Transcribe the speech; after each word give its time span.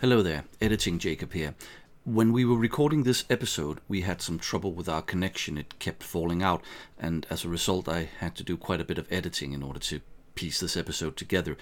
Hello 0.00 0.22
there, 0.22 0.44
editing 0.60 1.00
Jacob 1.00 1.32
here. 1.32 1.56
When 2.04 2.32
we 2.32 2.44
were 2.44 2.56
recording 2.56 3.02
this 3.02 3.24
episode, 3.28 3.80
we 3.88 4.02
had 4.02 4.22
some 4.22 4.38
trouble 4.38 4.72
with 4.72 4.88
our 4.88 5.02
connection. 5.02 5.58
It 5.58 5.80
kept 5.80 6.04
falling 6.04 6.40
out, 6.40 6.62
and 6.96 7.26
as 7.30 7.44
a 7.44 7.48
result, 7.48 7.88
I 7.88 8.08
had 8.20 8.36
to 8.36 8.44
do 8.44 8.56
quite 8.56 8.80
a 8.80 8.84
bit 8.84 8.98
of 8.98 9.12
editing 9.12 9.52
in 9.52 9.60
order 9.60 9.80
to 9.80 10.00
piece 10.36 10.60
this 10.60 10.76
episode 10.76 11.16
together. 11.16 11.56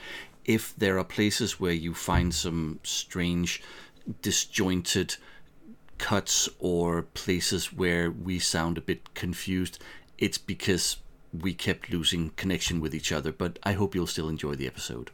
If 0.44 0.76
there 0.76 0.98
are 0.98 1.04
places 1.04 1.58
where 1.58 1.72
you 1.72 1.94
find 1.94 2.34
some 2.34 2.78
strange, 2.82 3.62
disjointed 4.20 5.16
cuts 5.96 6.46
or 6.58 7.04
places 7.14 7.72
where 7.72 8.10
we 8.10 8.38
sound 8.38 8.76
a 8.76 8.82
bit 8.82 9.14
confused, 9.14 9.82
it's 10.18 10.36
because 10.36 10.98
we 11.32 11.54
kept 11.54 11.90
losing 11.90 12.32
connection 12.36 12.82
with 12.82 12.94
each 12.94 13.12
other, 13.12 13.32
but 13.32 13.58
I 13.62 13.72
hope 13.72 13.94
you'll 13.94 14.06
still 14.06 14.28
enjoy 14.28 14.56
the 14.56 14.66
episode. 14.66 15.10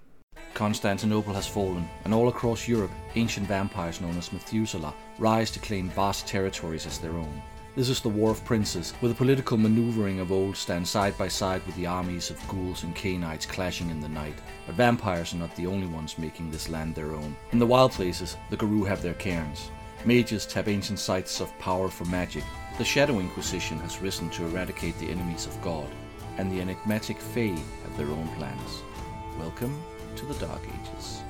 Constantinople 0.55 1.33
has 1.33 1.47
fallen, 1.47 1.89
and 2.05 2.13
all 2.13 2.29
across 2.29 2.69
Europe, 2.69 2.91
ancient 3.15 3.47
vampires 3.47 4.01
known 4.01 4.17
as 4.19 4.33
Methuselah 4.33 4.95
rise 5.19 5.51
to 5.51 5.59
claim 5.59 5.89
vast 5.89 6.27
territories 6.27 6.87
as 6.87 6.99
their 6.99 7.13
own. 7.13 7.43
This 7.75 7.89
is 7.89 8.01
the 8.01 8.11
War 8.11 8.31
of 8.31 8.45
Princes, 8.45 8.93
where 9.01 9.09
the 9.09 9.15
political 9.15 9.57
maneuvering 9.57 10.21
of 10.21 10.31
old 10.31 10.55
stand 10.55 10.87
side 10.87 11.17
by 11.17 11.29
side 11.29 11.65
with 11.65 11.75
the 11.77 11.87
armies 11.87 12.29
of 12.29 12.49
ghouls 12.49 12.83
and 12.83 12.95
Cainites 12.95 13.49
clashing 13.49 13.89
in 13.89 14.01
the 14.01 14.11
night. 14.11 14.35
But 14.67 14.75
vampires 14.75 15.33
are 15.33 15.39
not 15.39 15.57
the 15.57 15.67
only 15.67 15.87
ones 15.87 16.19
making 16.19 16.51
this 16.51 16.69
land 16.69 16.95
their 16.95 17.15
own. 17.15 17.35
In 17.53 17.59
the 17.59 17.67
wild 17.67 17.93
places, 17.93 18.37
the 18.51 18.59
Garou 18.59 18.85
have 18.85 19.01
their 19.01 19.15
cairns. 19.15 19.71
Mages 20.05 20.45
tap 20.45 20.69
ancient 20.69 20.99
sites 20.99 21.41
of 21.41 21.59
power 21.59 21.89
for 21.89 22.05
magic. 22.05 22.45
The 22.77 22.85
Shadow 22.85 23.21
Inquisition 23.21 23.79
has 23.79 24.03
risen 24.03 24.29
to 24.31 24.45
eradicate 24.45 24.99
the 24.99 25.09
enemies 25.09 25.47
of 25.47 25.61
God, 25.63 25.89
and 26.37 26.53
the 26.53 26.61
enigmatic 26.61 27.19
Fae 27.19 27.57
have 27.85 27.97
their 27.97 28.09
own 28.09 28.29
plans. 28.37 28.83
Welcome 29.39 29.83
to 30.17 30.27
the 30.27 30.35
Dark 30.35 30.63
Ages. 30.63 31.23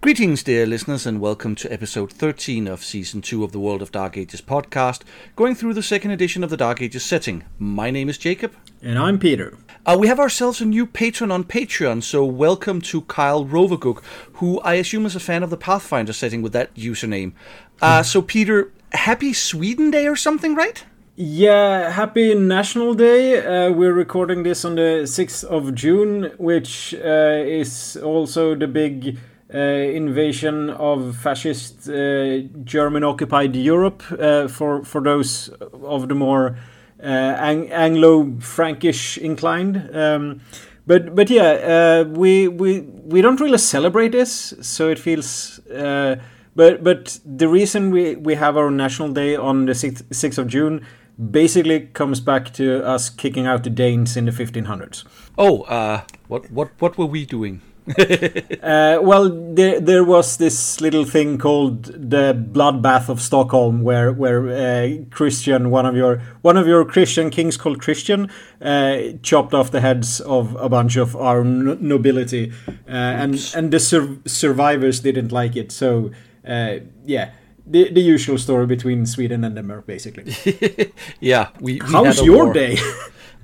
Greetings, 0.00 0.42
dear 0.42 0.66
listeners, 0.66 1.06
and 1.06 1.20
welcome 1.20 1.54
to 1.54 1.72
episode 1.72 2.12
13 2.12 2.66
of 2.66 2.82
season 2.82 3.22
2 3.22 3.44
of 3.44 3.52
the 3.52 3.60
World 3.60 3.82
of 3.82 3.92
Dark 3.92 4.16
Ages 4.16 4.40
podcast, 4.40 5.02
going 5.36 5.54
through 5.54 5.74
the 5.74 5.82
second 5.82 6.10
edition 6.10 6.42
of 6.42 6.50
the 6.50 6.56
Dark 6.56 6.82
Ages 6.82 7.04
setting. 7.04 7.44
My 7.56 7.90
name 7.90 8.08
is 8.08 8.18
Jacob. 8.18 8.52
And 8.82 8.98
I'm 8.98 9.18
Peter. 9.18 9.56
Uh, 9.86 9.96
we 9.98 10.08
have 10.08 10.18
ourselves 10.18 10.60
a 10.60 10.64
new 10.64 10.86
patron 10.86 11.30
on 11.30 11.44
Patreon, 11.44 12.02
so 12.02 12.24
welcome 12.24 12.80
to 12.80 13.02
Kyle 13.02 13.44
Rovergook, 13.44 14.02
who 14.34 14.60
I 14.60 14.74
assume 14.74 15.06
is 15.06 15.14
a 15.14 15.20
fan 15.20 15.44
of 15.44 15.50
the 15.50 15.56
Pathfinder 15.56 16.12
setting 16.12 16.42
with 16.42 16.52
that 16.52 16.74
username. 16.74 17.32
Uh, 17.80 18.02
so, 18.02 18.22
Peter, 18.22 18.72
happy 18.90 19.32
Sweden 19.32 19.92
Day 19.92 20.08
or 20.08 20.16
something, 20.16 20.56
right? 20.56 20.84
Yeah, 21.24 21.88
happy 21.90 22.34
National 22.34 22.94
Day. 22.94 23.38
Uh, 23.38 23.70
we're 23.70 23.92
recording 23.92 24.42
this 24.42 24.64
on 24.64 24.74
the 24.74 25.04
6th 25.04 25.44
of 25.44 25.72
June, 25.72 26.32
which 26.36 26.94
uh, 26.94 27.44
is 27.46 27.96
also 27.96 28.56
the 28.56 28.66
big 28.66 29.18
uh, 29.54 29.58
invasion 29.58 30.70
of 30.70 31.14
fascist 31.14 31.88
uh, 31.88 32.40
German 32.64 33.04
occupied 33.04 33.54
Europe 33.54 34.02
uh, 34.18 34.48
for, 34.48 34.84
for 34.84 35.00
those 35.00 35.48
of 35.84 36.08
the 36.08 36.16
more 36.16 36.56
uh, 37.00 37.06
Ang- 37.06 37.70
Anglo 37.70 38.34
Frankish 38.40 39.16
inclined. 39.16 39.94
Um, 39.94 40.40
but 40.88 41.14
but 41.14 41.30
yeah, 41.30 42.02
we, 42.02 42.48
we, 42.48 42.80
we 42.80 43.22
don't 43.22 43.38
really 43.38 43.58
celebrate 43.58 44.10
this, 44.10 44.54
so 44.60 44.88
it 44.88 44.98
feels. 44.98 45.60
but 46.56 46.82
but 46.82 47.20
the 47.24 47.46
reason 47.46 47.92
we, 47.92 48.16
we 48.16 48.34
have 48.34 48.56
our 48.56 48.72
National 48.72 49.12
Day 49.12 49.36
on 49.36 49.66
the 49.66 49.72
6th, 49.72 50.02
6th 50.10 50.38
of 50.38 50.48
June 50.48 50.84
basically 51.18 51.88
comes 51.92 52.20
back 52.20 52.52
to 52.54 52.84
us 52.84 53.10
kicking 53.10 53.46
out 53.46 53.64
the 53.64 53.70
Danes 53.70 54.16
in 54.16 54.24
the 54.24 54.32
1500s. 54.32 55.04
Oh, 55.38 55.62
uh, 55.62 56.02
what 56.28 56.50
what 56.50 56.70
what 56.78 56.98
were 56.98 57.06
we 57.06 57.24
doing? 57.24 57.62
uh, 58.62 58.98
well, 59.02 59.28
there 59.54 59.80
there 59.80 60.04
was 60.04 60.36
this 60.36 60.80
little 60.80 61.04
thing 61.04 61.36
called 61.36 61.84
the 61.86 62.32
bloodbath 62.32 63.08
of 63.08 63.20
Stockholm, 63.20 63.82
where 63.82 64.12
where 64.12 64.48
uh, 64.48 65.04
Christian, 65.10 65.70
one 65.70 65.84
of 65.84 65.96
your 65.96 66.22
one 66.42 66.56
of 66.56 66.68
your 66.68 66.84
Christian 66.84 67.28
kings 67.28 67.56
called 67.56 67.80
Christian, 67.80 68.30
uh, 68.60 68.98
chopped 69.22 69.52
off 69.52 69.72
the 69.72 69.80
heads 69.80 70.20
of 70.20 70.54
a 70.60 70.68
bunch 70.68 70.96
of 70.96 71.16
our 71.16 71.42
nobility, 71.42 72.52
uh, 72.68 72.92
and 72.92 73.52
and 73.56 73.72
the 73.72 73.80
sur- 73.80 74.18
survivors 74.26 75.00
didn't 75.00 75.32
like 75.32 75.56
it. 75.56 75.72
So 75.72 76.12
uh, 76.46 76.76
yeah, 77.04 77.32
the, 77.66 77.90
the 77.90 78.00
usual 78.00 78.38
story 78.38 78.66
between 78.66 79.06
Sweden 79.06 79.44
and 79.44 79.54
Denmark, 79.54 79.86
basically. 79.86 80.34
yeah, 81.20 81.48
we. 81.60 81.74
we 81.74 81.92
How's 81.92 82.22
your 82.22 82.46
war. 82.46 82.52
day? 82.52 82.78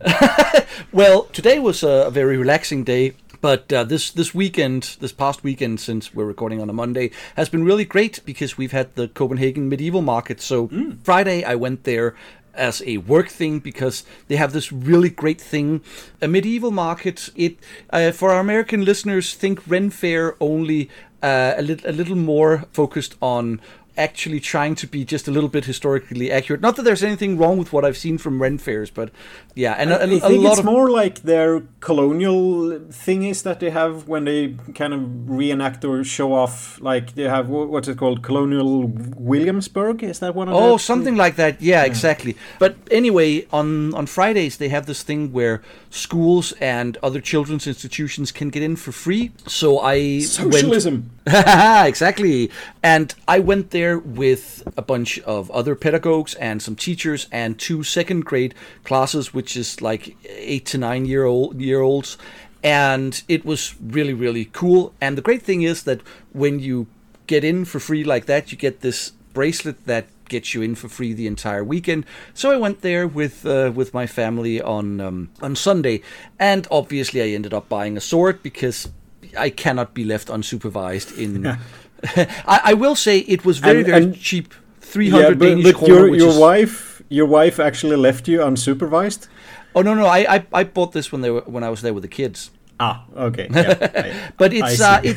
well, 0.93 1.25
today 1.33 1.59
was 1.59 1.83
a 1.83 2.11
very 2.11 2.37
relaxing 2.37 2.85
day. 2.85 3.15
But 3.41 3.73
uh, 3.73 3.85
this 3.85 4.11
this 4.11 4.35
weekend, 4.35 4.97
this 4.99 5.13
past 5.13 5.45
weekend, 5.45 5.79
since 5.79 6.13
we're 6.13 6.25
recording 6.25 6.61
on 6.61 6.69
a 6.69 6.73
Monday, 6.73 7.13
has 7.37 7.49
been 7.49 7.65
really 7.65 7.85
great 7.85 8.21
because 8.25 8.59
we've 8.59 8.73
had 8.73 8.97
the 8.97 9.07
Copenhagen 9.07 9.69
Medieval 9.69 10.03
Market. 10.03 10.41
So 10.41 10.67
mm. 10.67 10.99
Friday, 11.05 11.45
I 11.45 11.55
went 11.55 11.85
there 11.85 12.17
as 12.55 12.83
a 12.85 12.97
work 12.99 13.29
thing 13.29 13.61
because 13.61 14.05
they 14.27 14.35
have 14.35 14.53
this 14.53 14.73
really 14.73 15.09
great 15.09 15.41
thing 15.41 15.81
a 16.21 16.27
medieval 16.27 16.73
market 16.73 17.31
it 17.37 17.57
uh, 17.91 18.11
for 18.11 18.33
our 18.33 18.41
american 18.41 18.85
listeners 18.85 19.35
think 19.35 19.63
ren 19.69 19.91
fair 19.91 20.35
only 20.41 20.91
uh, 21.23 21.55
a, 21.57 21.63
li- 21.63 21.85
a 21.85 21.93
little 21.93 22.17
more 22.17 22.65
focused 22.73 23.15
on 23.23 23.61
actually 23.99 24.41
trying 24.41 24.75
to 24.77 24.87
be 24.87 25.05
just 25.05 25.29
a 25.29 25.31
little 25.31 25.49
bit 25.49 25.65
historically 25.65 26.31
accurate. 26.31 26.61
Not 26.61 26.77
that 26.77 26.83
there's 26.83 27.03
anything 27.03 27.37
wrong 27.37 27.59
with 27.59 27.73
what 27.73 27.85
I've 27.85 27.97
seen 27.97 28.17
from 28.17 28.41
Ren 28.41 28.59
fairs, 28.59 28.91
but 28.91 29.11
yeah, 29.55 29.73
and 29.73 29.93
I, 29.93 29.97
a, 29.97 30.07
think 30.21 30.45
it's 30.45 30.61
of... 30.61 30.65
more 30.65 30.91
like 30.91 31.23
their 31.23 31.63
colonial 31.81 32.79
thingies 32.91 33.43
that 33.43 33.61
they 33.61 33.71
have 33.71 34.07
when 34.07 34.25
they 34.25 34.55
kind 34.75 34.95
of 34.95 35.29
reenact 35.29 35.85
or 35.85 36.05
show 36.05 36.33
off. 36.33 36.81
Like 36.81 37.15
they 37.15 37.25
have 37.25 37.49
what's 37.49 37.89
it 37.89 37.99
called, 37.99 38.23
colonial 38.23 38.87
Williamsburg? 38.87 40.03
Is 40.03 40.21
that 40.21 40.35
one 40.35 40.49
of? 40.49 40.55
Oh, 40.55 40.77
something 40.77 41.17
like 41.17 41.37
that. 41.37 41.61
Yeah, 41.61 41.83
yeah, 41.83 41.85
exactly. 41.85 42.37
But 42.59 42.77
anyway, 42.91 43.47
on 43.53 43.95
on 43.95 44.07
Fridays 44.07 44.57
they 44.59 44.69
have 44.69 44.87
this 44.87 45.03
thing 45.03 45.33
where 45.33 45.61
schools 45.91 46.53
and 46.61 46.97
other 47.03 47.21
children's 47.21 47.67
institutions 47.67 48.31
can 48.33 48.51
get 48.51 48.63
in 48.63 48.77
for 48.77 48.93
free. 48.93 49.33
So 49.47 49.81
I 49.81 50.21
socialism. 50.21 51.11
Went... 51.27 51.89
exactly, 51.89 52.51
and 52.83 53.15
I 53.27 53.39
went 53.41 53.71
there 53.71 53.88
there 53.89 53.99
with 53.99 54.63
a 54.77 54.83
bunch 54.83 55.19
of 55.21 55.51
other 55.51 55.75
pedagogues 55.75 56.35
and 56.35 56.61
some 56.61 56.77
teachers 56.77 57.27
and 57.33 57.59
two 57.59 57.83
second 57.83 58.25
grade 58.25 58.55
classes, 58.85 59.33
which 59.33 59.57
is 59.57 59.81
like 59.81 60.17
eight 60.27 60.67
to 60.67 60.79
nine 60.79 61.07
year 61.07 61.25
old 61.25 61.61
year 61.61 61.81
olds, 61.81 62.19
and 62.63 63.23
it 63.29 63.45
was 63.45 63.75
really 63.81 64.15
really 64.15 64.47
cool. 64.47 64.93
And 65.01 65.17
the 65.17 65.23
great 65.23 65.43
thing 65.43 65.63
is 65.63 65.85
that 65.85 66.01
when 66.33 66.61
you 66.61 66.87
get 67.27 67.45
in 67.45 67.65
for 67.65 67.81
free 67.81 68.05
like 68.05 68.27
that, 68.27 68.53
you 68.53 68.59
get 68.59 68.81
this 68.81 69.13
bracelet 69.33 69.87
that 69.87 70.07
gets 70.29 70.53
you 70.55 70.61
in 70.63 70.75
for 70.75 70.89
free 70.89 71.15
the 71.15 71.27
entire 71.27 71.65
weekend. 71.65 72.05
So 72.35 72.51
I 72.51 72.57
went 72.57 72.83
there 72.83 73.07
with 73.07 73.47
uh, 73.47 73.73
with 73.75 73.95
my 73.95 74.07
family 74.07 74.61
on 74.61 75.01
um, 75.01 75.31
on 75.41 75.57
Sunday, 75.57 76.03
and 76.39 76.69
obviously 76.71 77.23
I 77.23 77.29
ended 77.35 77.55
up 77.55 77.69
buying 77.69 77.97
a 77.97 78.01
sword 78.01 78.43
because 78.43 78.91
I 79.39 79.51
cannot 79.51 79.95
be 79.95 80.05
left 80.05 80.29
unsupervised 80.29 81.17
in 81.19 81.59
I, 82.47 82.61
I, 82.65 82.75
will 82.75 82.95
say 82.95 83.19
it 83.19 83.45
was 83.45 83.59
very 83.59 83.79
and, 83.79 83.87
very 83.87 84.03
and 84.05 84.21
cheap. 84.21 84.55
Three 84.81 85.11
hundred 85.11 85.43
yeah, 85.43 85.49
Danish 85.49 85.73
but 85.73 85.89
your 85.89 86.15
your 86.15 86.29
is... 86.29 86.39
wife 86.39 87.03
your 87.09 87.27
wife 87.27 87.61
actually 87.61 87.97
left 87.97 88.29
you 88.29 88.39
unsupervised. 88.39 89.29
Oh 89.75 89.83
no 89.83 89.95
no 89.95 90.07
I 90.07 90.37
I, 90.37 90.47
I 90.53 90.65
bought 90.65 90.93
this 90.93 91.13
when 91.13 91.21
they 91.21 91.31
were 91.31 91.43
when 91.43 91.63
I 91.63 91.71
was 91.71 91.83
there 91.83 91.93
with 91.93 92.03
the 92.03 92.09
kids. 92.09 92.51
Ah 92.81 93.05
okay. 93.17 93.49
Yeah, 93.55 93.77
I, 93.81 94.33
but 94.39 94.53
it's 94.53 94.81
uh, 94.81 95.01
it, 95.05 95.17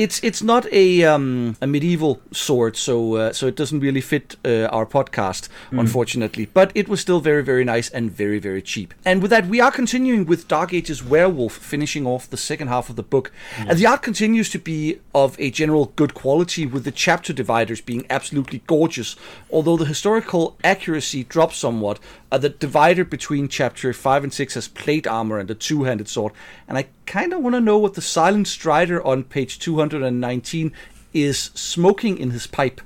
it's 0.00 0.18
it's 0.24 0.42
not 0.42 0.64
a 0.72 1.04
um, 1.04 1.56
a 1.60 1.66
medieval 1.66 2.20
sword, 2.32 2.74
so 2.76 3.16
uh, 3.16 3.32
so 3.34 3.46
it 3.46 3.54
doesn't 3.54 3.80
really 3.80 4.00
fit 4.00 4.36
uh, 4.46 4.76
our 4.76 4.86
podcast, 4.86 5.50
mm. 5.70 5.78
unfortunately. 5.78 6.46
But 6.46 6.72
it 6.74 6.88
was 6.88 7.00
still 7.00 7.20
very 7.20 7.42
very 7.42 7.64
nice 7.64 7.90
and 7.90 8.10
very 8.10 8.38
very 8.38 8.62
cheap. 8.62 8.94
And 9.04 9.20
with 9.20 9.30
that, 9.30 9.46
we 9.46 9.60
are 9.60 9.70
continuing 9.70 10.24
with 10.24 10.48
Dark 10.48 10.72
Ages 10.72 11.04
Werewolf, 11.04 11.52
finishing 11.52 12.06
off 12.06 12.30
the 12.30 12.38
second 12.38 12.68
half 12.68 12.88
of 12.88 12.96
the 12.96 13.02
book. 13.02 13.30
And 13.58 13.78
the 13.78 13.86
art 13.86 14.02
continues 14.02 14.48
to 14.50 14.58
be 14.58 15.00
of 15.14 15.36
a 15.38 15.50
general 15.50 15.92
good 15.96 16.14
quality, 16.14 16.64
with 16.64 16.84
the 16.84 16.92
chapter 16.92 17.34
dividers 17.34 17.82
being 17.82 18.06
absolutely 18.08 18.62
gorgeous. 18.66 19.16
Although 19.50 19.76
the 19.76 19.84
historical 19.84 20.56
accuracy 20.64 21.24
drops 21.24 21.58
somewhat, 21.58 21.98
uh, 22.30 22.38
the 22.38 22.48
divider 22.48 23.04
between 23.04 23.48
chapter 23.48 23.92
five 23.92 24.22
and 24.22 24.32
six 24.32 24.54
has 24.54 24.68
plate 24.68 25.06
armor 25.06 25.38
and 25.38 25.50
a 25.50 25.54
two-handed 25.54 26.08
sword, 26.08 26.32
and 26.68 26.78
I 26.78 26.86
kind 27.06 27.32
of 27.32 27.40
want 27.40 27.54
to 27.54 27.60
know 27.60 27.78
what 27.78 27.94
the 27.94 28.02
silent 28.02 28.48
strider 28.48 29.04
on 29.04 29.24
page 29.24 29.58
219 29.58 30.72
is 31.12 31.50
smoking 31.54 32.18
in 32.18 32.30
his 32.30 32.46
pipe. 32.46 32.80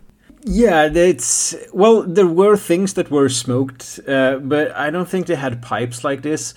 Yeah, 0.47 0.91
it's 0.93 1.55
well, 1.73 2.03
there 2.03 2.27
were 2.27 2.57
things 2.57 2.95
that 2.95 3.11
were 3.11 3.29
smoked, 3.29 4.01
uh, 4.07 4.37
but 4.39 4.73
I 4.73 4.91
don't 4.91 5.09
think 5.09 5.27
they 5.27 5.37
had 5.37 5.63
pipes 5.63 6.05
like 6.05 6.23
this. 6.23 6.55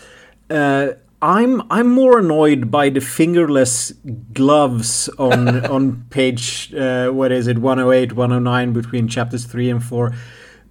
Uh, 0.50 0.94
I'm 1.22 1.64
I'm 1.72 1.90
more 1.90 2.20
annoyed 2.20 2.70
by 2.70 2.90
the 2.90 3.02
fingerless 3.02 3.92
gloves 4.34 5.10
on 5.18 5.66
on 5.72 6.06
page 6.10 6.74
uh, 6.74 7.10
what 7.10 7.32
is 7.32 7.48
it 7.48 7.58
108 7.58 8.14
109 8.14 8.74
between 8.74 9.08
chapters 9.08 9.46
3 9.46 9.72
and 9.72 9.84
4 9.84 10.14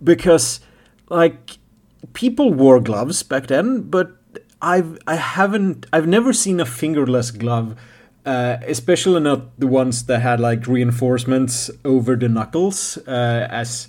because 0.05 0.61
like 1.09 1.59
people 2.12 2.53
wore 2.53 2.81
gloves 2.81 3.23
back 3.23 3.47
then 3.47 3.82
but 3.82 4.17
I've 4.62 4.99
I 5.06 5.17
haven't 5.17 5.87
I've 5.93 6.06
never 6.06 6.32
seen 6.32 6.61
a 6.61 6.64
fingerless 6.64 7.31
glove, 7.31 7.76
uh, 8.25 8.56
especially 8.67 9.20
not 9.20 9.58
the 9.61 9.67
ones 9.67 10.06
that 10.06 10.23
had 10.23 10.41
like 10.41 10.67
reinforcements 10.67 11.70
over 11.85 12.17
the 12.17 12.29
knuckles, 12.29 12.99
uh, 13.06 13.47
as 13.50 13.88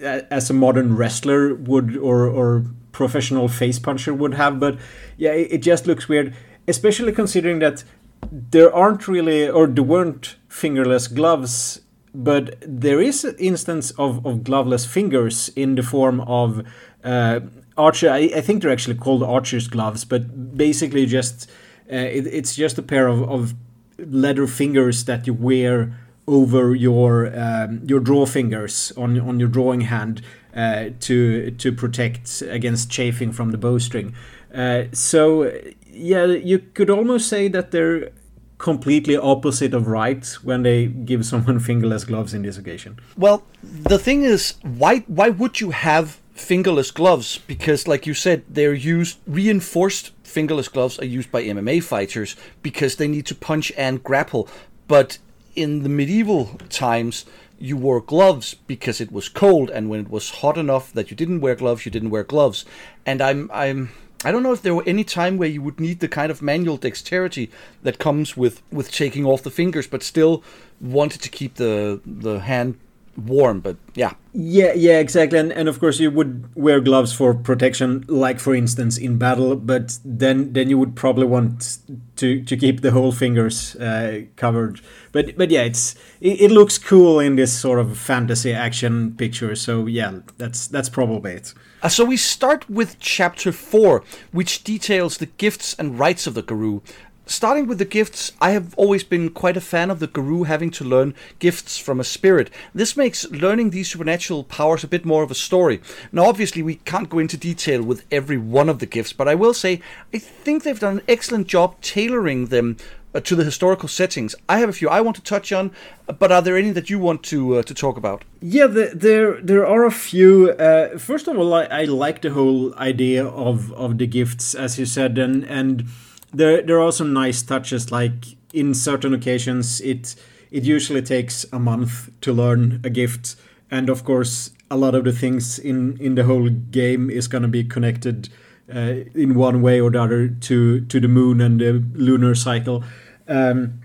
as 0.00 0.50
a 0.50 0.52
modern 0.52 0.96
wrestler 0.96 1.54
would 1.54 1.96
or 1.96 2.26
or 2.26 2.64
professional 2.90 3.48
face 3.48 3.78
puncher 3.78 4.12
would 4.12 4.34
have. 4.34 4.58
But 4.58 4.78
yeah, 5.16 5.32
it, 5.32 5.52
it 5.52 5.62
just 5.62 5.86
looks 5.86 6.08
weird, 6.08 6.34
especially 6.66 7.12
considering 7.12 7.60
that 7.60 7.84
there 8.30 8.74
aren't 8.74 9.06
really 9.06 9.48
or 9.48 9.66
there 9.68 9.84
weren't 9.84 10.36
fingerless 10.48 11.06
gloves 11.08 11.80
but 12.14 12.56
there 12.60 13.00
is 13.00 13.24
an 13.24 13.34
instance 13.38 13.90
of, 13.92 14.24
of 14.26 14.44
gloveless 14.44 14.84
fingers 14.84 15.48
in 15.56 15.74
the 15.76 15.82
form 15.82 16.20
of 16.22 16.62
uh, 17.04 17.40
archer. 17.76 18.10
I, 18.10 18.30
I, 18.36 18.40
think 18.40 18.62
they're 18.62 18.72
actually 18.72 18.96
called 18.96 19.22
archer's 19.22 19.68
gloves, 19.68 20.04
but 20.04 20.56
basically 20.56 21.06
just 21.06 21.50
uh, 21.90 21.96
it, 21.96 22.26
it's 22.26 22.54
just 22.54 22.78
a 22.78 22.82
pair 22.82 23.08
of, 23.08 23.22
of 23.28 23.54
leather 23.98 24.46
fingers 24.46 25.04
that 25.04 25.26
you 25.26 25.34
wear 25.34 25.94
over 26.26 26.74
your 26.74 27.36
um, 27.38 27.82
your 27.84 28.00
draw 28.00 28.26
fingers 28.26 28.92
on 28.96 29.18
on 29.20 29.40
your 29.40 29.48
drawing 29.48 29.82
hand 29.82 30.22
uh, 30.54 30.90
to 31.00 31.50
to 31.52 31.72
protect 31.72 32.42
against 32.42 32.90
chafing 32.90 33.32
from 33.32 33.50
the 33.50 33.58
bowstring. 33.58 34.14
Uh, 34.54 34.84
so 34.92 35.52
yeah, 35.90 36.24
you 36.26 36.58
could 36.58 36.90
almost 36.90 37.28
say 37.28 37.48
that 37.48 37.70
they're 37.70 38.10
completely 38.58 39.16
opposite 39.16 39.74
of 39.74 39.88
right 39.88 40.24
when 40.44 40.62
they 40.62 40.86
give 40.86 41.26
someone 41.26 41.58
fingerless 41.68 42.04
gloves 42.04 42.32
in 42.32 42.42
this 42.42 42.56
occasion. 42.56 42.98
Well, 43.16 43.42
the 43.62 43.98
thing 43.98 44.22
is, 44.22 44.54
why 44.62 44.98
why 45.08 45.30
would 45.30 45.60
you 45.60 45.70
have 45.70 46.21
fingerless 46.42 46.90
gloves? 46.90 47.38
Because, 47.46 47.88
like 47.88 48.06
you 48.06 48.14
said, 48.14 48.44
they're 48.48 48.74
used 48.74 49.18
reinforced 49.26 50.12
fingerless 50.32 50.68
gloves 50.68 50.98
are 50.98 51.04
used 51.04 51.30
by 51.30 51.42
MMA 51.44 51.82
fighters 51.82 52.36
because 52.62 52.96
they 52.96 53.06
need 53.06 53.26
to 53.26 53.34
punch 53.34 53.70
and 53.76 54.02
grapple. 54.02 54.48
But 54.88 55.18
in 55.54 55.82
the 55.82 55.88
medieval 55.88 56.58
times, 56.70 57.26
you 57.58 57.76
wore 57.76 58.00
gloves 58.00 58.54
because 58.54 59.00
it 59.00 59.12
was 59.12 59.28
cold, 59.28 59.70
and 59.70 59.88
when 59.88 60.00
it 60.00 60.10
was 60.10 60.30
hot 60.40 60.58
enough 60.58 60.92
that 60.94 61.10
you 61.10 61.16
didn't 61.16 61.40
wear 61.40 61.54
gloves, 61.54 61.84
you 61.84 61.92
didn't 61.92 62.10
wear 62.10 62.24
gloves. 62.24 62.64
And 63.06 63.20
I'm 63.20 63.50
I'm 63.52 63.90
I 64.24 64.32
don't 64.32 64.42
know 64.42 64.52
if 64.52 64.62
there 64.62 64.74
were 64.74 64.84
any 64.86 65.04
time 65.04 65.36
where 65.36 65.48
you 65.48 65.62
would 65.62 65.80
need 65.80 66.00
the 66.00 66.08
kind 66.08 66.30
of 66.30 66.42
manual 66.42 66.76
dexterity 66.76 67.50
that 67.82 67.98
comes 67.98 68.36
with 68.36 68.62
with 68.72 68.90
taking 68.90 69.24
off 69.24 69.42
the 69.42 69.50
fingers, 69.50 69.86
but 69.86 70.02
still 70.02 70.42
wanted 70.80 71.20
to 71.22 71.28
keep 71.28 71.54
the 71.54 72.00
the 72.04 72.40
hand 72.40 72.78
warm 73.16 73.60
but 73.60 73.76
yeah. 73.94 74.12
Yeah 74.32 74.72
yeah 74.72 74.98
exactly. 74.98 75.38
And, 75.38 75.52
and 75.52 75.68
of 75.68 75.78
course 75.78 76.00
you 76.00 76.10
would 76.10 76.48
wear 76.54 76.80
gloves 76.80 77.12
for 77.12 77.34
protection 77.34 78.04
like 78.08 78.40
for 78.40 78.54
instance 78.54 78.96
in 78.96 79.18
battle 79.18 79.56
but 79.56 79.98
then 80.04 80.52
then 80.52 80.70
you 80.70 80.78
would 80.78 80.96
probably 80.96 81.26
want 81.26 81.78
to 82.16 82.42
to 82.42 82.56
keep 82.56 82.80
the 82.80 82.90
whole 82.90 83.12
fingers 83.12 83.76
uh, 83.76 84.22
covered. 84.36 84.80
But 85.12 85.36
but 85.36 85.50
yeah 85.50 85.62
it's 85.62 85.94
it, 86.20 86.40
it, 86.40 86.50
looks 86.50 86.78
cool 86.78 87.20
in 87.20 87.36
this 87.36 87.52
sort 87.52 87.78
of 87.78 87.98
fantasy 87.98 88.52
action 88.52 89.14
picture 89.16 89.54
so 89.54 89.86
yeah 89.86 90.20
that's 90.38 90.66
that's 90.66 90.88
probably 90.88 91.32
it. 91.32 91.54
Uh, 91.82 91.88
so 91.88 92.04
we 92.04 92.16
start 92.16 92.68
with 92.70 92.98
chapter 93.00 93.52
4 93.52 94.04
which 94.30 94.64
details 94.64 95.18
the 95.18 95.26
gifts 95.26 95.74
and 95.74 95.98
rights 95.98 96.26
of 96.26 96.34
the 96.34 96.42
Garou 96.42 96.80
starting 97.26 97.66
with 97.66 97.78
the 97.78 97.84
gifts, 97.84 98.32
I 98.40 98.50
have 98.50 98.74
always 98.76 99.04
been 99.04 99.30
quite 99.30 99.56
a 99.56 99.60
fan 99.60 99.90
of 99.90 100.00
the 100.00 100.06
Garou 100.06 100.44
having 100.44 100.70
to 100.72 100.84
learn 100.84 101.14
gifts 101.38 101.78
from 101.78 102.00
a 102.00 102.04
spirit. 102.04 102.50
This 102.74 102.96
makes 102.96 103.30
learning 103.30 103.70
these 103.70 103.90
supernatural 103.90 104.44
powers 104.44 104.84
a 104.84 104.88
bit 104.88 105.04
more 105.04 105.22
of 105.22 105.30
a 105.30 105.34
story. 105.34 105.80
Now, 106.10 106.24
obviously, 106.24 106.62
we 106.62 106.76
can't 106.76 107.10
go 107.10 107.18
into 107.18 107.36
detail 107.36 107.82
with 107.82 108.04
every 108.10 108.38
one 108.38 108.68
of 108.68 108.78
the 108.78 108.86
gifts, 108.86 109.12
but 109.12 109.28
I 109.28 109.34
will 109.34 109.54
say 109.54 109.80
I 110.12 110.18
think 110.18 110.62
they've 110.62 110.78
done 110.78 110.98
an 110.98 111.04
excellent 111.08 111.46
job 111.46 111.80
tailoring 111.80 112.46
them 112.46 112.76
uh, 113.14 113.20
to 113.20 113.36
the 113.36 113.44
historical 113.44 113.88
settings. 113.88 114.34
I 114.48 114.58
have 114.58 114.68
a 114.68 114.72
few 114.72 114.88
I 114.88 115.00
want 115.00 115.16
to 115.16 115.22
touch 115.22 115.52
on, 115.52 115.70
but 116.06 116.32
are 116.32 116.42
there 116.42 116.56
any 116.56 116.70
that 116.70 116.88
you 116.90 116.98
want 116.98 117.22
to 117.24 117.58
uh, 117.58 117.62
to 117.62 117.74
talk 117.74 117.96
about? 117.96 118.24
Yeah, 118.40 118.66
the, 118.66 118.92
there 118.94 119.40
there 119.42 119.66
are 119.66 119.84
a 119.84 119.90
few. 119.90 120.52
Uh, 120.52 120.98
first 120.98 121.28
of 121.28 121.36
all, 121.38 121.52
I, 121.54 121.64
I 121.64 121.84
like 121.84 122.22
the 122.22 122.30
whole 122.30 122.74
idea 122.76 123.26
of 123.26 123.72
of 123.74 123.98
the 123.98 124.06
gifts, 124.06 124.54
as 124.54 124.78
you 124.78 124.86
said, 124.86 125.18
and 125.18 125.44
and 125.44 125.84
there 126.32 126.62
there 126.62 126.80
are 126.80 126.92
some 126.92 127.12
nice 127.12 127.42
touches 127.42 127.90
like 127.92 128.36
in 128.52 128.74
certain 128.74 129.14
occasions 129.14 129.80
it 129.80 130.14
it 130.50 130.64
usually 130.64 131.02
takes 131.02 131.46
a 131.52 131.58
month 131.58 132.10
to 132.20 132.32
learn 132.32 132.80
a 132.84 132.90
gift. 132.90 133.36
And 133.70 133.88
of 133.88 134.04
course 134.04 134.50
a 134.70 134.76
lot 134.76 134.94
of 134.94 135.04
the 135.04 135.12
things 135.12 135.58
in 135.58 135.96
in 135.98 136.14
the 136.14 136.24
whole 136.24 136.48
game 136.48 137.10
is 137.10 137.28
going 137.28 137.42
to 137.42 137.48
be 137.48 137.64
connected 137.64 138.28
uh, 138.74 139.04
in 139.14 139.34
one 139.34 139.62
way 139.62 139.80
or 139.80 139.90
the 139.90 140.02
other 140.02 140.28
to 140.28 140.80
to 140.80 141.00
the 141.00 141.08
moon 141.08 141.40
and 141.40 141.60
the 141.60 141.82
lunar 141.94 142.34
cycle. 142.34 142.84
Um, 143.28 143.80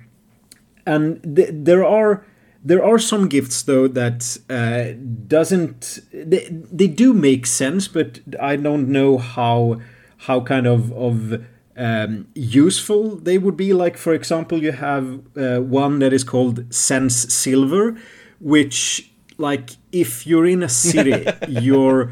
and 0.85 1.35
th- 1.35 1.49
there 1.51 1.85
are 1.85 2.25
there 2.63 2.83
are 2.83 2.99
some 2.99 3.29
gifts 3.29 3.61
though 3.63 3.88
that 3.88 4.38
uh, 4.49 4.94
doesn't 5.27 5.99
they, 6.11 6.47
they 6.49 6.88
do 6.88 7.13
make 7.13 7.45
sense 7.45 7.88
but 7.88 8.19
i 8.41 8.55
don't 8.55 8.88
know 8.89 9.17
how 9.17 9.79
how 10.25 10.41
kind 10.41 10.65
of 10.65 10.91
of 10.94 11.45
um, 11.77 12.27
useful 12.33 13.15
they 13.18 13.38
would 13.38 13.56
be. 13.56 13.74
Like, 13.74 13.97
for 13.97 14.13
example, 14.13 14.62
you 14.62 14.71
have 14.71 15.21
uh, 15.38 15.59
one 15.59 16.00
that 16.00 16.13
is 16.13 16.24
called 16.24 16.74
Sense 16.74 17.15
Silver, 17.33 17.97
which, 18.39 19.12
like, 19.38 19.71
if 19.91 20.25
you're 20.25 20.47
in 20.47 20.63
a 20.63 20.69
city, 20.69 21.25
you're 21.47 22.12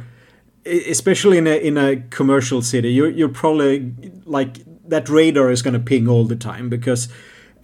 especially 0.65 1.37
in 1.37 1.47
a 1.47 1.55
in 1.57 1.77
a 1.77 1.97
commercial 2.09 2.61
city, 2.61 2.91
you're 2.93 3.09
you're 3.09 3.29
probably 3.29 3.93
like 4.25 4.57
that 4.87 5.09
radar 5.09 5.51
is 5.51 5.61
going 5.61 5.73
to 5.73 5.79
ping 5.79 6.07
all 6.07 6.25
the 6.25 6.35
time 6.35 6.69
because 6.69 7.07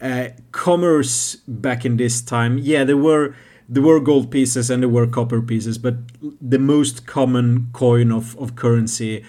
uh, 0.01 0.29
commerce 0.51 1.35
back 1.47 1.85
in 1.85 1.97
this 1.97 2.21
time, 2.21 2.57
yeah, 2.57 2.83
there 2.83 2.97
were 2.97 3.35
there 3.69 3.83
were 3.83 3.99
gold 3.99 4.31
pieces 4.31 4.69
and 4.69 4.83
there 4.83 4.89
were 4.89 5.07
copper 5.07 5.41
pieces, 5.41 5.77
but 5.77 5.95
the 6.41 6.59
most 6.59 7.05
common 7.07 7.69
coin 7.73 8.11
of, 8.11 8.37
of 8.37 8.55
currency 8.55 9.23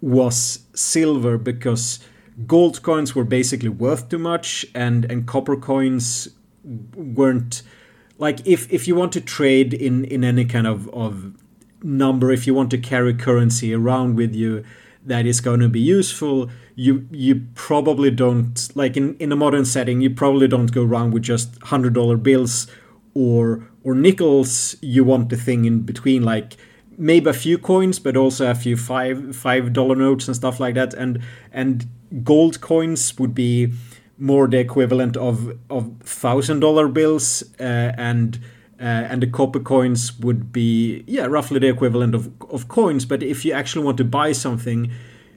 was 0.00 0.64
silver 0.74 1.38
because 1.38 2.00
gold 2.46 2.82
coins 2.82 3.14
were 3.14 3.24
basically 3.24 3.68
worth 3.68 4.08
too 4.08 4.18
much 4.18 4.66
and 4.74 5.04
and 5.10 5.26
copper 5.26 5.56
coins 5.56 6.28
weren't 6.94 7.62
like 8.18 8.46
if 8.46 8.72
if 8.72 8.88
you 8.88 8.94
want 8.94 9.12
to 9.12 9.20
trade 9.20 9.72
in 9.74 10.04
in 10.04 10.24
any 10.24 10.44
kind 10.44 10.66
of 10.66 10.88
of 10.90 11.32
number 11.82 12.32
if 12.32 12.46
you 12.46 12.54
want 12.54 12.70
to 12.70 12.78
carry 12.78 13.14
currency 13.14 13.74
around 13.74 14.16
with 14.16 14.34
you 14.34 14.64
that 15.04 15.26
is 15.26 15.40
going 15.40 15.60
to 15.60 15.68
be 15.68 15.80
useful 15.80 16.50
you 16.74 17.06
you 17.10 17.42
probably 17.54 18.10
don't 18.10 18.70
like 18.74 18.96
in 18.96 19.16
in 19.18 19.30
a 19.30 19.36
modern 19.36 19.64
setting 19.64 20.00
you 20.00 20.10
probably 20.10 20.48
don't 20.48 20.72
go 20.72 20.82
around 20.82 21.12
with 21.12 21.22
just 21.22 21.60
hundred 21.62 21.92
dollar 21.92 22.16
bills 22.16 22.66
or 23.14 23.68
or 23.84 23.94
nickels. 23.94 24.76
You 24.80 25.04
want 25.04 25.28
the 25.28 25.36
thing 25.36 25.64
in 25.66 25.80
between 25.80 26.22
like 26.22 26.56
maybe 26.96 27.28
a 27.30 27.32
few 27.32 27.58
coins 27.58 27.98
but 27.98 28.16
also 28.16 28.50
a 28.50 28.54
few 28.54 28.76
five 28.76 29.34
five 29.34 29.72
dollar 29.72 29.96
notes 29.96 30.28
and 30.28 30.36
stuff 30.36 30.60
like 30.60 30.74
that 30.74 30.94
and 30.94 31.20
and 31.52 31.86
gold 32.22 32.60
coins 32.60 33.18
would 33.18 33.34
be 33.34 33.72
more 34.18 34.46
the 34.46 34.58
equivalent 34.58 35.16
of 35.16 35.56
of 35.70 35.90
thousand 36.00 36.60
dollar 36.60 36.88
bills, 36.88 37.42
uh, 37.60 37.92
and 37.96 38.38
uh, 38.80 38.84
and 39.10 39.22
the 39.22 39.26
copper 39.26 39.60
coins 39.60 40.18
would 40.20 40.52
be 40.52 41.04
yeah 41.06 41.26
roughly 41.26 41.58
the 41.58 41.68
equivalent 41.68 42.14
of 42.14 42.30
of 42.50 42.68
coins. 42.68 43.04
But 43.04 43.22
if 43.22 43.44
you 43.44 43.52
actually 43.52 43.84
want 43.84 43.98
to 43.98 44.04
buy 44.04 44.32
something, 44.32 44.90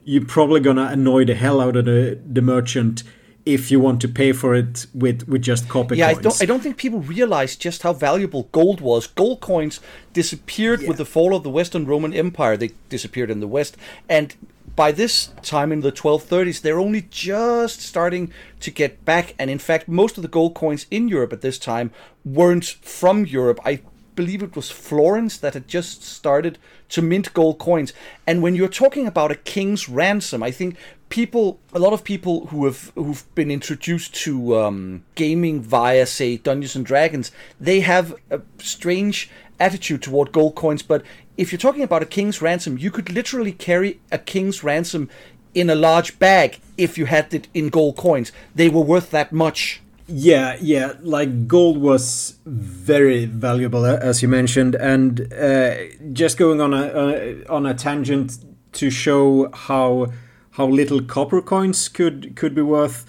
you're 0.04 0.24
probably 0.24 0.60
gonna 0.60 0.86
annoy 0.86 1.24
the 1.24 1.34
hell 1.34 1.60
out 1.60 1.76
of 1.76 1.84
the 1.84 2.18
the 2.24 2.42
merchant 2.42 3.02
if 3.46 3.70
you 3.70 3.80
want 3.80 4.00
to 4.02 4.08
pay 4.08 4.32
for 4.32 4.54
it 4.54 4.86
with 4.94 5.26
with 5.28 5.42
just 5.42 5.68
copper 5.68 5.94
yeah, 5.94 6.12
coins. 6.12 6.18
I 6.18 6.22
don't 6.22 6.42
I 6.42 6.44
don't 6.46 6.60
think 6.60 6.76
people 6.76 7.00
realize 7.00 7.56
just 7.56 7.82
how 7.82 7.92
valuable 7.92 8.48
gold 8.52 8.80
was. 8.80 9.06
Gold 9.06 9.40
coins 9.40 9.80
disappeared 10.12 10.82
yeah. 10.82 10.88
with 10.88 10.98
the 10.98 11.04
fall 11.04 11.34
of 11.34 11.42
the 11.42 11.50
Western 11.50 11.86
Roman 11.86 12.12
Empire. 12.12 12.56
They 12.56 12.70
disappeared 12.88 13.30
in 13.30 13.40
the 13.40 13.48
West 13.48 13.76
and 14.08 14.34
by 14.78 14.92
this 14.92 15.32
time 15.42 15.72
in 15.72 15.80
the 15.80 15.90
1230s, 15.90 16.60
they're 16.60 16.78
only 16.78 17.02
just 17.10 17.80
starting 17.80 18.32
to 18.60 18.70
get 18.70 19.04
back. 19.04 19.34
And 19.36 19.50
in 19.50 19.58
fact, 19.58 19.88
most 19.88 20.16
of 20.16 20.22
the 20.22 20.28
gold 20.28 20.54
coins 20.54 20.86
in 20.88 21.08
Europe 21.08 21.32
at 21.32 21.40
this 21.40 21.58
time 21.58 21.90
weren't 22.24 22.64
from 22.64 23.26
Europe. 23.26 23.58
I 23.64 23.80
believe 24.18 24.42
it 24.42 24.56
was 24.56 24.68
Florence 24.68 25.38
that 25.38 25.54
had 25.54 25.68
just 25.68 26.02
started 26.02 26.58
to 26.88 27.00
mint 27.00 27.32
gold 27.34 27.56
coins. 27.58 27.92
And 28.26 28.42
when 28.42 28.56
you're 28.56 28.76
talking 28.82 29.06
about 29.06 29.30
a 29.30 29.36
king's 29.36 29.88
ransom, 29.88 30.42
I 30.42 30.50
think 30.50 30.76
people, 31.08 31.60
a 31.72 31.78
lot 31.78 31.92
of 31.92 32.02
people 32.02 32.46
who 32.46 32.64
have 32.64 32.90
who've 32.96 33.24
been 33.36 33.52
introduced 33.58 34.12
to 34.24 34.58
um, 34.58 35.04
gaming 35.14 35.62
via, 35.62 36.04
say, 36.04 36.36
Dungeons 36.36 36.74
and 36.74 36.84
Dragons, 36.84 37.30
they 37.60 37.78
have 37.92 38.06
a 38.28 38.40
strange 38.58 39.30
attitude 39.60 40.02
toward 40.02 40.32
gold 40.32 40.56
coins. 40.56 40.82
But 40.82 41.04
if 41.36 41.52
you're 41.52 41.66
talking 41.66 41.84
about 41.84 42.02
a 42.02 42.14
king's 42.16 42.42
ransom, 42.42 42.76
you 42.76 42.90
could 42.90 43.12
literally 43.12 43.52
carry 43.52 44.00
a 44.10 44.18
king's 44.18 44.64
ransom 44.64 45.08
in 45.54 45.70
a 45.70 45.76
large 45.76 46.18
bag 46.18 46.58
if 46.76 46.98
you 46.98 47.06
had 47.06 47.32
it 47.32 47.46
in 47.54 47.68
gold 47.68 47.96
coins. 47.96 48.32
They 48.52 48.68
were 48.68 48.82
worth 48.92 49.10
that 49.12 49.30
much. 49.30 49.80
Yeah, 50.10 50.56
yeah, 50.62 50.94
like 51.02 51.46
gold 51.46 51.76
was 51.76 52.38
very 52.46 53.26
valuable, 53.26 53.84
as 53.84 54.22
you 54.22 54.28
mentioned, 54.28 54.74
and 54.74 55.30
uh, 55.34 55.74
just 56.14 56.38
going 56.38 56.62
on 56.62 56.72
a 56.72 56.86
uh, 56.86 57.54
on 57.54 57.66
a 57.66 57.74
tangent 57.74 58.38
to 58.72 58.88
show 58.88 59.50
how 59.52 60.06
how 60.52 60.66
little 60.66 61.02
copper 61.02 61.42
coins 61.42 61.88
could 61.88 62.36
could 62.36 62.54
be 62.54 62.62
worth. 62.62 63.04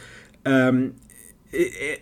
Um, 0.46 0.96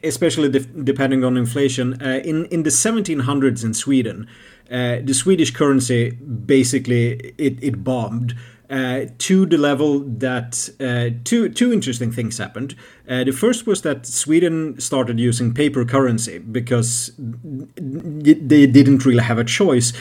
especially 0.03 0.49
de- 0.49 0.59
depending 0.83 1.23
on 1.23 1.37
inflation. 1.37 2.01
Uh, 2.01 2.19
in 2.25 2.45
in 2.45 2.63
the 2.63 2.71
1700s 2.71 3.63
in 3.63 3.73
Sweden, 3.75 4.27
uh, 4.71 4.97
the 5.03 5.13
Swedish 5.13 5.51
currency 5.51 6.11
basically 6.11 7.33
it, 7.37 7.57
it 7.61 7.83
bombed. 7.83 8.33
Uh, 8.69 9.05
to 9.17 9.45
the 9.45 9.57
level 9.57 9.99
that 9.99 10.69
uh, 10.81 11.09
two 11.23 11.47
two 11.47 11.71
interesting 11.71 12.11
things 12.11 12.37
happened. 12.37 12.75
Uh, 13.07 13.23
the 13.23 13.31
first 13.31 13.65
was 13.65 13.81
that 13.81 14.05
Sweden 14.05 14.77
started 14.77 15.17
using 15.19 15.53
paper 15.53 15.85
currency 15.85 16.39
because 16.39 17.13
they 17.17 18.67
didn't 18.67 19.05
really 19.05 19.23
have 19.23 19.39
a 19.39 19.45
choice, 19.45 19.93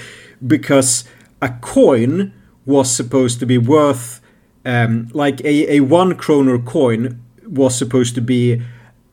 because 0.45 1.05
a 1.41 1.49
coin 1.61 2.33
was 2.65 2.91
supposed 2.91 3.39
to 3.39 3.47
be 3.47 3.57
worth 3.57 4.21
um, 4.65 5.09
like 5.13 5.41
a, 5.45 5.77
a 5.77 5.81
one 5.81 6.17
kroner 6.17 6.59
coin 6.59 7.21
was 7.47 7.79
supposed 7.79 8.17
to 8.17 8.21
be 8.21 8.61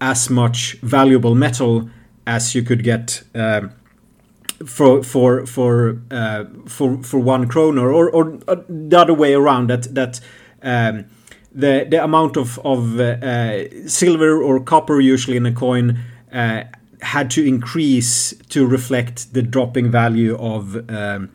as 0.01 0.29
much 0.31 0.79
valuable 0.81 1.36
metal 1.36 1.88
as 2.25 2.55
you 2.55 2.63
could 2.63 2.83
get. 2.83 3.22
Um, 3.36 3.69
for 4.65 5.03
for 5.03 5.45
for 5.45 6.01
uh, 6.12 6.45
for 6.65 7.01
for 7.03 7.19
one 7.19 7.48
kroner, 7.48 7.91
or 7.91 8.10
or 8.10 8.39
uh, 8.48 8.57
the 8.67 8.98
other 8.98 9.13
way 9.13 9.33
around. 9.33 9.69
That 9.69 9.93
that 9.95 10.19
um, 10.62 11.05
the 11.51 11.86
the 11.89 12.03
amount 12.03 12.38
of 12.38 12.60
of 12.60 13.00
uh, 13.00 13.88
silver 13.88 14.41
or 14.41 14.60
copper 14.60 15.00
usually 15.00 15.38
in 15.38 15.45
a 15.45 15.51
coin 15.51 16.00
uh, 16.31 16.63
had 17.01 17.29
to 17.31 17.45
increase 17.45 18.33
to 18.50 18.65
reflect 18.65 19.33
the 19.33 19.41
dropping 19.41 19.91
value 19.91 20.36
of 20.38 20.89
um, 20.89 21.29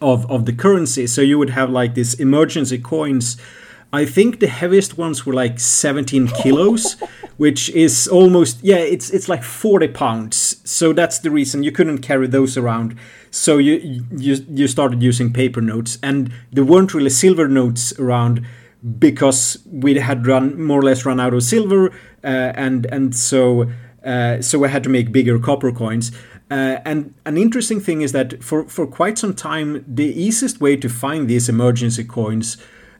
of 0.00 0.30
of 0.30 0.46
the 0.46 0.52
currency. 0.52 1.06
So 1.06 1.20
you 1.20 1.38
would 1.38 1.50
have 1.50 1.70
like 1.70 1.94
these 1.94 2.14
emergency 2.14 2.78
coins 2.78 3.36
I 3.92 4.04
think 4.04 4.40
the 4.40 4.48
heaviest 4.48 4.98
ones 4.98 5.24
were 5.24 5.32
like 5.32 5.58
17 5.58 6.28
kilos, 6.28 6.96
which 7.38 7.70
is 7.70 8.06
almost 8.06 8.62
yeah, 8.62 8.76
it's 8.76 9.10
it's 9.10 9.28
like 9.28 9.42
40 9.42 9.88
pounds. 9.88 10.60
So 10.64 10.92
that's 10.92 11.18
the 11.20 11.30
reason 11.30 11.62
you 11.62 11.72
couldn't 11.72 11.98
carry 11.98 12.26
those 12.26 12.56
around. 12.56 12.96
So 13.30 13.58
you 13.58 14.04
you 14.10 14.36
you 14.50 14.68
started 14.68 15.02
using 15.02 15.32
paper 15.32 15.62
notes, 15.62 15.98
and 16.02 16.30
there 16.52 16.64
weren't 16.64 16.92
really 16.92 17.10
silver 17.10 17.48
notes 17.48 17.98
around 17.98 18.44
because 18.98 19.58
we 19.66 19.98
had 19.98 20.26
run 20.26 20.62
more 20.62 20.80
or 20.80 20.82
less 20.82 21.04
run 21.04 21.18
out 21.18 21.32
of 21.32 21.42
silver, 21.42 21.90
uh, 22.22 22.52
and 22.54 22.86
and 22.86 23.16
so 23.16 23.70
uh, 24.04 24.42
so 24.42 24.58
we 24.58 24.68
had 24.68 24.82
to 24.84 24.90
make 24.90 25.12
bigger 25.12 25.38
copper 25.38 25.72
coins. 25.72 26.12
Uh, 26.50 26.78
and 26.84 27.14
an 27.26 27.36
interesting 27.36 27.78
thing 27.78 28.00
is 28.00 28.12
that 28.12 28.42
for, 28.42 28.66
for 28.66 28.86
quite 28.86 29.18
some 29.18 29.34
time, 29.34 29.84
the 29.86 30.06
easiest 30.06 30.62
way 30.62 30.76
to 30.76 30.88
find 30.88 31.28
these 31.28 31.46
emergency 31.46 32.04
coins 32.04 32.56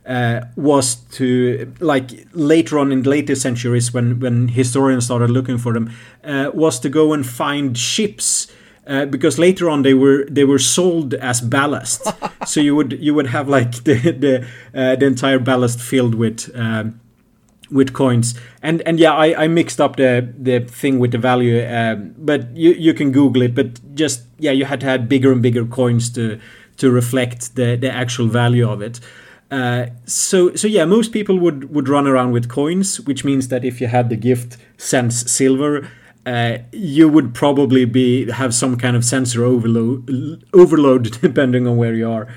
uh, 0.09 0.41
was 0.57 0.97
to 1.13 1.73
like 1.81 2.11
later 2.33 2.79
on 2.79 2.91
in 2.91 3.03
later 3.03 3.35
centuries 3.35 3.93
when 3.93 4.19
when 4.21 4.49
historians 4.49 5.05
started 5.05 5.31
looking 5.31 5.59
for 5.59 5.73
them 5.73 5.91
uh, 6.25 6.51
was 6.55 6.81
to 6.81 6.89
go 6.89 7.13
and 7.13 7.27
find 7.27 7.77
ships 7.77 8.51
uh, 8.87 9.05
because 9.05 9.39
later 9.39 9.69
on 9.69 9.83
they 9.83 9.95
were 9.95 10.25
they 10.31 10.45
were 10.45 10.59
sold 10.59 11.13
as 11.15 11.41
ballast 11.43 12.09
so 12.47 12.61
you 12.61 12.75
would 12.75 12.93
you 13.01 13.15
would 13.15 13.27
have 13.27 13.49
like 13.49 13.73
the 13.85 13.95
the, 13.95 14.47
uh, 14.75 14.97
the 14.97 15.07
entire 15.07 15.39
ballast 15.39 15.81
filled 15.81 16.15
with 16.15 16.51
um, 16.55 16.99
with 17.71 17.93
coins. 17.93 18.35
And 18.63 18.83
and 18.83 18.99
yeah 18.99 19.13
I, 19.13 19.45
I 19.45 19.49
mixed 19.49 19.81
up 19.81 19.97
the 19.97 20.33
the 20.39 20.61
thing 20.61 20.99
with 20.99 21.13
the 21.13 21.19
value 21.19 21.67
um, 21.67 22.15
but 22.17 22.57
you 22.57 22.73
you 22.73 22.95
can 22.95 23.13
google 23.13 23.43
it 23.43 23.55
but 23.55 23.95
just 23.95 24.23
yeah 24.39 24.53
you 24.53 24.65
had 24.65 24.81
to 24.81 24.87
have 24.87 25.09
bigger 25.09 25.33
and 25.33 25.43
bigger 25.43 25.65
coins 25.67 26.11
to 26.11 26.39
to 26.79 26.91
reflect 26.91 27.55
the 27.57 27.77
the 27.77 27.91
actual 27.93 28.27
value 28.27 28.69
of 28.69 28.81
it 28.81 29.01
uh, 29.51 29.87
so 30.05 30.55
so 30.55 30.69
yeah, 30.69 30.85
most 30.85 31.13
people 31.13 31.39
would 31.39 31.75
would 31.75 31.89
run 31.89 32.07
around 32.07 32.33
with 32.33 32.49
coins, 32.49 33.01
which 33.01 33.25
means 33.25 33.49
that 33.49 33.65
if 33.65 33.81
you 33.81 33.87
had 33.87 34.11
the 34.11 34.17
gift 34.17 34.59
sense 34.77 35.31
silver, 35.31 35.89
uh, 36.27 36.59
you 36.73 37.09
would 37.09 37.35
probably 37.35 37.87
be 37.87 38.31
have 38.31 38.53
some 38.53 38.77
kind 38.77 38.95
of 38.95 39.05
sensor 39.05 39.45
overload 39.45 40.45
overload 40.53 41.19
depending 41.23 41.67
on 41.67 41.77
where 41.79 41.95
you 41.95 42.11
are. 42.11 42.29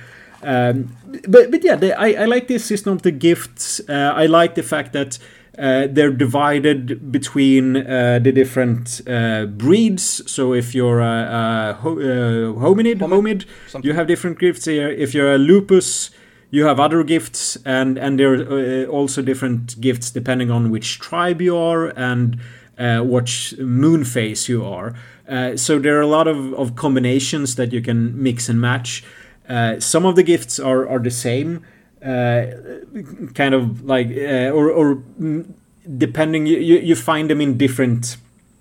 Um, 0.41 0.95
but 1.27 1.51
but 1.51 1.63
yeah, 1.63 1.75
they, 1.75 1.91
I 1.91 2.23
I 2.23 2.25
like 2.25 2.47
this 2.47 2.63
system 2.63 2.93
of 2.93 3.01
the 3.01 3.11
gifts. 3.11 3.81
Uh, 3.89 4.13
I 4.15 4.25
like 4.25 4.55
the 4.55 4.63
fact 4.63 4.93
that. 4.93 5.19
Uh, 5.59 5.85
they're 5.85 6.13
divided 6.13 7.11
between 7.11 7.75
uh, 7.75 8.17
the 8.23 8.31
different 8.31 9.01
uh, 9.05 9.45
breeds. 9.45 10.23
So 10.31 10.53
if 10.53 10.73
you're 10.73 11.01
a, 11.01 11.73
a 11.73 11.73
ho- 11.73 11.97
hominid, 11.97 12.99
homid 12.99 13.45
you 13.83 13.91
have 13.91 14.07
different 14.07 14.39
gifts 14.39 14.63
here. 14.63 14.87
If 14.87 15.13
you're 15.13 15.33
a 15.33 15.37
lupus, 15.37 16.09
you 16.51 16.65
have 16.65 16.79
other 16.79 17.03
gifts 17.03 17.57
and 17.65 17.97
and 17.97 18.19
there 18.19 18.33
are 18.33 18.83
uh, 18.83 18.85
also 18.85 19.21
different 19.21 19.79
gifts 19.81 20.11
depending 20.11 20.51
on 20.51 20.69
which 20.69 20.99
tribe 20.99 21.41
you 21.41 21.57
are 21.57 21.87
and 21.97 22.37
uh, 22.77 22.99
what 22.99 23.53
moon 23.59 24.03
phase 24.03 24.49
you 24.49 24.63
are. 24.65 24.93
Uh, 25.27 25.55
so 25.55 25.79
there 25.79 25.97
are 25.97 26.01
a 26.01 26.07
lot 26.07 26.27
of, 26.27 26.53
of 26.55 26.75
combinations 26.75 27.55
that 27.55 27.71
you 27.71 27.81
can 27.81 28.21
mix 28.21 28.49
and 28.49 28.59
match. 28.59 29.03
Uh, 29.47 29.79
some 29.79 30.05
of 30.05 30.15
the 30.15 30.23
gifts 30.23 30.59
are, 30.59 30.87
are 30.89 30.99
the 30.99 31.11
same 31.11 31.65
uh, 32.03 32.47
kind 33.33 33.53
of 33.53 33.83
like 33.83 34.07
uh, 34.07 34.49
or, 34.49 34.69
or 34.69 35.03
depending 35.97 36.45
you, 36.47 36.57
you 36.57 36.95
find 36.95 37.29
them 37.29 37.39
in 37.39 37.57
different 37.57 38.17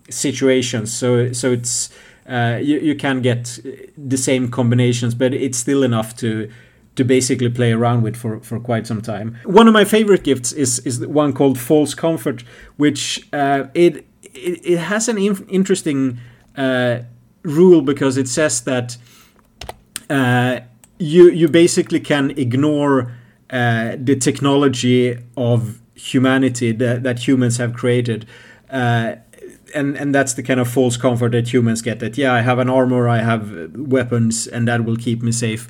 situations. 0.09 0.93
So 0.93 1.33
so 1.33 1.53
it's 1.53 1.91
you, 2.29 2.79
you 2.79 2.95
can 2.95 3.21
get 3.21 3.59
the 3.99 4.17
same 4.17 4.49
combinations 4.49 5.17
but 5.17 5.35
it's 5.35 5.59
still 5.59 5.83
enough 5.83 6.17
to 6.19 6.49
to 6.97 7.05
basically 7.05 7.49
play 7.49 7.73
around 7.73 8.03
with 8.03 8.17
for, 8.17 8.41
for 8.41 8.59
quite 8.61 8.87
some 8.87 9.01
time. 9.01 9.39
One 9.45 9.69
of 9.69 9.75
my 9.75 9.85
favorite 9.85 10.25
gifts 10.25 10.53
is 10.53 10.81
is 10.81 11.07
one 11.07 11.33
called 11.33 11.59
False 11.59 11.95
Comfort, 11.95 12.45
which 12.77 13.27
uh, 13.33 13.65
it, 13.75 14.07
it, 14.23 14.61
it 14.65 14.79
has 14.79 15.09
an 15.09 15.19
in- 15.19 15.47
interesting 15.49 16.19
uh, 16.57 17.01
rule 17.43 17.83
because 17.83 18.17
it 18.17 18.29
says 18.29 18.63
that 18.63 18.97
uh, 20.09 20.61
you 20.99 21.31
you 21.31 21.49
basically 21.49 22.01
can 22.01 22.31
ignore 22.33 23.13
uh, 23.51 23.97
the 23.99 24.17
technology 24.17 25.19
of 25.37 25.81
humanity 25.95 26.73
that, 26.73 27.03
that 27.03 27.27
humans 27.27 27.59
have 27.59 27.75
created. 27.75 28.27
Uh, 28.71 29.17
and 29.75 29.97
and 29.97 30.15
that's 30.15 30.35
the 30.35 30.43
kind 30.43 30.59
of 30.61 30.69
false 30.69 30.97
comfort 30.97 31.33
that 31.33 31.53
humans 31.53 31.81
get 31.81 32.01
that 32.01 32.19
yeah 32.19 32.35
I 32.35 32.41
have 32.41 32.59
an 32.59 32.69
armor 32.69 33.09
I 33.09 33.19
have 33.19 33.77
weapons 33.77 34.49
and 34.49 34.67
that 34.67 34.85
will 34.85 34.97
keep 34.97 35.23
me 35.23 35.31
safe 35.31 35.69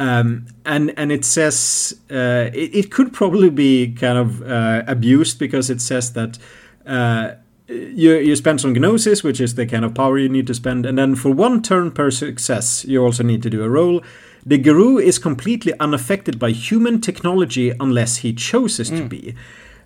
um, 0.00 0.46
and 0.64 0.94
and 0.96 1.12
it 1.12 1.26
says 1.26 2.00
uh, 2.10 2.48
it, 2.54 2.74
it, 2.74 2.90
could 2.90 3.12
probably 3.12 3.50
be 3.50 3.92
kind 3.92 4.16
of 4.16 4.42
uh, 4.42 4.82
abused 4.86 5.38
because 5.38 5.68
it 5.68 5.82
says 5.82 6.14
that 6.14 6.38
uh, 6.86 7.32
you 7.68 8.14
you 8.14 8.34
spend 8.34 8.62
some 8.62 8.72
gnosis, 8.72 9.22
which 9.22 9.42
is 9.42 9.56
the 9.56 9.66
kind 9.66 9.84
of 9.84 9.94
power 9.94 10.18
you 10.18 10.30
need 10.30 10.46
to 10.46 10.54
spend, 10.54 10.86
and 10.86 10.96
then 10.96 11.16
for 11.16 11.30
one 11.30 11.60
turn 11.60 11.90
per 11.90 12.10
success, 12.10 12.86
you 12.86 13.04
also 13.04 13.22
need 13.22 13.42
to 13.42 13.50
do 13.50 13.62
a 13.62 13.68
roll. 13.68 14.00
The 14.46 14.56
Garou 14.56 14.96
is 14.98 15.18
completely 15.18 15.74
unaffected 15.78 16.38
by 16.38 16.52
human 16.52 17.02
technology 17.02 17.72
unless 17.78 18.18
he 18.18 18.32
chooses 18.32 18.90
mm. 18.90 18.96
to 18.96 19.04
be. 19.04 19.34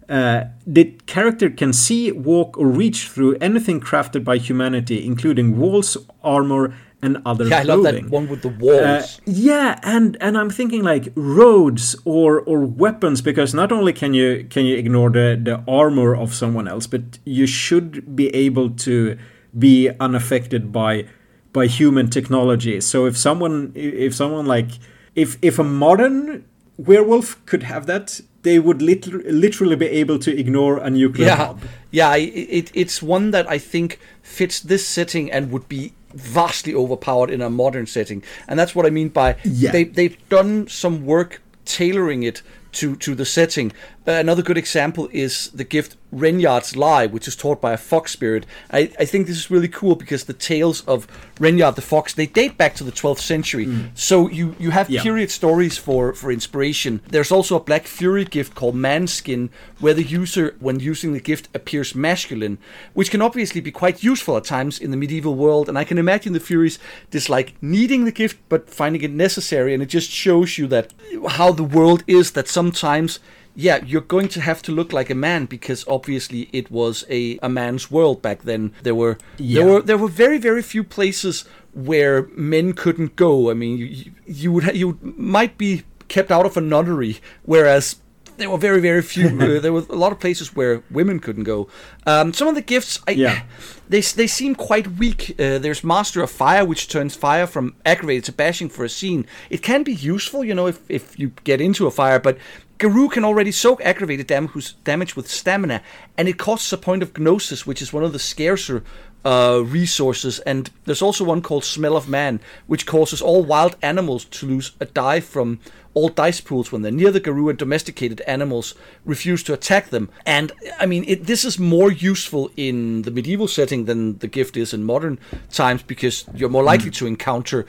Uh, 0.09 0.44
the 0.64 0.92
character 1.06 1.50
can 1.50 1.73
see, 1.73 2.12
walk, 2.12 2.56
or 2.56 2.68
reach 2.68 3.09
through 3.09 3.37
anything 3.40 3.80
crafted 3.80 4.23
by 4.23 4.37
humanity, 4.37 5.04
including 5.04 5.59
walls, 5.59 5.97
armor, 6.23 6.73
and 7.04 7.23
other 7.26 7.46
yeah, 7.46 7.58
I 7.58 7.62
love 7.62 7.82
that 7.84 8.08
one 8.08 8.28
with 8.28 8.42
the 8.42 8.49
walls. 8.49 8.80
Uh, 8.80 9.06
yeah, 9.26 9.78
and 9.82 10.16
and 10.20 10.37
I'm 10.38 10.50
thinking 10.50 10.82
like 10.82 11.12
roads 11.14 11.94
or 12.04 12.40
or 12.40 12.61
weapons 12.61 13.23
because 13.23 13.54
not 13.54 13.70
only 13.70 13.92
can 13.92 14.14
you 14.14 14.46
can 14.49 14.64
you 14.64 14.76
ignore 14.76 15.11
the 15.11 15.38
the 15.42 15.62
armor 15.68 16.16
of 16.16 16.34
someone 16.34 16.66
else, 16.66 16.87
but 16.87 17.18
you 17.25 17.46
should 17.46 18.16
be 18.16 18.28
able 18.34 18.70
to 18.70 19.18
be 19.56 19.90
unaffected 20.00 20.73
by 20.73 21.06
by 21.52 21.66
human 21.66 22.08
technology. 22.08 22.80
So 22.80 23.06
if 23.06 23.16
someone 23.16 23.73
if 23.75 24.14
someone 24.14 24.46
like 24.46 24.70
if 25.14 25.37
if 25.42 25.58
a 25.58 25.64
modern 25.64 26.44
werewolf 26.76 27.44
could 27.46 27.62
have 27.62 27.87
that, 27.87 28.20
they 28.42 28.58
would 28.58 28.82
liter- 28.82 29.23
literally 29.30 29.76
be 29.76 29.87
able 29.87 30.18
to 30.18 30.37
ignore 30.37 30.78
a 30.78 30.90
nuclear 30.90 31.26
yeah. 31.26 31.46
bomb. 31.46 31.61
Yeah, 31.90 32.16
it, 32.16 32.70
it's 32.75 33.02
one 33.02 33.30
that 33.30 33.49
I 33.49 33.58
think 33.58 33.99
fits 34.23 34.61
this 34.61 34.87
setting 34.87 35.30
and 35.30 35.50
would 35.52 35.68
be 35.68 35.92
vastly 36.14 36.75
overpowered 36.75 37.30
in 37.30 37.40
a 37.40 37.50
modern 37.50 37.87
setting. 37.87 38.23
And 38.49 38.59
that's 38.59 38.75
what 38.75 38.87
I 38.87 38.90
mean 38.90 39.09
by 39.09 39.37
yeah. 39.44 39.73
they, 39.73 39.85
they've 39.85 40.28
done 40.28 40.68
some 40.68 41.04
work 41.04 41.42
tailoring 41.64 42.23
it 42.23 42.42
to, 42.73 42.97
to 42.97 43.14
the 43.14 43.25
setting. 43.25 43.73
Uh, 44.06 44.12
another 44.12 44.42
good 44.42 44.58
example 44.58 45.08
is 45.12 45.50
the 45.52 45.64
gift 45.64 45.96
Reynard's 46.12 46.76
Lie, 46.76 47.06
which 47.06 47.26
is 47.26 47.34
taught 47.34 47.61
by 47.61 47.73
a 47.73 47.76
fox 47.76 48.12
spirit. 48.12 48.44
I, 48.70 48.92
I 48.99 49.04
think 49.06 49.26
this 49.26 49.37
is 49.37 49.50
really 49.50 49.68
cool 49.68 49.94
because 49.96 50.25
the 50.25 50.34
tales 50.34 50.82
of 50.82 51.06
Renyard 51.37 51.75
the 51.75 51.82
fox 51.82 52.12
they 52.12 52.26
date 52.26 52.56
back 52.56 52.75
to 52.76 52.84
the 52.84 52.92
12th 52.92 53.18
century. 53.18 53.66
Mm. 53.66 53.90
So 53.94 54.28
you 54.28 54.54
you 54.58 54.70
have 54.70 54.90
yeah. 54.90 55.02
period 55.02 55.30
stories 55.30 55.78
for 55.78 56.12
for 56.12 56.30
inspiration. 56.30 57.00
There's 57.08 57.32
also 57.32 57.56
a 57.56 57.61
Black 57.61 57.87
Fury 57.87 58.25
gift 58.25 58.54
called 58.54 58.76
Manskin, 58.76 59.49
where 59.80 59.94
the 59.94 60.02
user, 60.02 60.54
when 60.61 60.80
using 60.80 61.14
the 61.14 61.20
gift, 61.20 61.49
appears 61.54 61.94
masculine, 61.94 62.58
which 62.92 63.11
can 63.11 63.23
obviously 63.23 63.61
be 63.61 63.73
quite 63.73 64.02
useful 64.02 64.37
at 64.37 64.44
times 64.44 64.78
in 64.78 64.90
the 64.90 64.96
medieval 64.96 65.34
world. 65.34 65.68
And 65.68 65.78
I 65.78 65.84
can 65.84 65.99
imagine 65.99 66.34
the 66.34 66.40
Furies 66.40 66.78
dislike 67.11 67.54
needing 67.62 68.04
the 68.04 68.12
gift 68.12 68.38
but 68.49 68.68
finding 68.68 69.02
it 69.02 69.11
necessary, 69.11 69.73
and 69.73 69.82
it 69.82 69.88
just 69.88 70.11
shows 70.11 70.58
you 70.58 70.66
that 70.68 70.92
how 71.30 71.52
the 71.52 71.64
world 71.64 72.04
is 72.06 72.32
that 72.32 72.49
sometimes 72.49 73.18
yeah, 73.56 73.84
you're 73.84 74.00
going 74.00 74.28
to 74.28 74.40
have 74.40 74.62
to 74.62 74.73
look 74.73 74.92
like 74.92 75.11
a 75.11 75.14
man 75.14 75.46
because 75.46 75.84
obviously 75.87 76.49
it 76.52 76.70
was 76.70 77.04
a, 77.08 77.38
a 77.42 77.49
man's 77.49 77.90
world 77.90 78.20
back 78.20 78.42
then. 78.42 78.73
There 78.82 78.94
were 78.94 79.18
yeah. 79.38 79.62
there 79.62 79.73
were 79.73 79.82
there 79.82 79.99
were 79.99 80.08
very 80.08 80.38
very 80.38 80.62
few 80.62 80.82
places 80.82 81.44
where 81.73 82.28
men 82.37 82.73
couldn't 82.73 83.16
go. 83.16 83.50
I 83.50 83.54
mean, 83.54 83.78
you, 83.78 84.12
you 84.26 84.52
would 84.52 84.76
you 84.76 84.99
might 85.02 85.56
be 85.56 85.82
kept 86.08 86.30
out 86.30 86.46
of 86.46 86.56
a 86.56 86.61
nunnery, 86.61 87.20
whereas 87.44 87.96
there 88.37 88.50
were 88.50 88.58
very 88.58 88.80
very 88.80 89.02
few. 89.02 89.28
uh, 89.28 89.61
there 89.61 89.73
were 89.73 89.84
a 89.88 89.96
lot 89.96 90.12
of 90.12 90.20
places 90.20 90.54
where 90.56 90.82
women 90.90 91.20
couldn't 91.20 91.44
go. 91.44 91.68
Um, 92.06 92.32
some 92.32 92.49
of 92.49 92.54
the 92.54 92.62
gifts, 92.62 93.00
I, 93.06 93.12
yeah. 93.12 93.42
they 93.88 94.00
they 94.00 94.26
seem 94.26 94.54
quite 94.54 94.87
weak. 94.99 95.34
Uh, 95.38 95.58
there's 95.58 95.84
Master 95.84 96.23
of 96.23 96.30
Fire, 96.30 96.64
which 96.64 96.88
turns 96.88 97.14
fire 97.14 97.46
from 97.46 97.75
aggravated 97.84 98.25
to 98.25 98.32
bashing 98.32 98.68
for 98.68 98.84
a 98.84 98.88
scene. 98.88 99.26
It 99.50 99.62
can 99.62 99.82
be 99.82 99.94
useful, 99.94 100.44
you 100.44 100.54
know, 100.54 100.66
if 100.66 100.80
if 100.88 101.18
you 101.18 101.32
get 101.44 101.61
into 101.61 101.87
a 101.87 101.90
fire, 101.90 102.18
but 102.18 102.38
Garou 102.78 103.09
can 103.09 103.25
already 103.25 103.52
soak 103.52 103.81
aggravated 103.83 104.26
damage 104.26 105.16
with 105.16 105.31
stamina, 105.31 105.83
and 106.19 106.28
it 106.28 106.38
costs 106.38 106.73
a 106.73 106.78
point 106.78 107.02
of 107.02 107.16
gnosis, 107.19 107.66
which 107.66 107.81
is 107.81 107.93
one 107.93 108.04
of 108.04 108.12
the 108.12 108.19
scarcer 108.19 108.83
uh, 109.25 109.62
resources. 109.64 110.40
And 110.40 110.71
there's 110.85 111.02
also 111.02 111.25
one 111.25 111.40
called 111.40 111.64
Smell 111.64 111.97
of 111.97 112.09
Man, 112.09 112.40
which 112.66 112.87
causes 112.87 113.23
all 113.23 113.43
wild 113.43 113.76
animals 113.81 114.25
to 114.26 114.47
lose 114.47 114.73
a 114.81 114.87
die 114.87 115.21
from 115.21 115.61
all 115.95 116.09
dice 116.09 116.40
pools 116.40 116.73
when 116.73 116.83
they're 116.83 116.90
near 116.90 117.12
the 117.12 117.21
Garou, 117.21 117.49
and 117.49 117.59
domesticated 117.59 118.21
animals 118.23 118.75
refuse 119.04 119.43
to 119.45 119.52
attack 119.52 119.90
them. 119.90 120.11
And 120.26 120.50
I 120.81 120.87
mean, 120.87 121.04
it, 121.07 121.26
this 121.26 121.45
is 121.45 121.59
more 121.59 121.93
useful 121.93 122.50
in 122.57 123.02
the 123.02 123.12
medieval 123.12 123.47
setting 123.47 123.85
than 123.85 124.19
the 124.19 124.26
gift 124.26 124.57
is 124.57 124.75
in 124.75 124.85
modern 124.85 125.19
times 125.50 125.83
because 125.83 126.25
you're 126.35 126.49
more 126.49 126.64
likely 126.64 126.90
mm. 126.90 126.95
to 126.95 127.07
encounter 127.07 127.66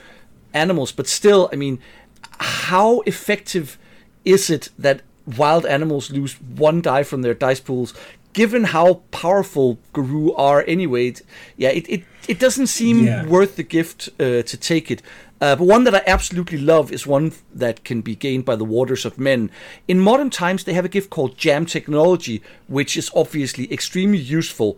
animals. 0.54 0.92
But 0.92 1.08
still, 1.08 1.50
I 1.54 1.56
mean, 1.56 1.80
how 2.40 3.02
effective 3.02 3.78
is 4.26 4.50
it 4.50 4.70
that 4.78 5.02
wild 5.26 5.66
animals 5.66 6.12
lose 6.12 6.34
one 6.42 6.82
die 6.82 7.04
from 7.04 7.22
their 7.22 7.34
dice 7.34 7.60
pools? 7.60 7.94
Given 8.34 8.66
how 8.66 8.96
powerful 9.12 9.80
Garou 9.94 10.34
are 10.34 10.66
anyway, 10.68 11.14
yeah, 11.56 11.70
it, 11.70 11.88
it, 11.88 12.04
it 12.28 12.40
doesn't 12.40 12.68
seem 12.68 13.06
yeah. 13.06 13.26
worth 13.26 13.56
the 13.56 13.64
gift 13.64 14.10
uh, 14.20 14.42
to 14.42 14.58
take 14.58 14.92
it. 14.92 15.02
Uh, 15.40 15.56
but 15.56 15.66
one 15.66 15.84
that 15.84 15.96
I 15.96 16.02
absolutely 16.08 16.58
love 16.58 16.92
is 16.92 17.06
one 17.06 17.34
that 17.54 17.84
can 17.84 18.02
be 18.02 18.16
gained 18.16 18.46
by 18.46 18.56
the 18.56 18.66
Warders 18.66 19.06
of 19.06 19.18
Men. 19.18 19.52
In 19.88 20.00
modern 20.00 20.30
times, 20.30 20.64
they 20.64 20.74
have 20.74 20.86
a 20.86 20.90
gift 20.90 21.10
called 21.10 21.38
Jam 21.38 21.66
Technology, 21.66 22.42
which 22.68 22.98
is 22.98 23.12
obviously 23.16 23.72
extremely 23.72 24.18
useful 24.18 24.78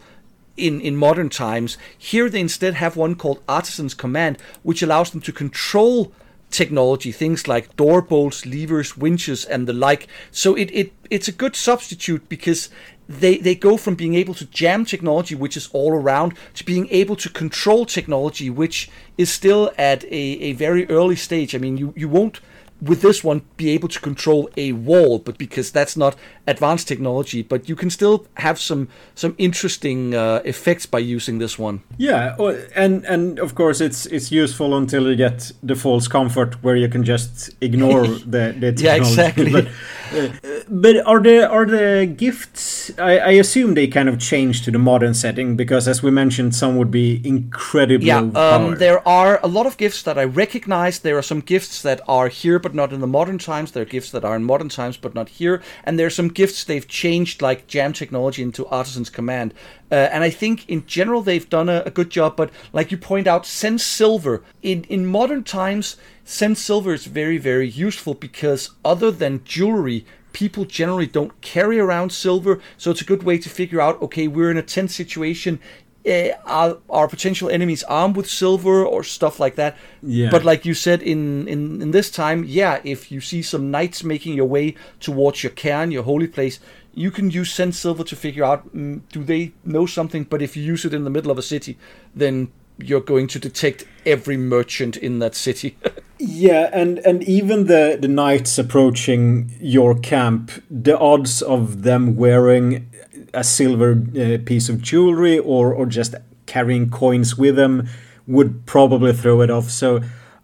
in, 0.55 0.81
in 0.81 0.95
modern 0.95 1.29
times. 1.29 1.77
Here, 1.97 2.29
they 2.29 2.39
instead 2.39 2.75
have 2.75 2.97
one 2.97 3.15
called 3.15 3.41
Artisan's 3.47 3.93
Command, 3.93 4.37
which 4.63 4.81
allows 4.81 5.11
them 5.11 5.21
to 5.21 5.31
control 5.31 6.11
technology, 6.49 7.11
things 7.11 7.47
like 7.47 7.75
door 7.75 8.01
bolts, 8.01 8.45
levers, 8.45 8.97
winches, 8.97 9.45
and 9.45 9.67
the 9.67 9.73
like. 9.73 10.07
So 10.31 10.55
it, 10.55 10.71
it 10.71 10.93
it's 11.09 11.27
a 11.27 11.31
good 11.31 11.55
substitute 11.55 12.27
because 12.29 12.69
they, 13.07 13.37
they 13.37 13.55
go 13.55 13.77
from 13.77 13.95
being 13.95 14.15
able 14.15 14.33
to 14.33 14.45
jam 14.45 14.85
technology, 14.85 15.35
which 15.35 15.55
is 15.55 15.69
all 15.71 15.93
around, 15.93 16.33
to 16.55 16.65
being 16.65 16.87
able 16.89 17.15
to 17.17 17.29
control 17.29 17.85
technology, 17.85 18.49
which 18.49 18.89
is 19.17 19.31
still 19.31 19.71
at 19.77 20.03
a, 20.05 20.07
a 20.07 20.53
very 20.53 20.89
early 20.89 21.15
stage. 21.15 21.55
I 21.55 21.57
mean, 21.57 21.77
you, 21.77 21.93
you 21.95 22.09
won't 22.09 22.41
with 22.81 23.01
this 23.01 23.23
one 23.23 23.41
be 23.57 23.69
able 23.69 23.87
to 23.89 23.99
control 23.99 24.49
a 24.55 24.71
wall 24.71 25.19
but 25.19 25.37
because 25.37 25.71
that's 25.71 25.97
not 25.97 26.15
advanced 26.45 26.87
technology 26.87 27.41
but 27.41 27.67
you 27.67 27.75
can 27.75 27.89
still 27.89 28.25
have 28.35 28.59
some 28.59 28.87
some 29.15 29.35
interesting 29.37 30.13
uh, 30.13 30.41
effects 30.45 30.85
by 30.85 30.99
using 30.99 31.39
this 31.39 31.57
one. 31.57 31.81
Yeah 31.97 32.35
and 32.75 33.03
and 33.05 33.39
of 33.39 33.55
course 33.55 33.81
it's 33.81 34.05
it's 34.05 34.31
useful 34.31 34.77
until 34.77 35.09
you 35.09 35.15
get 35.15 35.51
the 35.63 35.75
false 35.75 36.07
comfort 36.07 36.63
where 36.63 36.75
you 36.75 36.87
can 36.87 37.03
just 37.03 37.49
ignore 37.61 38.07
the, 38.33 38.55
the 38.59 38.71
technology. 38.71 38.83
yeah 38.83 38.95
exactly. 38.95 39.51
But, 39.51 39.67
uh, 40.13 40.29
but 40.69 41.05
are 41.05 41.19
the 41.19 41.47
are 41.49 41.65
the 41.65 42.05
gifts 42.05 42.91
I, 42.97 43.17
I 43.17 43.31
assume 43.31 43.73
they 43.73 43.87
kind 43.87 44.07
of 44.09 44.19
change 44.19 44.63
to 44.63 44.71
the 44.71 44.79
modern 44.79 45.13
setting 45.13 45.55
because 45.55 45.87
as 45.87 46.03
we 46.03 46.11
mentioned 46.11 46.55
some 46.55 46.77
would 46.77 46.91
be 46.91 47.21
incredibly 47.27 48.07
yeah 48.07 48.19
um, 48.19 48.75
there 48.75 49.05
are 49.07 49.39
a 49.43 49.47
lot 49.47 49.65
of 49.65 49.77
gifts 49.77 50.03
that 50.03 50.17
i 50.17 50.23
recognize. 50.23 50.99
There 50.99 51.17
are 51.17 51.23
some 51.23 51.41
gifts 51.41 51.81
that 51.81 52.01
are 52.07 52.27
here 52.27 52.59
but 52.67 52.75
not 52.75 52.91
in 52.91 52.99
the 52.99 53.07
modern 53.07 53.37
times. 53.37 53.71
There 53.71 53.83
are 53.83 53.85
gifts 53.85 54.11
that 54.11 54.25
are 54.25 54.35
in 54.35 54.43
modern 54.43 54.67
times 54.67 54.97
but 54.97 55.15
not 55.15 55.29
here. 55.29 55.61
And 55.85 55.97
there 55.97 56.07
are 56.07 56.09
some 56.09 56.27
gifts 56.27 56.65
they've 56.65 56.85
changed, 56.85 57.41
like 57.41 57.65
Jam 57.65 57.93
Technology 57.93 58.43
into 58.43 58.67
Artisan's 58.67 59.09
Command. 59.09 59.53
Uh, 59.89 59.95
and 59.95 60.21
I 60.21 60.29
think 60.29 60.69
in 60.69 60.85
general 60.85 61.21
they've 61.21 61.49
done 61.49 61.69
a, 61.69 61.81
a, 61.85 61.91
good 61.91 62.09
job. 62.09 62.35
But 62.35 62.49
like 62.73 62.91
you 62.91 62.97
point 62.97 63.25
out, 63.25 63.45
Sense 63.45 63.85
Silver 63.85 64.43
in 64.61 64.83
in 64.89 65.05
modern 65.05 65.45
times, 65.45 65.95
Sense 66.25 66.59
Silver 66.59 66.93
is 66.93 67.05
very 67.05 67.37
very 67.37 67.69
useful 67.69 68.13
because 68.13 68.71
other 68.83 69.11
than 69.11 69.45
jewelry, 69.45 70.05
people 70.33 70.65
generally 70.65 71.07
don't 71.07 71.39
carry 71.39 71.79
around 71.79 72.11
silver, 72.11 72.59
so 72.77 72.91
it's 72.91 73.01
a 73.01 73.05
good 73.05 73.23
way 73.23 73.37
to 73.37 73.49
figure 73.49 73.79
out 73.79 74.01
okay, 74.01 74.27
we're 74.27 74.51
in 74.51 74.57
a 74.57 74.61
tense 74.61 74.93
situation 74.93 75.61
uh, 76.07 76.29
are, 76.45 76.77
are 76.89 77.07
potential 77.07 77.49
enemies 77.49 77.83
armed 77.83 78.15
with 78.15 78.29
silver 78.29 78.85
or 78.85 79.03
stuff 79.03 79.39
like 79.39 79.55
that. 79.55 79.77
Yeah. 80.01 80.29
But 80.29 80.43
like 80.43 80.65
you 80.65 80.73
said 80.73 81.01
in, 81.01 81.47
in, 81.47 81.81
in 81.81 81.91
this 81.91 82.09
time, 82.09 82.43
yeah, 82.45 82.79
if 82.83 83.11
you 83.11 83.21
see 83.21 83.41
some 83.41 83.71
knights 83.71 84.03
making 84.03 84.33
your 84.35 84.45
way 84.45 84.75
towards 84.99 85.43
your 85.43 85.51
cairn, 85.51 85.91
your 85.91 86.03
holy 86.03 86.27
place, 86.27 86.59
you 86.93 87.11
can 87.11 87.29
use 87.29 87.51
Sense 87.51 87.77
Silver 87.77 88.03
to 88.03 88.15
figure 88.15 88.43
out 88.43 88.75
mm, 88.75 89.01
do 89.11 89.23
they 89.23 89.51
know 89.63 89.85
something. 89.85 90.23
But 90.23 90.41
if 90.41 90.57
you 90.57 90.63
use 90.63 90.83
it 90.85 90.93
in 90.93 91.03
the 91.03 91.09
middle 91.09 91.29
of 91.29 91.37
a 91.37 91.43
city, 91.43 91.77
then 92.15 92.51
you're 92.79 93.01
going 93.01 93.27
to 93.27 93.39
detect 93.39 93.85
every 94.05 94.37
merchant 94.37 94.97
in 94.97 95.19
that 95.19 95.35
city. 95.35 95.77
yeah, 96.17 96.69
and 96.73 96.99
and 96.99 97.23
even 97.23 97.65
the 97.67 97.97
the 97.99 98.07
knights 98.07 98.57
approaching 98.57 99.51
your 99.59 99.95
camp, 99.95 100.51
the 100.69 100.97
odds 100.97 101.41
of 101.41 101.83
them 101.83 102.15
wearing 102.15 102.89
a 103.37 103.43
silver 103.43 103.91
uh, 103.93 104.37
piece 104.45 104.67
of 104.67 104.81
jewelry 104.81 105.37
or 105.37 105.73
or 105.73 105.85
just 105.85 106.15
carrying 106.47 106.89
coins 106.89 107.37
with 107.37 107.55
them 107.55 107.87
would 108.25 108.65
probably 108.65 109.13
throw 109.13 109.41
it 109.41 109.49
off. 109.49 109.69
So 109.69 110.01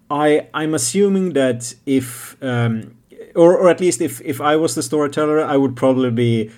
I 0.09 0.47
I'm 0.53 0.73
assuming 0.75 1.33
that 1.33 1.73
if 1.85 2.37
um, 2.41 2.95
or 3.35 3.57
or 3.57 3.69
at 3.69 3.79
least 3.79 3.99
if 3.99 4.21
if 4.21 4.39
I 4.39 4.55
was 4.55 4.75
the 4.75 4.83
storyteller, 4.83 5.43
I 5.43 5.57
would 5.57 5.75
probably 5.75 6.11
be 6.11 6.51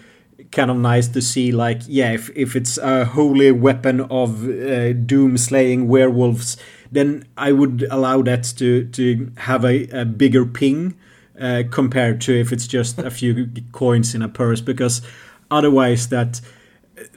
kind 0.52 0.70
of 0.70 0.78
nice 0.78 1.08
to 1.08 1.22
see 1.22 1.52
like 1.52 1.82
yeah 1.88 2.12
if 2.12 2.30
if 2.36 2.56
it's 2.56 2.78
a 2.78 3.06
holy 3.06 3.52
weapon 3.52 4.02
of 4.02 4.48
uh, 4.48 4.94
doom 4.94 5.38
slaying 5.38 5.88
werewolves 5.88 6.58
then 6.92 7.24
i 7.38 7.52
would 7.52 7.88
allow 7.90 8.22
that 8.22 8.44
to 8.44 8.86
to 8.90 9.32
have 9.38 9.64
a, 9.66 9.88
a 10.02 10.06
bigger 10.06 10.46
ping 10.46 10.94
uh, 11.40 11.64
compared 11.72 12.22
to 12.22 12.34
if 12.34 12.52
it's 12.52 12.68
just 12.68 13.00
a 13.00 13.10
few 13.10 13.50
coins 13.72 14.14
in 14.14 14.22
a 14.22 14.30
purse 14.30 14.62
because 14.62 15.02
Otherwise, 15.52 16.10
that 16.10 16.42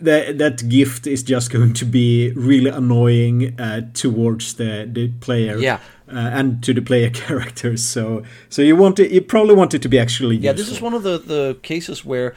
that 0.01 0.39
that 0.39 0.69
gift 0.69 1.07
is 1.07 1.23
just 1.23 1.51
going 1.51 1.73
to 1.73 1.85
be 1.85 2.33
really 2.33 2.71
annoying 2.71 3.59
uh, 3.61 3.83
towards 3.95 4.55
the 4.55 4.89
the 4.91 5.09
player 5.21 5.57
yeah 5.57 5.79
uh, 6.09 6.19
and 6.19 6.63
to 6.63 6.75
the 6.75 6.83
player 6.83 7.11
characters 7.27 7.85
so 7.85 8.23
so 8.49 8.61
you 8.63 8.75
want 8.75 8.99
it 8.99 9.11
you 9.11 9.21
probably 9.21 9.55
want 9.55 9.75
it 9.75 9.83
to 9.83 9.89
be 9.89 9.99
actually 9.99 10.37
yeah 10.37 10.51
useful. 10.51 10.65
this 10.65 10.77
is 10.77 10.81
one 10.83 10.95
of 10.95 11.03
the 11.03 11.19
the 11.19 11.57
cases 11.63 12.05
where 12.05 12.35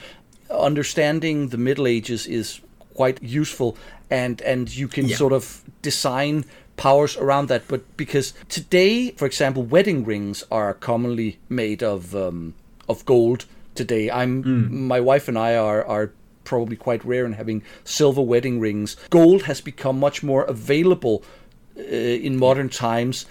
understanding 0.50 1.50
the 1.50 1.58
middle 1.58 1.88
ages 1.88 2.28
is 2.28 2.62
quite 2.94 3.22
useful 3.24 3.76
and 4.10 4.42
and 4.42 4.76
you 4.76 4.88
can 4.88 5.08
yeah. 5.08 5.16
sort 5.16 5.34
of 5.34 5.64
design 5.82 6.46
powers 6.78 7.18
around 7.18 7.48
that 7.48 7.68
but 7.68 7.82
because 7.98 8.34
today 8.50 9.12
for 9.12 9.26
example 9.26 9.64
wedding 9.64 10.04
rings 10.06 10.44
are 10.52 10.74
commonly 10.74 11.40
made 11.50 11.82
of 11.82 12.16
um, 12.16 12.54
of 12.88 13.06
gold 13.06 13.46
today. 13.82 14.06
I'm 14.20 14.44
mm. 14.44 14.70
my 14.70 15.00
wife 15.00 15.28
and 15.28 15.38
I 15.38 15.52
are 15.56 15.84
are 15.96 16.14
probably 16.44 16.76
quite 16.76 17.04
rare 17.12 17.26
in 17.26 17.34
having 17.34 17.64
silver 17.84 18.22
wedding 18.22 18.60
rings. 18.60 18.90
Gold 19.10 19.44
has 19.44 19.62
become 19.62 19.98
much 20.00 20.24
more 20.24 20.44
available 20.56 21.24
uh, 21.78 21.82
in 22.28 22.38
modern 22.38 22.70
times, 22.70 23.26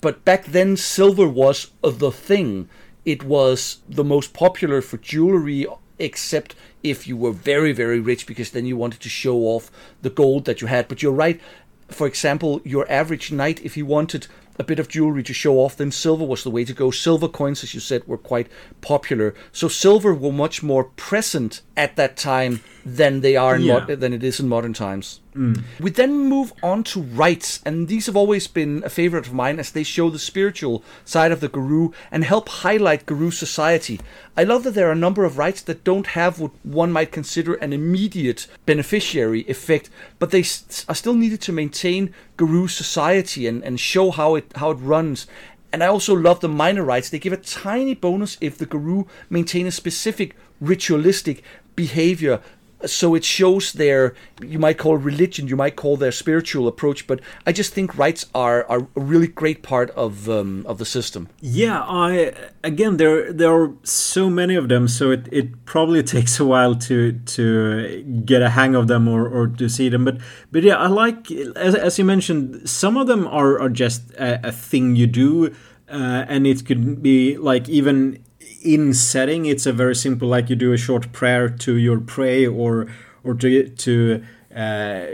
but 0.00 0.24
back 0.24 0.42
then 0.46 0.76
silver 0.76 1.28
was 1.28 1.58
the 1.82 2.12
thing. 2.28 2.68
It 3.04 3.22
was 3.22 3.58
the 3.98 4.08
most 4.14 4.32
popular 4.32 4.80
for 4.80 4.96
jewelry 4.96 5.66
except 5.98 6.54
if 6.82 7.06
you 7.08 7.16
were 7.16 7.36
very 7.52 7.72
very 7.72 8.00
rich 8.00 8.26
because 8.26 8.50
then 8.50 8.66
you 8.66 8.76
wanted 8.76 9.00
to 9.00 9.08
show 9.08 9.36
off 9.52 9.70
the 10.02 10.10
gold 10.10 10.44
that 10.44 10.60
you 10.60 10.66
had 10.66 10.88
but 10.88 11.00
you're 11.02 11.22
right 11.24 11.40
for 11.88 12.06
example 12.08 12.60
your 12.64 12.84
average 12.90 13.30
knight 13.30 13.64
if 13.64 13.76
he 13.76 13.82
wanted 13.96 14.26
a 14.58 14.64
bit 14.64 14.78
of 14.78 14.88
jewelry 14.88 15.22
to 15.22 15.34
show 15.34 15.56
off, 15.56 15.76
then 15.76 15.90
silver 15.90 16.24
was 16.24 16.44
the 16.44 16.50
way 16.50 16.64
to 16.64 16.72
go. 16.72 16.90
Silver 16.90 17.28
coins, 17.28 17.62
as 17.64 17.74
you 17.74 17.80
said, 17.80 18.06
were 18.06 18.18
quite 18.18 18.48
popular. 18.80 19.34
So 19.52 19.68
silver 19.68 20.14
were 20.14 20.32
much 20.32 20.62
more 20.62 20.84
present 20.84 21.62
at 21.76 21.96
that 21.96 22.16
time 22.16 22.60
than 22.86 23.20
they 23.20 23.34
are 23.34 23.58
yeah. 23.58 23.84
mo- 23.86 23.96
than 23.96 24.12
it 24.12 24.22
is 24.22 24.38
in 24.38 24.48
modern 24.48 24.72
times. 24.72 25.20
Mm. 25.34 25.62
We 25.80 25.90
then 25.90 26.28
move 26.28 26.52
on 26.62 26.84
to 26.84 27.02
rites, 27.02 27.60
and 27.64 27.88
these 27.88 28.06
have 28.06 28.16
always 28.16 28.46
been 28.46 28.82
a 28.84 28.90
favorite 28.90 29.26
of 29.26 29.32
mine 29.32 29.58
as 29.58 29.72
they 29.72 29.82
show 29.82 30.10
the 30.10 30.18
spiritual 30.18 30.84
side 31.04 31.32
of 31.32 31.40
the 31.40 31.48
Garou 31.48 31.92
and 32.12 32.22
help 32.22 32.48
highlight 32.48 33.06
Garou 33.06 33.30
society. 33.30 34.00
I 34.36 34.44
love 34.44 34.62
that 34.64 34.72
there 34.72 34.88
are 34.88 34.92
a 34.92 34.96
number 34.96 35.24
of 35.24 35.38
rites 35.38 35.62
that 35.62 35.82
don't 35.82 36.08
have 36.08 36.38
what 36.38 36.52
one 36.62 36.92
might 36.92 37.10
consider 37.10 37.54
an 37.54 37.72
immediate 37.72 38.46
beneficiary 38.66 39.44
effect, 39.48 39.90
but 40.18 40.30
they 40.30 40.42
st- 40.42 40.84
are 40.88 40.94
still 40.94 41.14
needed 41.14 41.40
to 41.42 41.52
maintain 41.52 42.14
Garou 42.36 42.68
society 42.68 43.46
and, 43.46 43.64
and 43.64 43.80
show 43.80 44.10
how 44.10 44.36
it 44.36 44.52
how 44.56 44.70
it 44.70 44.74
runs. 44.74 45.26
And 45.72 45.82
I 45.82 45.88
also 45.88 46.14
love 46.14 46.38
the 46.38 46.48
minor 46.48 46.84
rites. 46.84 47.10
They 47.10 47.18
give 47.18 47.32
a 47.32 47.36
tiny 47.36 47.94
bonus 47.94 48.38
if 48.40 48.56
the 48.56 48.66
Garou 48.66 49.08
maintain 49.28 49.66
a 49.66 49.72
specific 49.72 50.36
ritualistic 50.60 51.42
behavior. 51.76 52.40
So 52.86 53.14
it 53.14 53.24
shows 53.24 53.72
their 53.72 54.14
you 54.42 54.58
might 54.58 54.76
call 54.76 54.98
religion 54.98 55.48
you 55.48 55.56
might 55.56 55.74
call 55.74 55.96
their 55.96 56.12
spiritual 56.12 56.68
approach 56.68 57.06
but 57.06 57.20
i 57.46 57.52
just 57.52 57.72
think 57.72 57.96
rites 57.96 58.26
are, 58.34 58.64
are 58.68 58.86
a 58.94 59.00
really 59.00 59.26
great 59.26 59.62
part 59.62 59.90
of 59.90 60.28
um, 60.28 60.66
of 60.66 60.76
the 60.76 60.84
system. 60.84 61.28
Yeah 61.40 61.82
i 61.82 62.34
again 62.62 62.98
there 62.98 63.32
there 63.32 63.54
are 63.54 63.72
so 63.84 64.28
many 64.28 64.54
of 64.54 64.68
them 64.68 64.86
so 64.88 65.10
it, 65.12 65.28
it 65.32 65.64
probably 65.64 66.02
takes 66.16 66.38
a 66.38 66.44
while 66.44 66.74
to 66.74 67.12
to 67.12 68.02
get 68.24 68.42
a 68.42 68.50
hang 68.50 68.74
of 68.74 68.86
them 68.86 69.08
or, 69.08 69.26
or 69.26 69.46
to 69.46 69.68
see 69.68 69.88
them 69.88 70.04
but 70.04 70.18
but 70.52 70.62
yeah 70.62 70.76
i 70.76 70.86
like 70.86 71.30
as, 71.30 71.74
as 71.74 71.98
you 71.98 72.04
mentioned 72.04 72.68
some 72.68 72.98
of 72.98 73.06
them 73.06 73.26
are, 73.26 73.58
are 73.60 73.70
just 73.70 74.10
a, 74.14 74.48
a 74.48 74.52
thing 74.52 74.94
you 74.94 75.06
do 75.06 75.54
uh, 75.88 76.24
and 76.28 76.46
it 76.46 76.64
could 76.66 77.02
be 77.02 77.36
like 77.36 77.68
even 77.68 78.22
in 78.64 78.94
setting 78.94 79.46
it's 79.46 79.66
a 79.66 79.72
very 79.72 79.94
simple 79.94 80.26
like 80.26 80.48
you 80.48 80.56
do 80.56 80.72
a 80.72 80.76
short 80.76 81.12
prayer 81.12 81.48
to 81.48 81.76
your 81.76 82.00
prey 82.00 82.46
or 82.46 82.86
or 83.22 83.34
to 83.34 83.68
to 83.68 84.24
uh, 84.54 85.06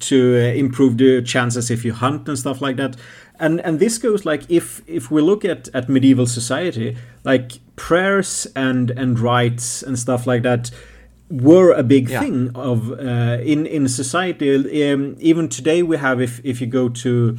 to 0.00 0.34
improve 0.56 0.98
the 0.98 1.22
chances 1.22 1.70
if 1.70 1.84
you 1.84 1.92
hunt 1.92 2.28
and 2.28 2.38
stuff 2.38 2.60
like 2.60 2.76
that 2.76 2.96
and 3.38 3.60
and 3.60 3.80
this 3.80 3.96
goes 3.98 4.24
like 4.24 4.42
if 4.50 4.82
if 4.86 5.10
we 5.10 5.22
look 5.22 5.44
at 5.44 5.68
at 5.74 5.88
medieval 5.88 6.26
society 6.26 6.96
like 7.24 7.52
prayers 7.76 8.46
and 8.54 8.90
and 8.90 9.18
rites 9.18 9.82
and 9.82 9.98
stuff 9.98 10.26
like 10.26 10.42
that 10.42 10.70
were 11.30 11.72
a 11.72 11.82
big 11.82 12.10
yeah. 12.10 12.20
thing 12.20 12.50
of 12.54 12.90
uh, 12.92 13.38
in 13.42 13.66
in 13.66 13.88
society 13.88 14.92
um, 14.92 15.16
even 15.20 15.48
today 15.48 15.82
we 15.82 15.96
have 15.96 16.20
if 16.20 16.40
if 16.44 16.60
you 16.60 16.66
go 16.66 16.88
to 16.88 17.38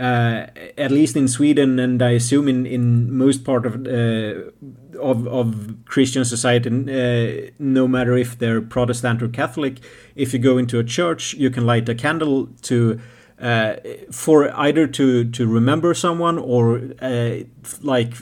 uh, 0.00 0.46
at 0.78 0.90
least 0.90 1.14
in 1.14 1.28
Sweden, 1.28 1.78
and 1.78 2.02
I 2.02 2.12
assume 2.12 2.48
in, 2.48 2.64
in 2.64 3.14
most 3.14 3.44
part 3.44 3.66
of 3.66 3.86
uh, 3.86 4.50
of, 4.98 5.28
of 5.28 5.74
Christian 5.84 6.24
society, 6.24 6.70
uh, 6.70 7.50
no 7.58 7.86
matter 7.86 8.16
if 8.16 8.38
they're 8.38 8.62
Protestant 8.62 9.22
or 9.22 9.28
Catholic, 9.28 9.78
if 10.14 10.32
you 10.32 10.38
go 10.38 10.56
into 10.56 10.78
a 10.78 10.84
church, 10.84 11.34
you 11.34 11.50
can 11.50 11.66
light 11.66 11.86
a 11.90 11.94
candle 11.94 12.48
to 12.62 12.98
uh, 13.38 13.76
for 14.10 14.50
either 14.58 14.86
to 14.86 15.30
to 15.32 15.46
remember 15.46 15.92
someone 15.92 16.38
or 16.38 16.80
uh, 17.02 17.40
like 17.82 18.14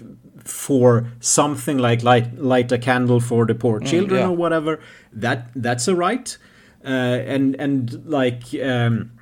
for 0.45 1.07
something 1.21 1.79
like 1.79 2.03
light 2.03 2.37
light 2.39 2.73
a 2.73 2.79
candle 2.79 3.21
for 3.21 3.47
the 3.47 3.55
poor 3.55 3.79
mm, 3.79 3.87
children 3.87 4.21
mm, 4.21 4.25
yeah. 4.25 4.29
or 4.29 4.37
whatever. 4.37 4.81
That 5.13 5.51
that's 5.55 5.87
a 5.87 5.95
rite, 5.95 6.39
uh, 6.85 6.89
and 6.89 7.55
and 7.55 8.05
like. 8.05 8.43
Um, 8.61 9.13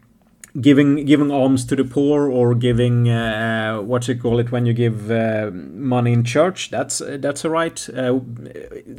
giving 0.61 1.05
giving 1.05 1.31
alms 1.31 1.65
to 1.67 1.77
the 1.77 1.85
poor 1.85 2.31
or 2.31 2.55
giving 2.55 3.09
uh, 3.09 3.79
what 3.81 4.09
you 4.09 4.15
call 4.15 4.39
it 4.39 4.51
when 4.51 4.67
you 4.67 4.73
give 4.73 5.11
uh, 5.11 5.51
money 5.53 6.13
in 6.13 6.25
church 6.25 6.71
that's 6.71 7.03
that's 7.19 7.45
a 7.45 7.51
rite 7.51 7.89
uh, 7.97 8.19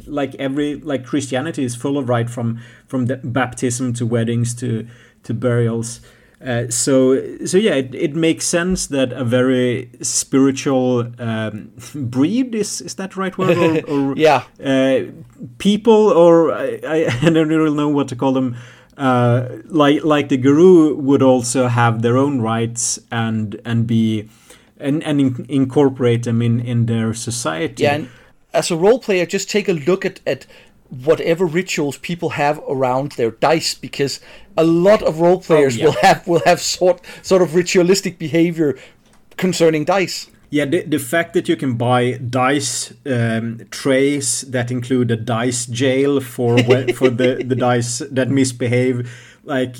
like 0.06 0.34
every 0.36 0.76
like 0.76 1.04
christianity 1.04 1.64
is 1.64 1.74
full 1.74 1.98
of 1.98 2.08
rite 2.08 2.30
from 2.30 2.60
from 2.86 3.06
the 3.06 3.16
baptism 3.16 3.92
to 3.92 4.06
weddings 4.06 4.54
to 4.54 4.86
to 5.24 5.34
burials. 5.34 6.00
Uh, 6.40 6.70
so 6.70 7.44
so 7.44 7.58
yeah 7.58 7.74
it, 7.74 7.92
it 7.96 8.14
makes 8.14 8.46
sense 8.46 8.86
that 8.86 9.12
a 9.12 9.24
very 9.24 9.90
spiritual 10.00 11.12
um, 11.18 11.72
breed 11.94 12.54
is 12.54 12.80
is 12.80 12.94
that 12.94 13.16
right 13.16 13.36
word? 13.36 13.58
Or, 13.58 13.90
or 13.90 14.16
yeah. 14.16 14.44
uh, 14.64 15.10
people 15.58 16.10
or 16.10 16.52
I, 16.52 17.08
I 17.22 17.30
don't 17.30 17.48
really 17.48 17.74
know 17.74 17.88
what 17.88 18.08
to 18.08 18.16
call 18.16 18.32
them 18.32 18.56
uh, 18.98 19.48
like 19.66 20.04
like 20.04 20.28
the 20.28 20.36
Garou 20.36 20.96
would 20.96 21.22
also 21.22 21.68
have 21.68 22.02
their 22.02 22.16
own 22.16 22.40
rites 22.40 22.98
and 23.10 23.60
and 23.64 23.86
be 23.86 24.28
and 24.78 25.02
and 25.04 25.20
in, 25.20 25.46
incorporate 25.48 26.24
them 26.24 26.42
in 26.42 26.60
in 26.60 26.86
their 26.86 27.14
society. 27.14 27.84
Yeah, 27.84 27.94
and 27.94 28.08
as 28.52 28.70
a 28.70 28.76
role 28.76 28.98
player, 28.98 29.24
just 29.24 29.48
take 29.48 29.68
a 29.68 29.72
look 29.72 30.04
at 30.04 30.20
at 30.26 30.46
whatever 31.04 31.46
rituals 31.46 31.98
people 31.98 32.30
have 32.30 32.60
around 32.68 33.12
their 33.12 33.30
dice 33.30 33.74
because 33.74 34.20
a 34.56 34.64
lot 34.64 35.02
of 35.02 35.20
role 35.20 35.40
players 35.40 35.76
oh, 35.76 35.78
yeah. 35.78 35.84
will 35.84 35.96
have 36.02 36.26
will 36.26 36.42
have 36.44 36.60
sort 36.60 37.00
sort 37.22 37.42
of 37.42 37.54
ritualistic 37.54 38.18
behavior 38.18 38.76
concerning 39.36 39.84
dice. 39.84 40.28
Yeah, 40.50 40.64
the, 40.64 40.82
the 40.82 40.98
fact 40.98 41.34
that 41.34 41.48
you 41.48 41.56
can 41.56 41.76
buy 41.76 42.12
dice 42.12 42.94
um, 43.04 43.60
trays 43.70 44.42
that 44.42 44.70
include 44.70 45.10
a 45.10 45.16
dice 45.16 45.66
jail 45.66 46.20
for 46.20 46.58
for 46.94 47.10
the, 47.10 47.44
the 47.44 47.56
dice 47.68 47.98
that 48.10 48.30
misbehave, 48.30 49.10
like, 49.44 49.76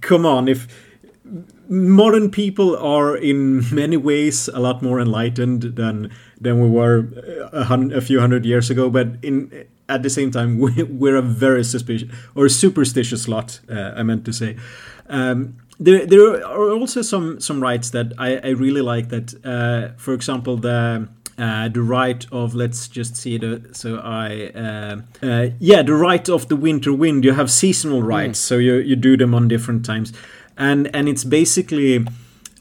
come 0.00 0.24
on, 0.24 0.48
if 0.48 0.66
modern 1.68 2.30
people 2.30 2.76
are 2.76 3.16
in 3.16 3.62
many 3.74 3.96
ways 3.96 4.48
a 4.48 4.60
lot 4.60 4.82
more 4.82 5.00
enlightened 5.00 5.62
than 5.76 6.10
than 6.40 6.60
we 6.60 6.68
were 6.68 7.08
a, 7.52 7.64
hun- 7.64 7.92
a 7.92 8.00
few 8.00 8.18
hundred 8.20 8.46
years 8.46 8.70
ago, 8.70 8.88
but 8.88 9.08
in 9.22 9.66
at 9.88 10.02
the 10.02 10.10
same 10.10 10.30
time 10.30 10.58
we, 10.58 10.82
we're 10.82 11.16
a 11.16 11.22
very 11.22 11.62
suspicious 11.62 12.10
or 12.34 12.48
superstitious 12.48 13.28
lot. 13.28 13.60
Uh, 13.68 13.92
I 13.94 14.02
meant 14.02 14.24
to 14.24 14.32
say. 14.32 14.56
Um, 15.08 15.56
there 15.78 16.06
there 16.06 16.46
are 16.46 16.70
also 16.70 17.02
some 17.02 17.40
some 17.40 17.62
rites 17.62 17.90
that 17.90 18.12
I, 18.18 18.36
I 18.38 18.50
really 18.50 18.82
like. 18.82 19.08
That 19.08 19.34
uh, 19.44 19.96
for 19.96 20.14
example 20.14 20.56
the. 20.56 21.08
Uh, 21.38 21.68
the 21.68 21.82
rite 21.82 22.24
of 22.32 22.54
let's 22.54 22.88
just 22.88 23.14
see 23.14 23.36
the 23.36 23.60
so 23.72 23.98
I 23.98 24.50
uh, 24.54 25.02
uh, 25.22 25.48
yeah 25.58 25.82
the 25.82 25.92
rite 25.92 26.30
of 26.30 26.48
the 26.48 26.56
winter 26.56 26.94
wind 26.94 27.26
you 27.26 27.34
have 27.34 27.50
seasonal 27.50 28.00
hmm. 28.00 28.06
rites 28.06 28.40
mm. 28.40 28.42
so 28.42 28.56
you 28.56 28.76
you 28.76 28.96
do 28.96 29.18
them 29.18 29.34
on 29.34 29.46
different 29.46 29.84
times 29.84 30.14
and 30.56 30.88
and 30.96 31.10
it's 31.10 31.24
basically 31.24 32.06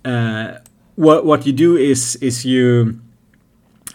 uh, 0.03 0.55
what 0.95 1.25
what 1.25 1.45
you 1.45 1.53
do 1.53 1.77
is 1.77 2.17
is 2.17 2.43
you 2.43 2.99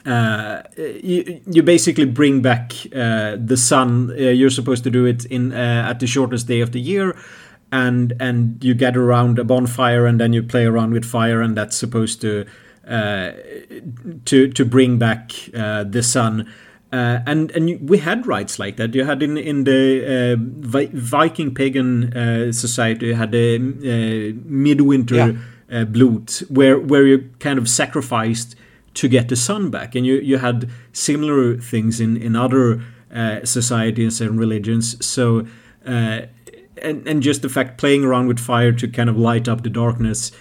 uh, 0.06 0.62
you, 0.76 1.40
you 1.46 1.62
basically 1.62 2.06
bring 2.06 2.40
back 2.40 2.72
uh, 2.94 3.36
the 3.36 3.56
sun. 3.56 4.10
Uh, 4.10 4.30
you're 4.30 4.50
supposed 4.50 4.82
to 4.84 4.90
do 4.90 5.04
it 5.04 5.24
in 5.26 5.52
uh, 5.52 5.88
at 5.88 6.00
the 6.00 6.06
shortest 6.06 6.46
day 6.46 6.60
of 6.60 6.72
the 6.72 6.80
year, 6.80 7.16
and 7.72 8.12
and 8.20 8.62
you 8.64 8.74
get 8.74 8.96
around 8.96 9.38
a 9.38 9.44
bonfire 9.44 10.06
and 10.06 10.20
then 10.20 10.32
you 10.32 10.42
play 10.42 10.64
around 10.64 10.92
with 10.92 11.04
fire 11.04 11.40
and 11.40 11.56
that's 11.56 11.76
supposed 11.76 12.20
to 12.20 12.46
uh, 12.90 13.32
to 14.24 14.48
to 14.48 14.64
bring 14.64 14.98
back 14.98 15.32
uh, 15.54 15.84
the 15.84 16.02
sun. 16.02 16.52
Uh, 16.92 17.20
and 17.24 17.52
and 17.52 17.88
we 17.88 17.98
had 17.98 18.26
rites 18.26 18.58
like 18.58 18.76
that. 18.78 18.94
You 18.94 19.04
had 19.04 19.22
in 19.22 19.36
in 19.36 19.62
the 19.62 20.34
uh, 20.34 20.36
Viking 20.92 21.54
pagan 21.54 22.12
uh, 22.16 22.50
society, 22.50 23.06
you 23.06 23.14
had 23.14 23.30
the 23.30 23.56
uh, 23.56 24.40
midwinter 24.44 25.38
yeah. 25.70 25.84
Where 26.50 26.80
where 26.80 27.06
you 27.06 27.30
kind 27.38 27.60
of 27.60 27.68
sacrificed 27.68 28.56
to 28.94 29.08
get 29.08 29.28
the 29.28 29.36
sun 29.36 29.70
back, 29.70 29.94
and 29.94 30.04
you 30.04 30.16
you 30.16 30.38
had 30.38 30.68
similar 30.92 31.58
things 31.58 32.00
in 32.00 32.16
in 32.16 32.34
other 32.34 32.82
societies 33.44 34.20
and 34.20 34.38
religions. 34.38 34.96
So 35.04 35.46
and 36.82 37.06
and 37.06 37.22
just 37.22 37.42
the 37.42 37.48
fact 37.48 37.78
playing 37.78 38.04
around 38.04 38.28
with 38.28 38.38
fire 38.38 38.72
to 38.72 38.88
kind 38.88 39.08
of 39.08 39.16
light 39.16 39.48
up 39.48 39.62
the 39.62 39.70
darkness 39.70 40.32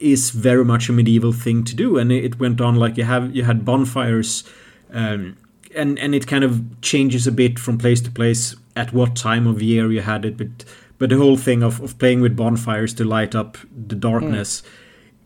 is 0.00 0.30
very 0.30 0.64
much 0.64 0.88
a 0.88 0.92
medieval 0.92 1.32
thing 1.32 1.64
to 1.64 1.74
do. 1.74 1.98
And 1.98 2.12
it 2.12 2.38
went 2.38 2.60
on 2.60 2.76
like 2.76 2.96
you 2.96 3.04
have 3.04 3.34
you 3.34 3.44
had 3.44 3.64
bonfires 3.64 4.44
um, 4.92 5.36
and 5.74 5.98
and 5.98 6.14
it 6.14 6.26
kind 6.26 6.44
of 6.44 6.80
changes 6.80 7.26
a 7.26 7.32
bit 7.32 7.58
from 7.58 7.78
place 7.78 8.00
to 8.02 8.10
place 8.10 8.54
at 8.74 8.92
what 8.92 9.16
time 9.16 9.46
of 9.46 9.62
year 9.62 9.90
you 9.90 10.00
had 10.00 10.24
it. 10.24 10.36
But 10.36 10.64
but 10.98 11.10
the 11.10 11.16
whole 11.16 11.36
thing 11.36 11.62
of, 11.62 11.80
of 11.80 11.98
playing 11.98 12.20
with 12.20 12.36
bonfires 12.36 12.94
to 12.94 13.04
light 13.04 13.34
up 13.34 13.58
the 13.88 13.94
darkness 13.94 14.62
mm. 14.62 14.66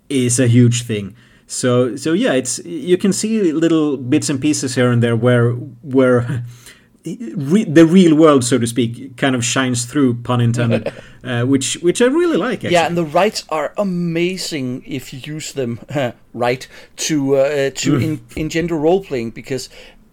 is 0.09 0.41
a 0.41 0.47
huge 0.47 0.83
thing. 0.83 1.15
So 1.47 1.97
so 1.97 2.13
yeah 2.13 2.33
it's 2.33 2.59
you 2.65 2.97
can 2.97 3.13
see 3.13 3.53
little 3.53 3.97
bits 3.97 4.29
and 4.29 4.41
pieces 4.41 4.75
here 4.75 4.91
and 4.91 5.03
there 5.03 5.17
where 5.17 5.53
where 5.83 6.45
re- 7.05 7.65
the 7.65 7.87
real 7.87 8.15
world, 8.15 8.45
so 8.45 8.59
to 8.59 8.67
speak, 8.67 9.17
kind 9.17 9.35
of 9.35 9.45
shines 9.45 9.85
through, 9.85 10.15
pun 10.23 10.41
intended, 10.41 10.93
uh, 11.25 11.45
which 11.45 11.75
which 11.83 12.03
I 12.03 12.07
really 12.07 12.37
like. 12.37 12.59
Actually. 12.59 12.73
Yeah, 12.73 12.87
and 12.87 12.97
the 12.97 13.05
rites 13.05 13.45
are 13.49 13.73
amazing 13.77 14.83
if 14.87 15.13
you 15.13 15.21
use 15.21 15.53
them 15.53 15.81
right 16.35 16.67
to 16.97 17.37
uh, 17.37 17.71
to 17.75 17.93
mm. 17.93 18.03
in, 18.03 18.21
engender 18.37 18.77
role 18.77 19.03
playing 19.05 19.31
because. 19.31 19.69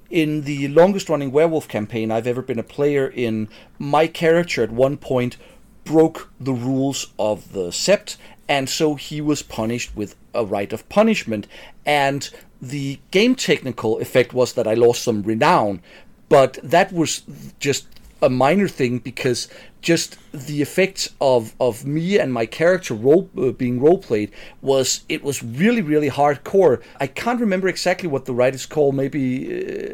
In 0.10 0.43
the 0.43 0.69
longest 0.69 1.10
running 1.10 1.34
werewolf 1.34 1.67
campaign 1.67 2.12
I've 2.12 2.28
ever 2.28 2.41
been 2.41 2.58
a 2.58 2.63
player 2.63 3.10
in, 3.10 3.50
my 3.78 4.08
character 4.08 4.63
at 4.63 4.71
one 4.71 4.95
point 4.95 5.36
broke 5.84 6.32
the 6.39 6.54
rules 6.54 7.08
of 7.19 7.52
the 7.52 7.71
sept, 7.71 8.15
and 8.47 8.69
so 8.69 8.95
he 8.95 9.19
was 9.19 9.43
punished 9.43 9.93
with 9.97 10.15
a 10.34 10.45
rite 10.45 10.71
of 10.71 10.88
punishment. 10.88 11.45
And 11.86 12.30
the 12.62 13.00
game 13.12 13.36
technical 13.36 14.00
effect 14.00 14.34
was 14.34 14.54
that 14.54 14.67
I 14.67 14.73
lost 14.73 15.04
some 15.04 15.23
renown, 15.23 15.82
but 16.29 16.59
that 16.63 16.91
was 16.91 17.23
just 17.59 17.87
a 18.21 18.29
minor 18.29 18.67
thing 18.67 18.99
because 18.99 19.47
just 19.81 20.17
the 20.31 20.61
effects 20.61 21.13
of 21.21 21.53
of 21.59 21.85
me 21.85 22.17
and 22.17 22.33
my 22.33 22.45
character 22.45 22.93
role 22.93 23.29
uh, 23.37 23.51
being 23.51 23.79
role 23.79 23.99
played 23.99 24.31
was 24.61 25.01
it 25.07 25.23
was 25.23 25.43
really 25.43 25.81
really 25.81 26.09
hardcore. 26.09 26.81
I 26.99 27.07
can't 27.07 27.39
remember 27.39 27.67
exactly 27.67 28.09
what 28.09 28.25
the 28.25 28.33
rite 28.33 28.55
is 28.55 28.65
called. 28.65 28.95
Maybe 28.95 29.23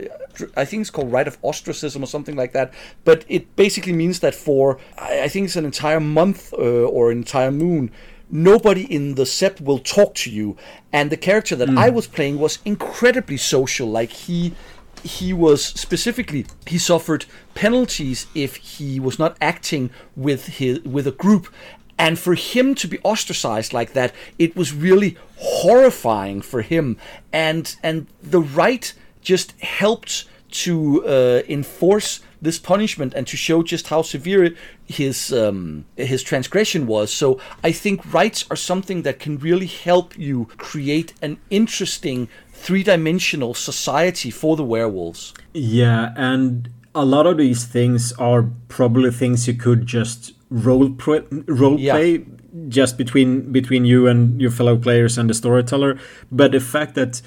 uh, 0.06 0.46
I 0.56 0.66
think 0.66 0.82
it's 0.82 0.90
called 0.90 1.12
rite 1.12 1.28
of 1.28 1.38
ostracism 1.42 2.04
or 2.04 2.08
something 2.08 2.36
like 2.36 2.54
that. 2.54 2.74
But 3.04 3.26
it 3.28 3.56
basically 3.56 3.94
means 3.94 4.22
that 4.22 4.34
for 4.34 4.80
I, 4.98 5.24
I 5.24 5.28
think 5.28 5.46
it's 5.46 5.58
an 5.58 5.66
entire 5.66 6.00
month 6.00 6.54
uh, 6.54 6.86
or 6.96 7.12
an 7.12 7.18
entire 7.18 7.52
moon. 7.52 7.92
Nobody 8.32 8.92
in 8.92 9.14
the 9.14 9.26
sept 9.26 9.62
will 9.62 9.78
talk 9.78 10.16
to 10.16 10.32
you, 10.32 10.58
and 10.92 11.12
the 11.12 11.18
character 11.18 11.56
that 11.58 11.70
mm. 11.70 11.78
I 11.78 11.90
was 11.92 12.08
playing 12.08 12.40
was 12.40 12.58
incredibly 12.66 13.38
social. 13.38 13.88
Like 13.88 14.10
he 14.10 14.54
he 15.04 15.34
was 15.34 15.64
specifically 15.64 16.46
he 16.66 16.78
suffered 16.78 17.26
penalties 17.54 18.26
if 18.34 18.56
he 18.56 19.00
was 19.00 19.20
not 19.20 19.38
acting 19.42 19.90
with 20.16 20.48
his 20.58 20.80
with 20.82 21.06
a 21.08 21.12
group 21.12 21.48
and 22.00 22.18
for 22.18 22.34
him 22.34 22.74
to 22.74 22.88
be 22.88 23.00
ostracized 23.00 23.74
like 23.74 23.94
that 23.94 24.14
it 24.40 24.56
was 24.56 24.74
really 24.74 25.18
horrifying 25.38 26.42
for 26.42 26.62
him 26.62 26.98
and 27.32 27.76
and 27.84 28.08
the 28.22 28.42
rite 28.42 28.94
just 29.22 29.52
helped 29.62 30.26
to 30.54 31.04
uh, 31.06 31.42
enforce 31.50 32.22
this 32.42 32.60
punishment 32.60 33.14
and 33.14 33.26
to 33.26 33.36
show 33.36 33.64
just 33.64 33.88
how 33.88 34.02
severe 34.02 34.54
his 34.86 35.34
um, 35.34 35.86
his 35.96 36.22
transgression 36.22 36.86
was. 36.86 37.12
So 37.12 37.40
I 37.64 37.72
think 37.72 38.14
rites 38.14 38.46
are 38.52 38.58
something 38.58 39.02
that 39.04 39.20
can 39.20 39.40
really 39.40 39.66
help 39.66 40.18
you 40.18 40.46
create 40.58 41.14
an 41.22 41.38
interesting 41.50 42.28
three-dimensional 42.64 43.54
society 43.54 44.32
for 44.32 44.56
the 44.56 44.64
werewolves. 44.64 45.34
Yeah, 45.54 46.14
and 46.16 46.70
a 46.96 47.04
lot 47.04 47.28
of 47.28 47.38
these 47.38 47.66
things 47.66 48.14
are 48.14 48.50
probably 48.70 49.12
things 49.12 49.48
you 49.48 49.54
could 49.54 49.86
just 49.86 50.34
role 50.50 50.90
pre- 50.92 51.28
role 51.48 51.80
yeah. 51.80 51.94
play 51.94 52.26
just 52.70 52.98
between 52.98 53.52
between 53.52 53.84
you 53.84 54.08
and 54.08 54.40
your 54.40 54.52
fellow 54.52 54.78
players 54.78 55.18
and 55.18 55.30
the 55.30 55.34
storyteller. 55.34 56.00
But 56.32 56.52
the 56.54 56.60
fact 56.60 56.96
that 56.96 57.22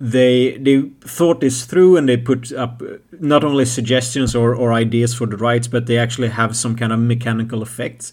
they 0.00 0.56
they 0.56 0.82
thought 1.02 1.40
this 1.40 1.66
through 1.66 1.96
and 1.96 2.08
they 2.08 2.16
put 2.16 2.52
up 2.52 2.82
uh, 2.82 2.96
not 3.20 3.44
only 3.44 3.66
suggestions 3.66 4.34
or, 4.34 4.54
or 4.54 4.72
ideas 4.72 5.14
for 5.14 5.26
the 5.26 5.36
rites, 5.36 5.68
but 5.68 5.86
they 5.86 5.98
actually 5.98 6.28
have 6.28 6.56
some 6.56 6.74
kind 6.74 6.92
of 6.92 6.98
mechanical 6.98 7.62
effects. 7.62 8.12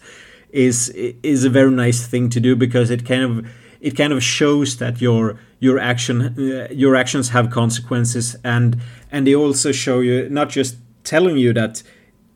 Is 0.52 0.90
is 1.24 1.44
a 1.44 1.50
very 1.50 1.72
nice 1.72 2.06
thing 2.06 2.30
to 2.30 2.40
do 2.40 2.56
because 2.56 2.92
it 2.92 3.06
kind 3.06 3.24
of 3.24 3.50
it 3.82 3.96
kind 3.96 4.14
of 4.14 4.24
shows 4.24 4.78
that 4.78 5.02
your 5.02 5.40
your 5.60 5.80
action 5.80 6.22
uh, 6.22 6.68
your 6.72 6.96
actions 6.96 7.30
have 7.30 7.50
consequences 7.50 8.36
and 8.44 8.78
and 9.12 9.26
they 9.28 9.36
also 9.36 9.72
show 9.72 10.00
you 10.00 10.30
not 10.30 10.50
just 10.50 10.78
telling 11.04 11.38
you 11.38 11.54
that 11.54 11.84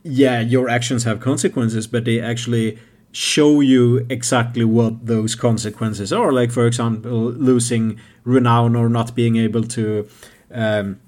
yeah 0.03 0.39
your 0.39 0.69
actions 0.69 1.03
have 1.03 1.19
consequences, 1.19 1.87
but 1.87 2.05
they 2.05 2.19
actually 2.19 2.79
show 3.11 3.59
you 3.59 4.05
exactly 4.09 4.63
what 4.63 5.05
those 5.05 5.35
consequences 5.35 6.13
are. 6.13 6.31
Like 6.31 6.51
for 6.51 6.65
example, 6.65 7.11
losing 7.11 7.99
renown 8.23 8.75
or 8.75 8.89
not 8.89 9.15
being 9.15 9.35
able 9.35 9.63
to 9.63 10.07
um, 10.51 10.99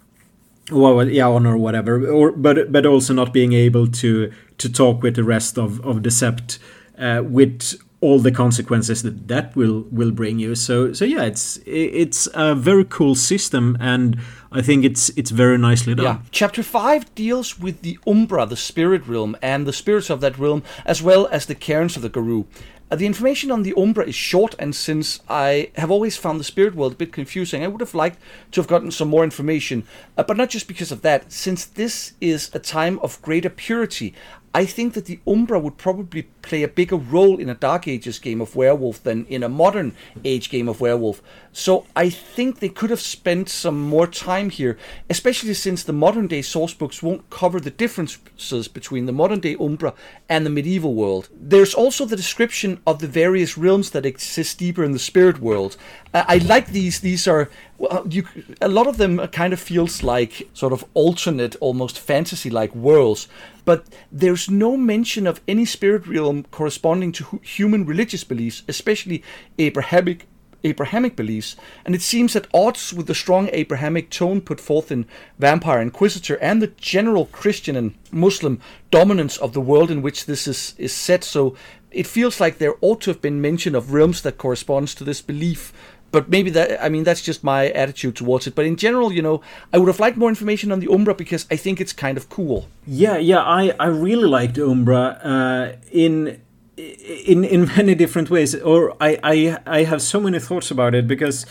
well 0.72 1.08
yeah 1.08 1.28
honor 1.28 1.54
or 1.54 1.58
whatever 1.58 2.08
or 2.10 2.32
but 2.32 2.72
but 2.72 2.86
also 2.86 3.13
not 3.13 3.34
being 3.34 3.54
able 3.54 3.88
to 3.88 4.32
to 4.58 4.72
talk 4.72 5.04
with 5.04 5.15
the 5.15 5.24
rest 5.24 5.58
of 5.58 5.86
of 5.86 6.04
the 6.04 6.10
sept 6.10 6.58
uh, 6.98 7.22
with 7.24 7.76
all 8.03 8.19
the 8.19 8.31
consequences 8.31 9.01
that 9.03 9.27
that 9.27 9.55
will 9.55 9.85
will 9.91 10.11
bring 10.11 10.37
you 10.37 10.55
so 10.55 10.91
so 10.93 11.05
yeah 11.05 11.23
it's 11.23 11.59
it's 11.65 12.27
a 12.33 12.53
very 12.53 12.85
cool 12.97 13.15
system 13.15 13.77
and 13.79 14.17
I 14.51 14.61
think 14.61 14.85
it's 14.85 15.09
it's 15.15 15.31
very 15.31 15.57
nicely 15.57 15.95
done. 15.95 16.05
Yeah. 16.05 16.19
Chapter 16.29 16.61
5 16.61 17.15
deals 17.15 17.59
with 17.59 17.81
the 17.81 17.97
Umbra, 18.05 18.45
the 18.45 18.55
spirit 18.55 19.07
realm, 19.07 19.35
and 19.41 19.65
the 19.65 19.73
spirits 19.73 20.11
of 20.11 20.21
that 20.21 20.37
realm, 20.37 20.61
as 20.85 21.01
well 21.01 21.27
as 21.31 21.47
the 21.47 21.55
cairns 21.55 21.95
of 21.95 22.03
the 22.03 22.09
Garou. 22.09 22.45
Uh, 22.91 22.95
the 22.95 23.07
information 23.07 23.49
on 23.49 23.63
the 23.63 23.73
Umbra 23.75 24.05
is 24.05 24.13
short, 24.13 24.53
and 24.59 24.75
since 24.75 25.19
I 25.27 25.71
have 25.77 25.89
always 25.89 26.15
found 26.15 26.39
the 26.39 26.43
spirit 26.43 26.75
world 26.75 26.93
a 26.93 26.95
bit 26.95 27.11
confusing, 27.11 27.63
I 27.63 27.67
would 27.67 27.81
have 27.81 27.95
liked 27.95 28.19
to 28.51 28.61
have 28.61 28.67
gotten 28.67 28.91
some 28.91 29.07
more 29.07 29.23
information. 29.23 29.83
Uh, 30.15 30.21
but 30.21 30.37
not 30.37 30.51
just 30.51 30.67
because 30.67 30.91
of 30.91 31.01
that, 31.01 31.31
since 31.31 31.65
this 31.65 32.13
is 32.21 32.51
a 32.53 32.59
time 32.59 32.99
of 32.99 33.19
greater 33.23 33.49
purity, 33.49 34.13
I 34.55 34.65
think 34.65 34.93
that 34.93 35.05
the 35.05 35.19
Umbra 35.25 35.59
would 35.59 35.77
probably 35.77 36.23
play 36.43 36.61
a 36.61 36.67
bigger 36.67 36.95
role 36.95 37.39
in 37.39 37.49
a 37.49 37.55
Dark 37.55 37.87
Ages 37.87 38.19
game 38.19 38.39
of 38.39 38.55
Werewolf 38.55 39.01
than 39.01 39.25
in 39.25 39.41
a 39.41 39.49
modern 39.49 39.95
age 40.23 40.49
game 40.49 40.69
of 40.69 40.79
Werewolf. 40.79 41.23
So 41.51 41.85
I 41.95 42.09
think 42.09 42.59
they 42.59 42.69
could 42.69 42.91
have 42.91 43.01
spent 43.01 43.49
some 43.49 43.81
more 43.81 44.05
time 44.05 44.51
here, 44.51 44.77
especially 45.09 45.55
since 45.55 45.83
the 45.83 45.93
modern 45.93 46.27
day 46.27 46.41
sourcebooks 46.41 47.01
won't 47.01 47.29
cover 47.31 47.59
the 47.59 47.71
differences 47.71 48.67
between 48.67 49.07
the 49.07 49.11
modern 49.11 49.39
day 49.39 49.55
Umbra 49.59 49.93
and 50.29 50.45
the 50.45 50.51
medieval 50.51 50.93
world. 50.93 51.29
There's 51.33 51.73
also 51.73 52.05
the 52.05 52.15
description 52.15 52.79
of 52.85 52.99
the 52.99 53.07
various 53.07 53.57
realms 53.57 53.89
that 53.91 54.05
exist 54.05 54.59
deeper 54.59 54.83
in 54.83 54.91
the 54.91 54.99
spirit 54.99 55.39
world. 55.39 55.77
Uh, 56.13 56.25
I 56.27 56.37
like 56.37 56.67
these. 56.67 56.99
These 56.99 57.27
are 57.27 57.49
well, 57.84 58.06
you, 58.10 58.28
a 58.62 58.67
lot 58.67 58.88
of 58.88 58.98
them 58.98 59.28
kind 59.28 59.54
of 59.54 59.60
feels 59.60 60.04
like 60.04 60.50
sort 60.54 60.74
of 60.74 60.86
alternate, 60.93 61.56
almost 61.60 62.00
fantasy-like 62.00 62.74
worlds 62.76 63.28
but 63.65 63.86
there's 64.12 64.50
no 64.50 64.76
mention 64.76 65.26
of 65.28 65.41
any 65.48 65.65
spirit 65.65 66.06
realm 66.08 66.43
corresponding 66.52 67.12
to 67.13 67.39
human 67.43 67.86
religious 67.86 68.24
beliefs, 68.24 68.63
especially 68.67 69.24
Abrahamic 69.58 70.28
Abrahamic 70.65 71.17
beliefs, 71.17 71.58
and 71.84 71.93
it 71.93 72.02
seems 72.02 72.38
at 72.38 72.48
odds 72.54 72.93
with 72.93 73.08
the 73.08 73.13
strong 73.13 73.50
Abrahamic 73.52 74.10
tone 74.10 74.39
put 74.39 74.62
forth 74.62 74.93
in 74.93 75.06
Vampire 75.38 75.82
Inquisitor 75.82 76.38
and 76.38 76.62
the 76.62 76.67
general 76.78 77.26
Christian 77.26 77.76
and 77.76 77.96
Muslim 78.13 78.62
dominance 78.89 79.36
of 79.36 79.52
the 79.52 79.60
world 79.60 79.91
in 79.91 80.02
which 80.02 80.26
this 80.26 80.48
is, 80.48 80.74
is 80.78 80.93
set. 80.93 81.26
So 81.26 81.58
it 81.91 82.08
feels 82.08 82.39
like 82.39 82.60
there 82.60 82.76
ought 82.80 83.02
to 83.02 83.10
have 83.10 83.22
been 83.22 83.41
mention 83.41 83.76
of 83.76 83.91
realms 83.91 84.22
that 84.22 84.38
corresponds 84.38 84.96
to 84.96 85.04
this 85.04 85.22
belief 85.22 85.74
but 86.13 86.30
maybe 86.30 86.52
that 86.52 86.82
I 86.82 86.88
mean 86.89 87.04
that's 87.04 87.21
just 87.21 87.43
my 87.43 87.69
attitude 87.71 88.15
towards 88.15 88.47
it. 88.47 88.56
But 88.56 88.65
in 88.65 88.78
general, 88.78 89.12
you 89.12 89.21
know, 89.21 89.41
I 89.73 89.80
would 89.80 89.88
have 89.88 89.99
liked 89.99 90.15
more 90.15 90.30
information 90.30 90.71
on 90.71 90.80
the 90.80 90.88
Umbra 90.88 91.15
because 91.15 91.45
I 91.52 91.58
think 91.58 91.82
it's 91.82 91.91
kind 91.91 92.17
of 92.17 92.30
cool. 92.30 92.67
Yeah, 92.88 93.17
yeah, 93.17 93.41
I 93.41 93.73
I 93.80 93.88
really 93.88 94.30
liked 94.30 94.58
Umbra 94.60 95.02
uh, 95.23 95.76
in 95.91 96.39
in 96.78 97.43
in 97.43 97.65
many 97.78 97.95
different 97.95 98.30
ways. 98.30 98.56
Or 98.56 98.95
I 99.02 99.19
I 99.23 99.58
I 99.65 99.84
have 99.84 100.02
so 100.02 100.21
many 100.21 100.39
thoughts 100.39 100.71
about 100.71 100.95
it 100.95 101.06
because. 101.08 101.45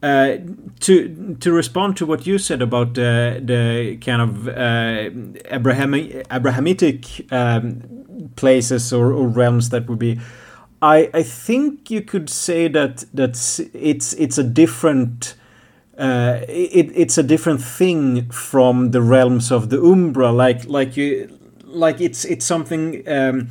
Uh, 0.00 0.36
to 0.78 1.36
to 1.40 1.50
respond 1.50 1.96
to 1.96 2.06
what 2.06 2.24
you 2.24 2.38
said 2.38 2.62
about 2.62 2.94
the 2.94 3.42
the 3.44 3.96
kind 3.96 4.22
of 4.22 4.46
uh, 4.46 5.10
Abrahamic 5.50 6.24
Abrahamitic 6.30 7.26
um, 7.32 7.82
places 8.36 8.92
or, 8.92 9.12
or 9.12 9.26
realms 9.26 9.70
that 9.70 9.88
would 9.88 9.98
be 9.98 10.20
I 10.80 11.10
I 11.12 11.22
think 11.22 11.90
you 11.90 12.02
could 12.02 12.30
say 12.30 12.68
that 12.68 13.04
that's 13.12 13.60
it's 13.74 14.12
it's 14.14 14.38
a 14.38 14.44
different 14.44 15.34
uh, 15.98 16.40
it, 16.48 16.92
it's 16.94 17.18
a 17.18 17.22
different 17.22 17.60
thing 17.60 18.30
from 18.30 18.92
the 18.92 19.02
realms 19.02 19.50
of 19.50 19.70
the 19.70 19.82
Umbra. 19.82 20.30
Like 20.30 20.64
like 20.66 20.96
you 20.96 21.28
like 21.64 22.00
it's 22.00 22.24
it's 22.24 22.44
something 22.46 23.02
um, 23.08 23.48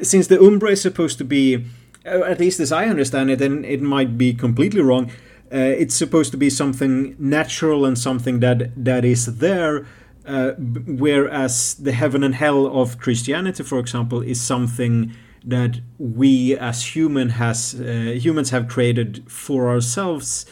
since 0.00 0.28
the 0.28 0.40
Umbra 0.40 0.70
is 0.70 0.80
supposed 0.80 1.18
to 1.18 1.24
be 1.24 1.64
uh, 2.06 2.22
at 2.24 2.38
least 2.38 2.60
as 2.60 2.70
I 2.72 2.86
understand 2.86 3.30
it, 3.30 3.40
and 3.40 3.64
it 3.64 3.82
might 3.82 4.16
be 4.16 4.32
completely 4.32 4.82
wrong. 4.82 5.10
Uh, 5.52 5.56
it's 5.56 5.96
supposed 5.96 6.30
to 6.30 6.36
be 6.36 6.48
something 6.48 7.16
natural 7.18 7.84
and 7.84 7.98
something 7.98 8.40
that 8.40 8.84
that 8.84 9.04
is 9.04 9.38
there. 9.38 9.86
Uh, 10.24 10.52
whereas 10.52 11.74
the 11.74 11.90
heaven 11.90 12.22
and 12.22 12.36
hell 12.36 12.66
of 12.66 12.98
Christianity, 12.98 13.64
for 13.64 13.80
example, 13.80 14.20
is 14.20 14.40
something 14.40 15.12
that 15.44 15.80
we 15.98 16.56
as 16.56 16.94
human 16.94 17.30
has 17.30 17.80
uh, 17.80 17.84
humans 18.18 18.50
have 18.50 18.68
created 18.68 19.24
for 19.30 19.68
ourselves. 19.68 20.46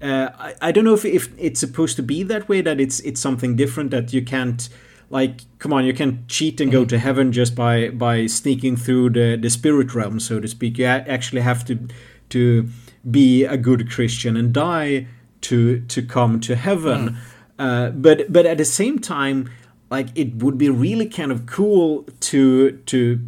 Uh, 0.00 0.30
I, 0.38 0.54
I 0.62 0.72
don't 0.72 0.84
know 0.84 0.94
if, 0.94 1.04
if 1.04 1.28
it's 1.38 1.60
supposed 1.60 1.96
to 1.96 2.02
be 2.02 2.22
that 2.24 2.48
way 2.48 2.60
that 2.62 2.80
it's 2.80 3.00
it's 3.00 3.20
something 3.20 3.56
different 3.56 3.90
that 3.90 4.12
you 4.12 4.24
can't 4.24 4.68
like 5.10 5.42
come 5.58 5.72
on 5.72 5.84
you 5.84 5.92
can't 5.92 6.26
cheat 6.28 6.60
and 6.60 6.70
go 6.70 6.80
mm-hmm. 6.80 6.88
to 6.88 6.98
heaven 6.98 7.32
just 7.32 7.54
by 7.54 7.90
by 7.90 8.26
sneaking 8.26 8.76
through 8.76 9.10
the 9.10 9.36
the 9.36 9.50
spirit 9.50 9.92
realm 9.94 10.20
so 10.20 10.40
to 10.40 10.48
speak 10.48 10.78
you 10.78 10.84
actually 10.86 11.40
have 11.40 11.64
to 11.64 11.88
to 12.28 12.68
be 13.10 13.44
a 13.44 13.56
good 13.56 13.90
christian 13.90 14.36
and 14.36 14.52
die 14.52 15.06
to 15.40 15.80
to 15.86 16.00
come 16.00 16.38
to 16.38 16.54
heaven 16.54 17.10
mm. 17.10 17.16
uh, 17.58 17.90
but 17.90 18.32
but 18.32 18.46
at 18.46 18.56
the 18.56 18.64
same 18.64 18.98
time 19.00 19.50
like 19.90 20.06
it 20.14 20.36
would 20.36 20.56
be 20.56 20.70
really 20.70 21.06
kind 21.06 21.32
of 21.32 21.44
cool 21.46 22.06
to 22.20 22.72
to 22.86 23.20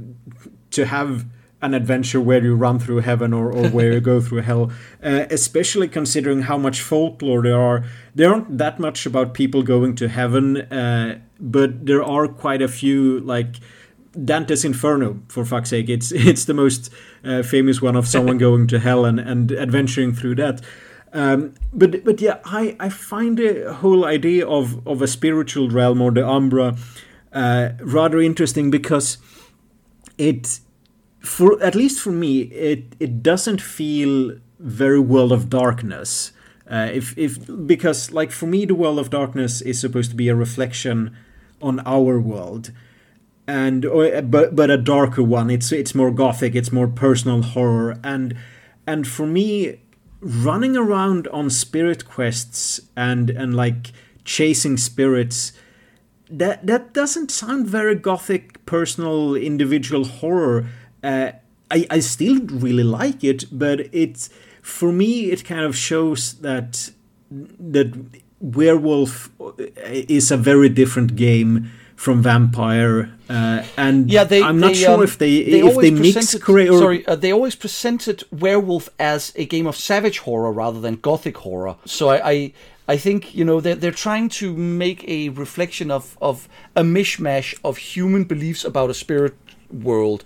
to 0.73 0.87
have 0.87 1.25
an 1.63 1.75
adventure 1.75 2.21
where 2.21 2.43
you 2.43 2.57
run 2.57 2.79
through 2.81 2.99
heaven 2.99 3.33
or, 3.33 3.53
or 3.53 3.69
where 3.69 3.93
you 3.93 4.01
go 4.01 4.21
through 4.21 4.43
hell, 4.43 4.73
uh, 5.03 5.27
especially 5.31 5.87
considering 5.87 6.43
how 6.43 6.59
much 6.59 6.83
folklore 6.83 7.43
there 7.43 7.59
are. 7.59 7.85
There 8.17 8.31
aren't 8.31 8.59
that 8.59 8.81
much 8.81 9.07
about 9.07 9.33
people 9.33 9.63
going 9.63 9.95
to 9.97 10.09
heaven, 10.09 10.57
uh, 10.57 11.21
but 11.39 11.87
there 11.87 12.03
are 12.03 12.27
quite 12.27 12.63
a 12.63 12.69
few, 12.69 13.21
like 13.21 13.57
Dante's 14.25 14.65
Inferno, 14.65 15.21
for 15.29 15.45
fuck's 15.45 15.71
sake. 15.71 15.89
It's 15.89 16.11
it's 16.31 16.47
the 16.47 16.55
most 16.55 16.91
uh, 17.25 17.45
famous 17.45 17.81
one 17.81 17.95
of 17.95 18.09
someone 18.09 18.39
going 18.49 18.67
to 18.67 18.81
hell 18.81 19.05
and, 19.05 19.21
and 19.21 19.53
adventuring 19.53 20.13
through 20.13 20.35
that. 20.37 20.61
Um, 21.13 21.55
but 21.73 22.05
but 22.05 22.21
yeah, 22.21 22.39
I, 22.45 22.75
I 22.81 22.89
find 22.89 23.39
the 23.39 23.73
whole 23.73 24.05
idea 24.05 24.49
of, 24.49 24.85
of 24.87 25.01
a 25.01 25.07
spiritual 25.07 25.69
realm 25.69 26.03
or 26.03 26.11
the 26.11 26.27
Umbra 26.27 26.77
uh, 27.33 27.71
rather 27.81 28.21
interesting 28.21 28.71
because 28.71 29.19
it 30.23 30.61
for 31.21 31.63
at 31.63 31.75
least 31.75 32.01
for 32.01 32.13
me 32.13 32.43
it 32.43 32.97
it 33.01 33.23
doesn't 33.23 33.61
feel 33.61 34.37
very 34.59 35.01
world 35.01 35.33
of 35.33 35.49
darkness. 35.49 36.33
Uh, 36.71 36.89
if 36.93 37.17
if 37.19 37.33
because 37.67 38.13
like 38.13 38.31
for 38.31 38.47
me 38.47 38.65
the 38.65 38.75
world 38.75 38.99
of 38.99 39.11
darkness 39.11 39.61
is 39.61 39.81
supposed 39.81 40.11
to 40.11 40.17
be 40.17 40.29
a 40.29 40.35
reflection 40.35 41.17
on 41.61 41.81
our 41.81 42.21
world. 42.21 42.73
And 43.47 43.83
but 44.31 44.55
but 44.55 44.71
a 44.71 44.79
darker 44.79 45.23
one. 45.23 45.51
It's 45.51 45.73
it's 45.73 45.95
more 45.95 46.13
gothic 46.13 46.55
it's 46.55 46.73
more 46.73 46.89
personal 46.89 47.43
horror. 47.43 47.99
And 48.05 48.37
and 48.87 49.07
for 49.07 49.27
me 49.27 49.81
running 50.21 50.77
around 50.77 51.27
on 51.29 51.51
spirit 51.51 52.09
quests 52.09 52.81
and 52.97 53.29
and 53.31 53.55
like 53.55 53.93
chasing 54.25 54.77
spirits. 54.77 55.53
That 56.31 56.67
that 56.67 56.95
doesn't 56.95 57.31
sound 57.31 57.67
very 57.67 57.97
gothic, 57.97 58.52
personal, 58.67 59.35
individual 59.35 60.05
horror. 60.05 60.67
Uh, 61.03 61.33
I 61.71 61.87
I 61.91 62.01
still 62.01 62.41
really 62.47 62.85
like 62.85 63.25
it, 63.25 63.45
but 63.51 63.89
it's 63.93 64.31
for 64.63 64.93
me 64.93 65.31
it 65.31 65.45
kind 65.45 65.65
of 65.65 65.77
shows 65.77 66.35
that 66.35 66.91
that 67.31 67.93
werewolf 68.41 69.31
is 69.77 70.31
a 70.31 70.37
very 70.37 70.69
different 70.69 71.17
game 71.17 71.71
from 71.97 72.23
vampire 72.23 73.13
uh, 73.33 73.65
and 73.77 74.11
yeah 74.11 74.25
they, 74.25 74.43
i'm 74.43 74.61
not 74.61 74.69
they, 74.69 74.75
sure 74.75 74.95
um, 74.95 75.03
if 75.03 75.19
they, 75.19 75.43
they 75.43 75.61
if 75.61 75.77
they 75.77 75.91
mix 75.91 76.35
or... 76.35 76.79
sorry 76.79 77.07
uh, 77.07 77.17
they 77.17 77.33
always 77.33 77.57
presented 77.57 78.25
werewolf 78.31 78.89
as 78.99 79.33
a 79.37 79.45
game 79.47 79.67
of 79.67 79.77
savage 79.77 80.19
horror 80.21 80.53
rather 80.53 80.81
than 80.81 80.97
gothic 80.97 81.39
horror. 81.39 81.77
So 81.85 82.11
i, 82.11 82.31
I 82.31 82.53
I 82.89 82.97
think 82.97 83.35
you 83.35 83.45
know 83.45 83.61
they're 83.61 83.77
they're 83.77 84.01
trying 84.09 84.29
to 84.41 84.57
make 84.57 85.09
a 85.09 85.31
reflection 85.31 85.91
of 85.91 86.19
of 86.21 86.49
a 86.75 86.83
mishmash 86.83 87.59
of 87.65 87.79
human 87.79 88.25
beliefs 88.25 88.65
about 88.65 88.91
a 88.91 88.95
spirit 88.95 89.35
world 89.73 90.25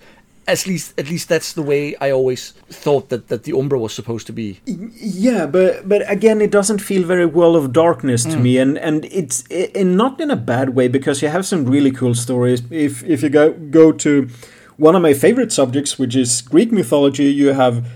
at 0.48 0.66
least 0.66 0.98
at 0.98 1.08
least 1.08 1.28
that's 1.28 1.52
the 1.52 1.62
way 1.62 1.96
I 1.96 2.10
always 2.10 2.52
thought 2.70 3.08
that, 3.08 3.28
that 3.28 3.44
the 3.44 3.52
Umbra 3.52 3.78
was 3.78 3.92
supposed 3.92 4.26
to 4.28 4.32
be. 4.32 4.60
Yeah, 4.64 5.46
but 5.46 5.88
but 5.88 6.08
again, 6.10 6.40
it 6.40 6.50
doesn't 6.50 6.78
feel 6.78 7.04
very 7.04 7.26
World 7.26 7.56
of 7.56 7.72
Darkness 7.72 8.22
to 8.24 8.36
mm. 8.36 8.42
me, 8.42 8.58
and 8.58 8.78
and 8.78 9.04
it's 9.06 9.44
and 9.50 9.96
not 9.96 10.20
in 10.20 10.30
a 10.30 10.36
bad 10.36 10.70
way 10.70 10.88
because 10.88 11.22
you 11.22 11.28
have 11.28 11.44
some 11.44 11.66
really 11.66 11.90
cool 11.90 12.14
stories. 12.14 12.62
If 12.70 13.02
if 13.04 13.22
you 13.22 13.28
go 13.28 13.52
go 13.52 13.92
to 13.92 14.28
one 14.76 14.94
of 14.94 15.02
my 15.02 15.14
favorite 15.14 15.52
subjects, 15.52 15.98
which 15.98 16.14
is 16.14 16.42
Greek 16.42 16.70
mythology, 16.70 17.24
you 17.24 17.52
have 17.52 17.86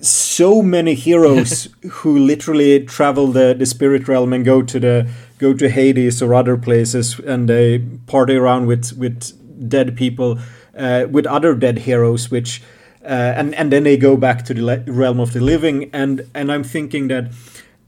so 0.00 0.62
many 0.62 0.94
heroes 0.94 1.68
who 1.90 2.18
literally 2.18 2.84
travel 2.84 3.28
the, 3.28 3.54
the 3.54 3.66
spirit 3.66 4.08
realm 4.08 4.32
and 4.32 4.44
go 4.44 4.62
to 4.62 4.80
the 4.80 5.08
go 5.38 5.52
to 5.52 5.68
Hades 5.68 6.22
or 6.22 6.34
other 6.34 6.56
places 6.56 7.18
and 7.18 7.48
they 7.48 7.80
party 8.06 8.36
around 8.36 8.66
with 8.66 8.96
with 8.96 9.68
dead 9.68 9.96
people 9.96 10.38
uh, 10.76 11.06
with 11.10 11.26
other 11.26 11.54
dead 11.54 11.78
heroes, 11.78 12.30
which 12.30 12.62
uh, 13.04 13.34
and 13.36 13.54
and 13.54 13.72
then 13.72 13.84
they 13.84 13.96
go 13.96 14.16
back 14.16 14.44
to 14.44 14.54
the 14.54 14.62
le- 14.62 14.84
realm 14.86 15.20
of 15.20 15.32
the 15.32 15.40
living, 15.40 15.90
and 15.92 16.26
and 16.34 16.50
I'm 16.52 16.64
thinking 16.64 17.08
that. 17.08 17.32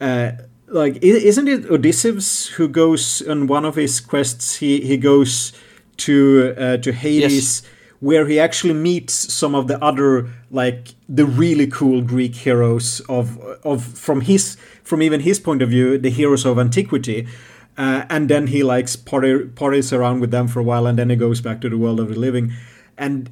Uh, 0.01 0.33
like 0.67 0.97
isn't 1.03 1.47
it 1.47 1.71
Odysseus 1.71 2.49
who 2.49 2.67
goes 2.67 3.23
on 3.29 3.47
one 3.47 3.65
of 3.65 3.77
his 3.77 4.01
quests? 4.01 4.57
He 4.57 4.81
he 4.81 4.97
goes 4.97 5.53
to 5.99 6.55
uh, 6.59 6.77
to 6.79 6.93
Hades, 6.93 7.63
yes. 7.63 7.63
where 8.01 8.27
he 8.27 8.41
actually 8.41 8.75
meets 8.75 9.13
some 9.33 9.55
of 9.55 9.69
the 9.69 9.83
other 9.85 10.31
like 10.51 10.95
the 11.09 11.27
really 11.27 11.69
cool 11.69 12.03
Greek 12.03 12.35
heroes 12.35 13.01
of 13.09 13.39
of 13.63 13.85
from 13.85 14.23
his 14.23 14.57
from 14.83 15.03
even 15.03 15.21
his 15.21 15.39
point 15.39 15.63
of 15.63 15.71
view, 15.71 15.99
the 15.99 16.11
heroes 16.11 16.45
of 16.45 16.59
antiquity. 16.59 17.27
Uh, 17.77 18.05
and 18.09 18.29
then 18.29 18.47
he 18.47 18.63
likes 18.63 18.95
party, 18.95 19.47
parties 19.47 19.93
around 19.93 20.21
with 20.21 20.31
them 20.31 20.47
for 20.47 20.61
a 20.61 20.63
while, 20.63 20.87
and 20.87 20.97
then 20.97 21.11
he 21.11 21.17
goes 21.17 21.41
back 21.41 21.61
to 21.61 21.69
the 21.69 21.77
world 21.77 21.99
of 21.99 22.09
the 22.09 22.15
living. 22.19 22.53
And 22.97 23.31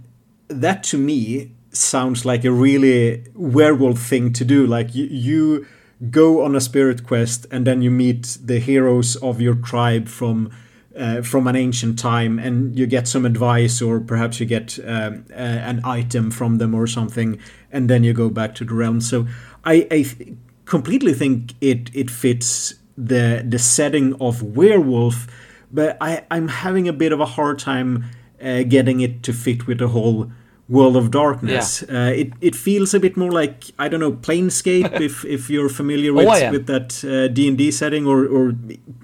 that 0.48 0.83
to 0.85 0.98
me 0.98 1.53
sounds 1.70 2.25
like 2.25 2.44
a 2.44 2.53
really 2.53 3.25
werewolf 3.35 3.98
thing 3.98 4.33
to 4.35 4.44
do. 4.44 4.66
Like 4.66 4.94
you, 4.94 5.07
you 5.07 5.66
go 6.11 6.44
on 6.44 6.57
a 6.57 6.61
spirit 6.61 7.07
quest 7.07 7.46
and 7.51 7.66
then 7.66 7.83
you 7.83 7.90
meet 7.90 8.38
the 8.42 8.59
heroes 8.59 9.16
of 9.16 9.40
your 9.40 9.55
tribe 9.55 10.09
from 10.09 10.51
uh, 10.96 11.22
from 11.22 11.46
an 11.46 11.57
ancient 11.57 11.98
time 11.98 12.38
and 12.38 12.79
you 12.79 12.87
get 12.87 13.09
some 13.09 13.25
advice 13.25 13.81
or 13.81 13.98
perhaps 13.98 14.40
you 14.40 14.44
get 14.44 14.79
um, 14.85 15.25
uh, 15.31 15.37
an 15.37 15.81
item 15.85 16.31
from 16.31 16.59
them 16.59 16.75
or 16.75 16.87
something 16.87 17.38
and 17.70 17.88
then 17.88 18.05
you 18.05 18.12
go 18.12 18.29
back 18.29 18.55
to 18.55 18.64
the 18.64 18.75
realm 18.75 19.01
so 19.01 19.27
i, 19.64 19.87
I 19.90 20.03
th- 20.03 20.35
completely 20.66 21.14
think 21.14 21.55
it 21.62 21.90
it 21.94 22.11
fits 22.11 22.75
the 22.98 23.42
the 23.48 23.59
setting 23.59 24.14
of 24.20 24.42
werewolf 24.42 25.27
but 25.72 25.96
i 26.03 26.25
i'm 26.31 26.48
having 26.48 26.88
a 26.88 26.92
bit 26.92 27.12
of 27.12 27.20
a 27.20 27.27
hard 27.27 27.59
time 27.59 28.05
uh, 28.42 28.62
getting 28.62 29.00
it 29.00 29.22
to 29.22 29.33
fit 29.33 29.66
with 29.66 29.78
the 29.78 29.88
whole 29.88 30.31
world 30.68 30.96
of 30.96 31.11
darkness. 31.11 31.85
Yeah. 31.88 32.07
Uh, 32.07 32.11
it 32.11 32.33
it 32.40 32.55
feels 32.55 32.94
a 32.94 33.00
bit 33.00 33.16
more 33.16 33.31
like 33.31 33.64
I 33.78 33.88
don't 33.88 34.00
know 34.00 34.12
Planescape 34.12 35.00
if 35.09 35.24
if 35.24 35.50
you're 35.50 35.68
familiar 35.68 36.12
with 36.12 36.26
oh, 36.26 36.50
with 36.50 36.66
that 36.66 37.05
uh, 37.05 37.28
D 37.28 37.48
and 37.48 37.59
D 37.59 37.70
setting, 37.70 38.07
or 38.07 38.26
or 38.26 38.55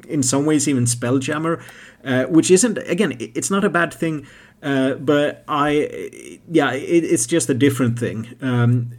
in 0.08 0.22
some 0.22 0.46
ways 0.46 0.66
even 0.68 0.84
Spelljammer, 0.84 1.62
uh, 2.04 2.24
which 2.24 2.50
isn't 2.50 2.78
again 2.78 3.16
it's 3.18 3.50
not 3.50 3.64
a 3.64 3.70
bad 3.70 3.92
thing, 3.92 4.26
uh, 4.62 4.94
but 4.94 5.44
I 5.46 6.10
yeah 6.50 6.72
it, 6.72 7.04
it's 7.04 7.26
just 7.26 7.48
a 7.50 7.54
different 7.54 7.98
thing. 7.98 8.34
Um, 8.40 8.92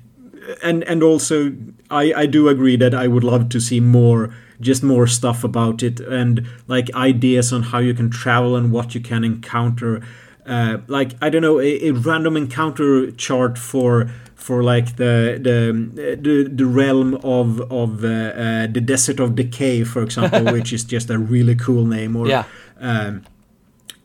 and 0.64 0.84
and 0.84 1.04
also 1.04 1.54
I 1.90 2.14
I 2.14 2.26
do 2.26 2.50
agree 2.50 2.78
that 2.78 2.94
I 2.94 3.08
would 3.08 3.24
love 3.24 3.50
to 3.50 3.60
see 3.60 3.80
more 3.80 4.34
just 4.62 4.84
more 4.84 5.08
stuff 5.08 5.44
about 5.46 5.82
it 5.84 6.02
and 6.02 6.46
like 6.68 6.94
ideas 6.94 7.54
on 7.54 7.64
how 7.64 7.80
you 7.80 7.94
can 7.94 8.10
travel 8.10 8.58
and 8.58 8.74
what 8.74 8.94
you 8.94 9.00
can 9.00 9.24
encounter 9.24 10.02
uh, 10.50 10.80
like 10.88 11.12
I 11.22 11.30
don't 11.30 11.44
know 11.44 11.60
a, 11.60 11.90
a, 11.90 11.92
random 11.92 12.36
encounter 12.36 13.12
chart 13.12 13.58
for 13.58 14.10
for 14.36 14.64
like 14.64 14.96
the 14.96 15.38
the 15.40 16.16
the, 16.20 16.50
the 16.50 16.66
realm 16.66 17.16
of 17.24 17.62
of 17.72 18.04
uh, 18.04 18.08
uh, 18.08 18.68
the 18.68 18.82
desert 18.84 19.20
of 19.20 19.36
decay, 19.36 19.84
for 19.84 20.02
example, 20.02 20.44
which 20.54 20.74
is 20.74 20.84
just 20.84 21.10
a 21.12 21.20
really 21.20 21.56
cool 21.56 21.86
name. 21.86 22.16
Or 22.16 22.28
yeah. 22.28 22.46
Um, 22.80 23.24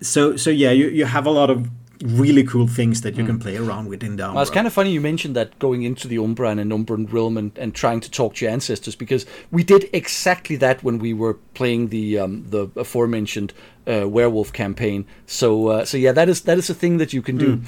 so 0.03 0.37
so 0.37 0.51
yeah, 0.51 0.71
you 0.71 0.89
you 0.89 1.07
have 1.07 1.27
a 1.27 1.31
lot 1.31 1.49
of 1.49 1.71
really 2.05 2.45
cool 2.45 2.67
things 2.67 3.01
that 3.01 3.17
you 3.17 3.25
mm. 3.25 3.29
can 3.29 3.39
play 3.39 3.57
around 3.57 3.89
with 3.89 4.03
in 4.03 4.17
the 4.17 4.25
Umbra. 4.25 4.35
Well, 4.35 4.43
it's 4.43 4.51
kind 4.51 4.67
of 4.67 4.73
funny 4.73 4.91
you 4.91 5.01
mentioned 5.01 5.35
that 5.37 5.59
going 5.59 5.85
into 5.85 6.07
the 6.07 6.19
Umbra 6.19 6.51
and 6.51 6.61
an 6.61 6.71
Umbran 6.71 7.11
realm 7.11 7.39
and, 7.39 7.57
and 7.57 7.75
trying 7.75 8.01
to 8.01 8.11
talk 8.11 8.35
to 8.35 8.45
your 8.45 8.53
ancestors 8.53 8.95
because 8.95 9.25
we 9.51 9.65
did 9.65 9.89
exactly 9.93 10.57
that 10.57 10.83
when 10.83 10.99
we 10.99 11.15
were 11.15 11.35
playing 11.55 11.89
the 11.89 12.19
um, 12.19 12.45
the 12.51 12.69
aforementioned 12.77 13.55
uh, 13.87 14.09
werewolf 14.09 14.53
campaign. 14.53 15.07
So 15.27 15.69
uh, 15.69 15.85
so 15.85 15.97
yeah, 15.97 16.13
that 16.13 16.29
is 16.29 16.43
that 16.43 16.59
is 16.59 16.71
a 16.71 16.75
thing 16.75 16.99
that 16.99 17.13
you 17.13 17.23
can 17.23 17.37
do. 17.37 17.57
Mm. 17.57 17.67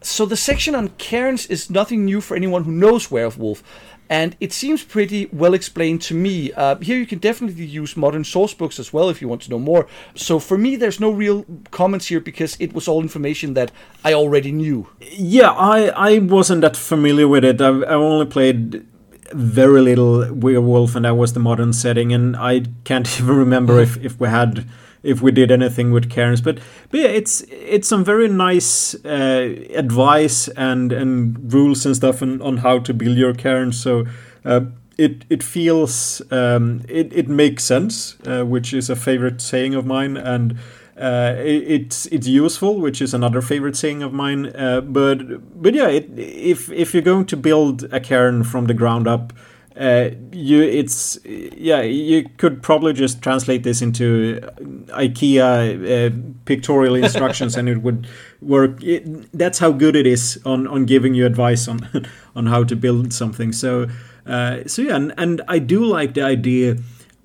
So 0.00 0.26
the 0.26 0.36
section 0.36 0.74
on 0.74 0.90
cairns 0.90 1.46
is 1.46 1.70
nothing 1.70 2.04
new 2.04 2.20
for 2.20 2.36
anyone 2.36 2.64
who 2.64 2.70
knows 2.72 3.10
werewolf 3.10 3.62
and 4.10 4.36
it 4.40 4.52
seems 4.52 4.82
pretty 4.82 5.26
well 5.32 5.54
explained 5.54 6.00
to 6.02 6.14
me. 6.14 6.52
Uh, 6.52 6.76
here 6.76 6.96
you 6.96 7.06
can 7.06 7.18
definitely 7.18 7.64
use 7.64 7.96
modern 7.96 8.24
source 8.24 8.54
books 8.54 8.78
as 8.78 8.92
well 8.92 9.08
if 9.08 9.20
you 9.20 9.28
want 9.28 9.42
to 9.42 9.50
know 9.50 9.58
more. 9.58 9.86
So 10.14 10.38
for 10.38 10.56
me, 10.56 10.76
there's 10.76 11.00
no 11.00 11.10
real 11.10 11.44
comments 11.70 12.06
here 12.06 12.20
because 12.20 12.56
it 12.58 12.72
was 12.72 12.88
all 12.88 13.02
information 13.02 13.54
that 13.54 13.70
I 14.04 14.14
already 14.14 14.52
knew. 14.52 14.88
Yeah, 15.00 15.50
I 15.50 15.88
I 15.88 16.18
wasn't 16.18 16.62
that 16.62 16.76
familiar 16.76 17.28
with 17.28 17.44
it. 17.44 17.60
I've, 17.60 17.82
I've 17.82 18.00
only 18.00 18.26
played 18.26 18.86
very 19.32 19.82
little 19.82 20.32
werewolf, 20.32 20.94
and 20.96 21.04
that 21.04 21.16
was 21.16 21.34
the 21.34 21.40
modern 21.40 21.72
setting, 21.72 22.12
and 22.12 22.36
I 22.36 22.62
can't 22.84 23.06
even 23.20 23.36
remember 23.36 23.78
if 23.78 24.02
if 24.02 24.18
we 24.18 24.28
had 24.28 24.66
if 25.08 25.22
we 25.22 25.32
did 25.32 25.50
anything 25.50 25.92
with 25.92 26.10
cairns. 26.10 26.40
But, 26.40 26.58
but 26.90 27.00
yeah, 27.00 27.08
it's 27.08 27.40
it's 27.50 27.88
some 27.88 28.04
very 28.04 28.28
nice 28.28 28.94
uh, 29.04 29.54
advice 29.74 30.48
and 30.48 30.92
and 30.92 31.52
rules 31.52 31.86
and 31.86 31.96
stuff 31.96 32.22
on, 32.22 32.42
on 32.42 32.58
how 32.58 32.78
to 32.80 32.94
build 32.94 33.16
your 33.16 33.34
cairns. 33.34 33.80
So 33.80 34.04
uh, 34.44 34.60
it 34.96 35.24
it 35.30 35.42
feels 35.42 36.22
um, 36.30 36.82
it 36.88 37.12
it 37.12 37.28
makes 37.28 37.64
sense, 37.64 38.16
uh, 38.26 38.44
which 38.44 38.74
is 38.74 38.90
a 38.90 38.96
favorite 38.96 39.40
saying 39.40 39.74
of 39.74 39.86
mine, 39.86 40.16
and. 40.16 40.58
Uh, 41.00 41.36
it, 41.38 41.62
it's 41.70 42.06
it's 42.06 42.26
useful, 42.26 42.80
which 42.80 43.00
is 43.00 43.14
another 43.14 43.40
favorite 43.40 43.76
saying 43.76 44.02
of 44.02 44.12
mine. 44.12 44.46
Uh, 44.46 44.80
but 44.80 45.18
but 45.62 45.72
yeah, 45.72 45.86
it, 45.86 46.10
if 46.18 46.72
if 46.72 46.92
you're 46.92 47.04
going 47.04 47.24
to 47.24 47.36
build 47.36 47.84
a 47.92 48.00
cairn 48.00 48.42
from 48.42 48.66
the 48.66 48.74
ground 48.74 49.06
up, 49.06 49.32
uh, 49.78 50.10
you 50.32 50.60
it's 50.60 51.18
yeah 51.24 51.82
you 51.82 52.28
could 52.36 52.62
probably 52.62 52.92
just 52.92 53.22
translate 53.22 53.62
this 53.62 53.80
into 53.80 54.40
IKEA 54.88 56.10
uh, 56.10 56.16
pictorial 56.46 56.94
instructions 57.04 57.56
and 57.56 57.68
it 57.68 57.78
would 57.82 58.08
work. 58.40 58.82
It, 58.82 59.30
that's 59.32 59.60
how 59.60 59.70
good 59.70 59.94
it 59.94 60.06
is 60.06 60.40
on 60.44 60.66
on 60.66 60.84
giving 60.84 61.14
you 61.14 61.26
advice 61.26 61.68
on 61.68 61.88
on 62.36 62.46
how 62.46 62.64
to 62.64 62.74
build 62.74 63.12
something. 63.12 63.52
So 63.52 63.86
uh, 64.26 64.64
so 64.66 64.82
yeah, 64.82 64.96
and, 64.96 65.14
and 65.16 65.42
I 65.46 65.60
do 65.60 65.84
like 65.84 66.14
the 66.14 66.22
idea 66.22 66.78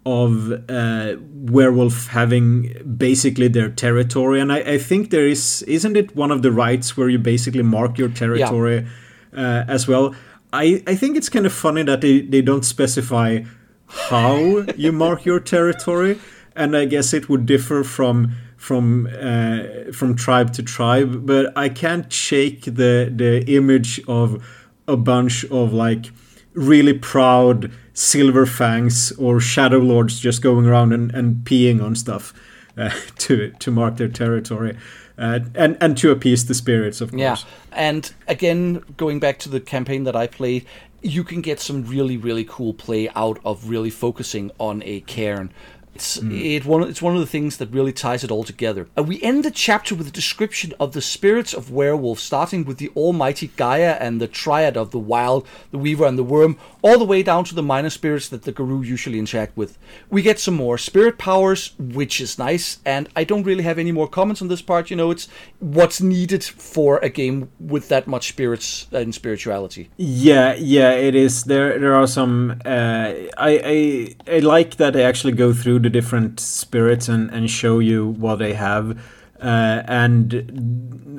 of 0.05 0.51
uh, 0.69 1.15
werewolf 1.19 2.07
having 2.07 2.73
basically 2.97 3.47
their 3.47 3.69
territory 3.69 4.41
and 4.41 4.51
I, 4.51 4.57
I, 4.57 4.77
think 4.77 5.11
there 5.11 5.25
is 5.25 5.61
isn't 5.61 5.95
it 5.95 6.13
one 6.13 6.29
of 6.29 6.41
the 6.41 6.51
rites 6.51 6.97
where 6.97 7.07
you 7.07 7.17
basically 7.17 7.63
mark 7.63 7.97
your 7.97 8.09
territory 8.09 8.85
yeah. 9.33 9.61
uh, 9.61 9.65
as 9.69 9.87
well 9.87 10.13
I, 10.53 10.83
I 10.85 10.95
think 10.95 11.17
it's 11.17 11.29
kind 11.29 11.47
of 11.47 11.51
funny 11.51 11.81
that 11.83 12.01
they, 12.01 12.21
they 12.21 12.43
don't 12.43 12.63
specify 12.63 13.41
how 13.87 14.63
you 14.77 14.91
mark 14.91 15.25
your 15.25 15.39
territory, 15.39 16.19
and 16.55 16.77
I 16.77 16.85
guess 16.85 17.13
it 17.13 17.27
would 17.27 17.45
differ 17.45 17.83
from 17.83 18.35
from 18.55 19.07
uh, 19.07 19.91
from 19.91 20.15
tribe 20.15 20.53
to 20.53 20.63
tribe. 20.63 21.25
But 21.25 21.57
I 21.57 21.69
can't 21.69 22.11
shake 22.13 22.65
the 22.65 23.11
the 23.13 23.43
image 23.47 23.99
of 24.07 24.45
a 24.87 24.95
bunch 24.95 25.43
of 25.45 25.73
like 25.73 26.11
really 26.53 26.93
proud 26.93 27.71
silver 27.93 28.45
fangs 28.45 29.11
or 29.13 29.39
shadow 29.39 29.79
lords 29.79 30.19
just 30.19 30.41
going 30.41 30.67
around 30.67 30.93
and, 30.93 31.13
and 31.15 31.37
peeing 31.45 31.83
on 31.83 31.95
stuff 31.95 32.31
uh, 32.77 32.91
to 33.17 33.51
to 33.59 33.71
mark 33.71 33.97
their 33.97 34.07
territory 34.07 34.77
uh, 35.17 35.39
and 35.55 35.77
and 35.79 35.97
to 35.97 36.11
appease 36.11 36.45
the 36.45 36.53
spirits, 36.53 37.01
of 37.01 37.11
course. 37.11 37.21
Yeah, 37.21 37.37
and 37.71 38.13
again, 38.27 38.83
going 38.97 39.19
back 39.19 39.39
to 39.39 39.49
the 39.49 39.59
campaign 39.59 40.03
that 40.05 40.15
I 40.15 40.27
played, 40.27 40.65
you 41.01 41.23
can 41.23 41.41
get 41.41 41.59
some 41.59 41.85
really 41.85 42.17
really 42.17 42.45
cool 42.45 42.73
play 42.73 43.09
out 43.15 43.39
of 43.45 43.69
really 43.69 43.89
focusing 43.89 44.51
on 44.59 44.81
a 44.85 45.01
cairn. 45.01 45.51
It's 45.95 46.19
mm. 46.19 46.55
it 46.55 46.65
one 46.65 46.83
it's 46.83 47.01
one 47.01 47.13
of 47.13 47.19
the 47.19 47.27
things 47.27 47.57
that 47.57 47.71
really 47.71 47.93
ties 47.93 48.23
it 48.23 48.31
all 48.31 48.43
together. 48.43 48.87
Uh, 48.97 49.03
we 49.03 49.21
end 49.21 49.45
the 49.45 49.51
chapter 49.51 49.93
with 49.93 50.07
a 50.07 50.11
description 50.11 50.73
of 50.79 50.93
the 50.93 51.01
spirits 51.01 51.53
of 51.53 51.71
werewolves, 51.71 52.23
starting 52.23 52.65
with 52.65 52.77
the 52.77 52.89
almighty 52.95 53.51
Gaia 53.55 53.97
and 53.99 54.19
the 54.19 54.27
triad 54.27 54.75
of 54.75 54.91
the 54.91 54.99
wild, 54.99 55.47
the 55.71 55.77
weaver, 55.77 56.05
and 56.05 56.17
the 56.17 56.23
worm, 56.23 56.57
all 56.81 56.97
the 56.97 57.05
way 57.05 57.21
down 57.21 57.43
to 57.45 57.55
the 57.55 57.63
minor 57.63 57.89
spirits 57.89 58.29
that 58.29 58.43
the 58.43 58.51
Garou 58.51 58.81
usually 58.81 59.19
interact 59.19 59.55
with. 59.55 59.77
We 60.09 60.21
get 60.21 60.39
some 60.39 60.55
more 60.55 60.77
spirit 60.77 61.17
powers, 61.17 61.73
which 61.77 62.19
is 62.19 62.39
nice, 62.39 62.79
and 62.85 63.07
I 63.15 63.23
don't 63.23 63.43
really 63.43 63.63
have 63.63 63.77
any 63.77 63.91
more 63.91 64.07
comments 64.07 64.41
on 64.41 64.47
this 64.47 64.61
part. 64.61 64.89
You 64.89 64.95
know, 64.95 65.11
it's 65.11 65.27
what's 65.59 66.01
needed 66.01 66.43
for 66.43 66.97
a 66.99 67.09
game 67.09 67.51
with 67.59 67.89
that 67.89 68.07
much 68.07 68.29
spirits 68.29 68.87
and 68.91 69.13
spirituality. 69.13 69.89
Yeah, 69.97 70.55
yeah, 70.55 70.91
it 70.91 71.13
is. 71.13 71.43
There, 71.43 71.77
there 71.77 71.93
are 71.93 72.07
some. 72.07 72.61
Uh, 72.65 73.13
I, 73.37 74.15
I, 74.27 74.35
I 74.35 74.39
like 74.39 74.77
that 74.77 74.93
they 74.93 75.03
actually 75.03 75.33
go 75.33 75.53
through 75.53 75.79
the 75.83 75.89
different 75.89 76.39
spirits 76.39 77.07
and, 77.07 77.29
and 77.31 77.49
show 77.49 77.79
you 77.79 78.07
what 78.07 78.37
they 78.37 78.53
have. 78.53 78.97
Uh, 79.41 79.83
and 79.87 80.31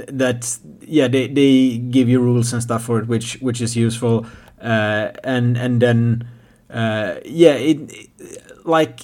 that 0.09 0.59
yeah 0.81 1.07
they, 1.07 1.27
they 1.29 1.77
give 1.77 2.09
you 2.09 2.19
rules 2.21 2.55
and 2.55 2.63
stuff 2.63 2.85
for 2.85 2.99
it 2.99 3.07
which 3.07 3.35
which 3.43 3.61
is 3.61 3.77
useful 3.77 4.25
uh, 4.63 5.11
and 5.25 5.59
and 5.59 5.83
then 5.83 6.27
uh, 6.71 7.17
yeah 7.27 7.53
it, 7.53 7.79
it 7.93 8.67
like 8.67 9.01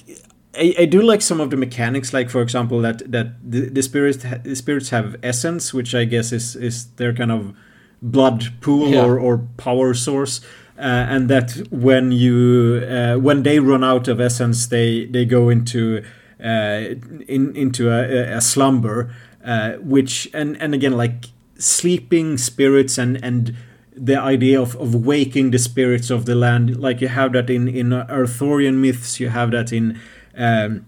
I, 0.55 0.75
I 0.79 0.85
do 0.85 1.01
like 1.01 1.21
some 1.21 1.39
of 1.39 1.51
the 1.51 1.57
mechanics 1.57 2.13
like 2.13 2.31
for 2.31 2.41
example 2.41 2.81
that 2.81 3.11
that 3.11 3.35
the, 3.43 3.69
the 3.69 3.83
spirits 3.83 4.25
the 4.43 4.55
spirits 4.55 4.89
have 4.89 5.15
essence 5.21 5.71
which 5.71 5.93
I 5.93 6.05
guess 6.05 6.31
is 6.31 6.55
is 6.55 6.87
their 6.95 7.13
kind 7.13 7.31
of 7.31 7.53
blood 8.01 8.51
pool 8.59 8.89
yeah. 8.89 9.05
or, 9.05 9.19
or 9.19 9.37
power 9.57 9.93
source 9.93 10.41
and 10.81 11.29
that 11.29 11.67
when 11.69 12.11
you 12.11 12.83
uh, 12.89 13.15
when 13.15 13.43
they 13.43 13.59
run 13.59 13.83
out 13.83 14.07
of 14.07 14.19
essence, 14.19 14.67
they 14.67 15.05
they 15.05 15.25
go 15.25 15.49
into 15.49 16.03
uh, 16.43 16.95
in 17.27 17.55
into 17.55 17.89
a, 17.89 18.37
a 18.37 18.41
slumber, 18.41 19.13
uh, 19.45 19.73
which 19.73 20.29
and 20.33 20.59
and 20.61 20.73
again 20.73 20.97
like 20.97 21.25
sleeping 21.57 22.37
spirits 22.37 22.97
and 22.97 23.23
and 23.23 23.55
the 23.95 24.19
idea 24.19 24.59
of, 24.59 24.75
of 24.77 24.95
waking 24.95 25.51
the 25.51 25.59
spirits 25.59 26.09
of 26.09 26.25
the 26.25 26.33
land, 26.33 26.79
like 26.79 27.01
you 27.01 27.09
have 27.09 27.33
that 27.33 27.49
in 27.49 27.67
in 27.67 27.93
Arthurian 27.93 28.81
myths, 28.81 29.19
you 29.19 29.29
have 29.29 29.51
that 29.51 29.71
in 29.71 29.99
um, 30.35 30.85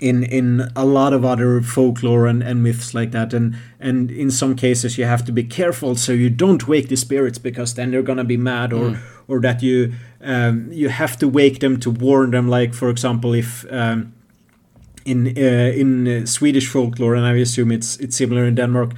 in 0.00 0.24
in 0.24 0.68
a 0.74 0.84
lot 0.84 1.12
of 1.12 1.24
other 1.24 1.60
folklore 1.60 2.26
and, 2.26 2.42
and 2.42 2.60
myths 2.60 2.92
like 2.92 3.12
that 3.12 3.32
and 3.32 3.54
and 3.78 4.10
in 4.10 4.32
some 4.32 4.56
cases 4.56 4.98
you 4.98 5.04
have 5.04 5.24
to 5.24 5.30
be 5.30 5.44
careful 5.44 5.94
so 5.94 6.10
you 6.10 6.28
don't 6.28 6.66
wake 6.66 6.88
the 6.88 6.96
spirits 6.96 7.38
because 7.38 7.74
then 7.74 7.92
they're 7.92 8.02
gonna 8.02 8.24
be 8.24 8.36
mad 8.36 8.72
or 8.72 8.90
mm. 8.90 9.11
Or 9.28 9.40
that 9.40 9.62
you 9.62 9.92
um, 10.22 10.68
you 10.72 10.88
have 10.88 11.18
to 11.18 11.28
wake 11.28 11.58
them 11.60 11.78
to 11.80 11.90
warn 11.90 12.30
them 12.30 12.48
like 12.48 12.74
for 12.74 12.90
example 12.90 13.34
if 13.34 13.64
um, 13.72 14.12
in 15.04 15.26
uh, 15.36 15.72
in 15.80 16.08
uh, 16.08 16.26
Swedish 16.26 16.68
folklore 16.68 17.14
and 17.14 17.26
I 17.26 17.34
assume 17.36 17.72
it's 17.72 17.96
it's 17.98 18.16
similar 18.16 18.44
in 18.44 18.54
Denmark 18.54 18.92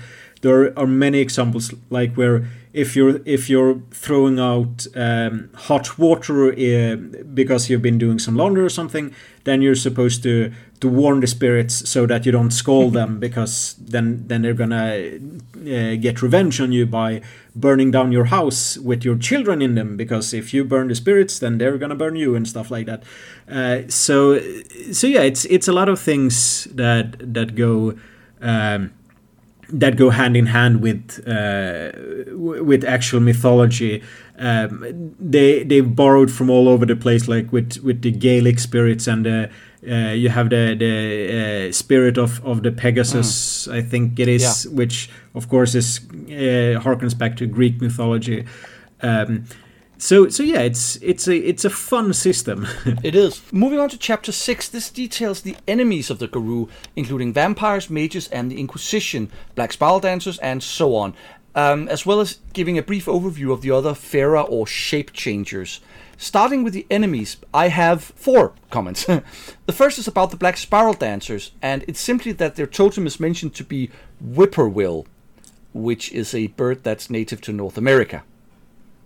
there 0.45 0.79
are 0.79 0.87
many 0.87 1.21
examples 1.21 1.73
like 1.89 2.15
where 2.15 2.45
if 2.75 2.95
you're 2.97 3.21
if 3.25 3.49
you're 3.49 3.81
throwing 3.93 4.39
out 4.39 4.87
um, 4.95 5.49
hot 5.55 5.99
water 5.99 6.53
uh, 6.53 6.97
because 7.33 7.71
you've 7.71 7.83
been 7.83 7.99
doing 7.99 8.19
some 8.19 8.37
laundry 8.37 8.65
or 8.65 8.69
something, 8.69 9.15
then 9.45 9.63
you're 9.63 9.77
supposed 9.77 10.23
to 10.25 10.53
to 10.85 10.89
warn 10.91 11.21
the 11.21 11.27
spirits 11.27 11.89
so 11.89 12.05
that 12.05 12.27
you 12.27 12.33
don't 12.33 12.51
scold 12.51 12.93
them 12.93 13.19
because 13.27 13.75
then 13.79 14.23
then 14.29 14.43
they're 14.43 14.61
gonna 14.63 15.19
uh, 15.57 15.97
get 15.97 16.21
revenge 16.21 16.61
on 16.61 16.73
you 16.73 16.85
by 16.85 17.23
burning 17.57 17.91
down 17.91 18.13
your 18.13 18.27
house 18.27 18.77
with 18.77 19.03
your 19.03 19.17
children 19.17 19.63
in 19.63 19.75
them 19.77 19.97
because 19.97 20.35
if 20.35 20.53
you 20.53 20.63
burn 20.63 20.89
the 20.89 20.95
spirits 20.95 21.39
then 21.39 21.57
they're 21.57 21.79
gonna 21.79 21.95
burn 21.95 22.17
you 22.17 22.37
and 22.37 22.47
stuff 22.47 22.71
like 22.71 22.85
that. 22.85 23.03
Uh, 23.49 23.89
so 23.89 24.39
so 24.93 25.07
yeah, 25.07 25.23
it's 25.23 25.47
it's 25.47 25.69
a 25.69 25.73
lot 25.73 25.89
of 25.89 25.99
things 25.99 26.65
that 26.65 27.17
that 27.35 27.55
go. 27.55 27.95
Um, 28.43 28.93
that 29.71 29.97
go 29.97 30.11
hand 30.11 30.37
in 30.37 30.47
hand 30.47 30.83
with 30.83 31.27
uh, 31.27 31.91
with 32.37 32.85
actual 32.85 33.21
mythology. 33.21 34.03
Um, 34.39 35.15
they 35.19 35.65
they 35.65 35.81
borrowed 35.81 36.31
from 36.31 36.51
all 36.51 36.69
over 36.69 36.85
the 36.85 36.97
place, 36.97 37.27
like 37.29 37.51
with 37.51 37.79
with 37.83 38.03
the 38.03 38.11
Gaelic 38.11 38.59
spirits 38.59 39.07
and 39.07 39.27
uh, 39.27 39.47
uh, 39.89 40.13
you 40.13 40.29
have 40.29 40.51
the 40.51 40.75
the 40.79 41.69
uh, 41.69 41.73
spirit 41.73 42.19
of 42.19 42.45
of 42.45 42.63
the 42.63 42.73
Pegasus, 42.73 43.69
mm. 43.69 43.75
I 43.75 43.83
think 43.83 44.19
it 44.19 44.29
is, 44.29 44.65
yeah. 44.65 44.73
which 44.73 45.11
of 45.35 45.49
course 45.49 45.75
is 45.75 46.01
uh, 46.11 46.81
harkens 46.81 47.17
back 47.17 47.37
to 47.37 47.47
Greek 47.47 47.81
mythology. 47.81 48.45
Um, 49.03 49.45
so 49.99 50.29
so 50.29 50.43
yeah, 50.43 50.61
it's 50.61 50.97
it's 50.97 51.29
a 51.29 51.37
it's 51.37 51.65
a 51.65 51.71
fun 51.71 52.13
system. 52.13 52.67
it 53.03 53.15
is. 53.15 53.41
Moving 53.53 53.79
on 53.79 53.89
to 53.91 53.99
chapter 53.99 54.33
six, 54.33 54.69
this 54.69 54.91
details 54.91 55.43
the 55.43 55.57
enemies 55.69 56.11
of 56.11 56.19
the 56.19 56.29
Garou, 56.29 56.69
including 56.97 57.33
vampires, 57.33 57.89
mages, 57.89 58.29
and 58.29 58.51
the 58.51 58.59
Inquisition, 58.59 59.31
black 59.55 59.73
spiral 59.73 60.01
dancers, 60.01 60.39
and 60.39 60.63
so 60.63 60.97
on. 60.97 61.15
Um, 61.57 61.89
as 61.89 62.05
well 62.05 62.21
as 62.21 62.41
giving 62.53 62.77
a 62.79 62.83
brief 62.83 63.07
overview 63.07 63.53
of 63.53 63.63
the 63.63 63.71
other 63.71 63.95
Fera 63.95 64.43
or 64.43 64.67
shape 64.67 65.13
changers. 65.13 65.81
Starting 66.17 66.63
with 66.63 66.73
the 66.73 66.87
enemies, 66.91 67.37
I 67.53 67.69
have 67.69 68.03
four 68.03 68.53
comments. 68.71 69.05
the 69.67 69.73
first 69.73 69.99
is 69.99 70.09
about 70.09 70.31
the 70.31 70.37
Black 70.37 70.57
Spiral 70.57 70.95
Dancers, 70.95 71.53
and 71.61 71.85
it's 71.89 72.01
simply 72.01 72.33
that 72.33 72.57
their 72.57 72.67
totem 72.67 73.07
is 73.07 73.21
mentioned 73.21 73.55
to 73.55 73.65
be 73.65 73.91
whippoorwill, 74.21 75.07
which 75.73 76.13
is 76.13 76.35
a 76.35 76.49
bird 76.49 76.85
that's 76.85 77.11
native 77.11 77.41
to 77.43 77.53
North 77.53 77.77
America. 77.77 78.23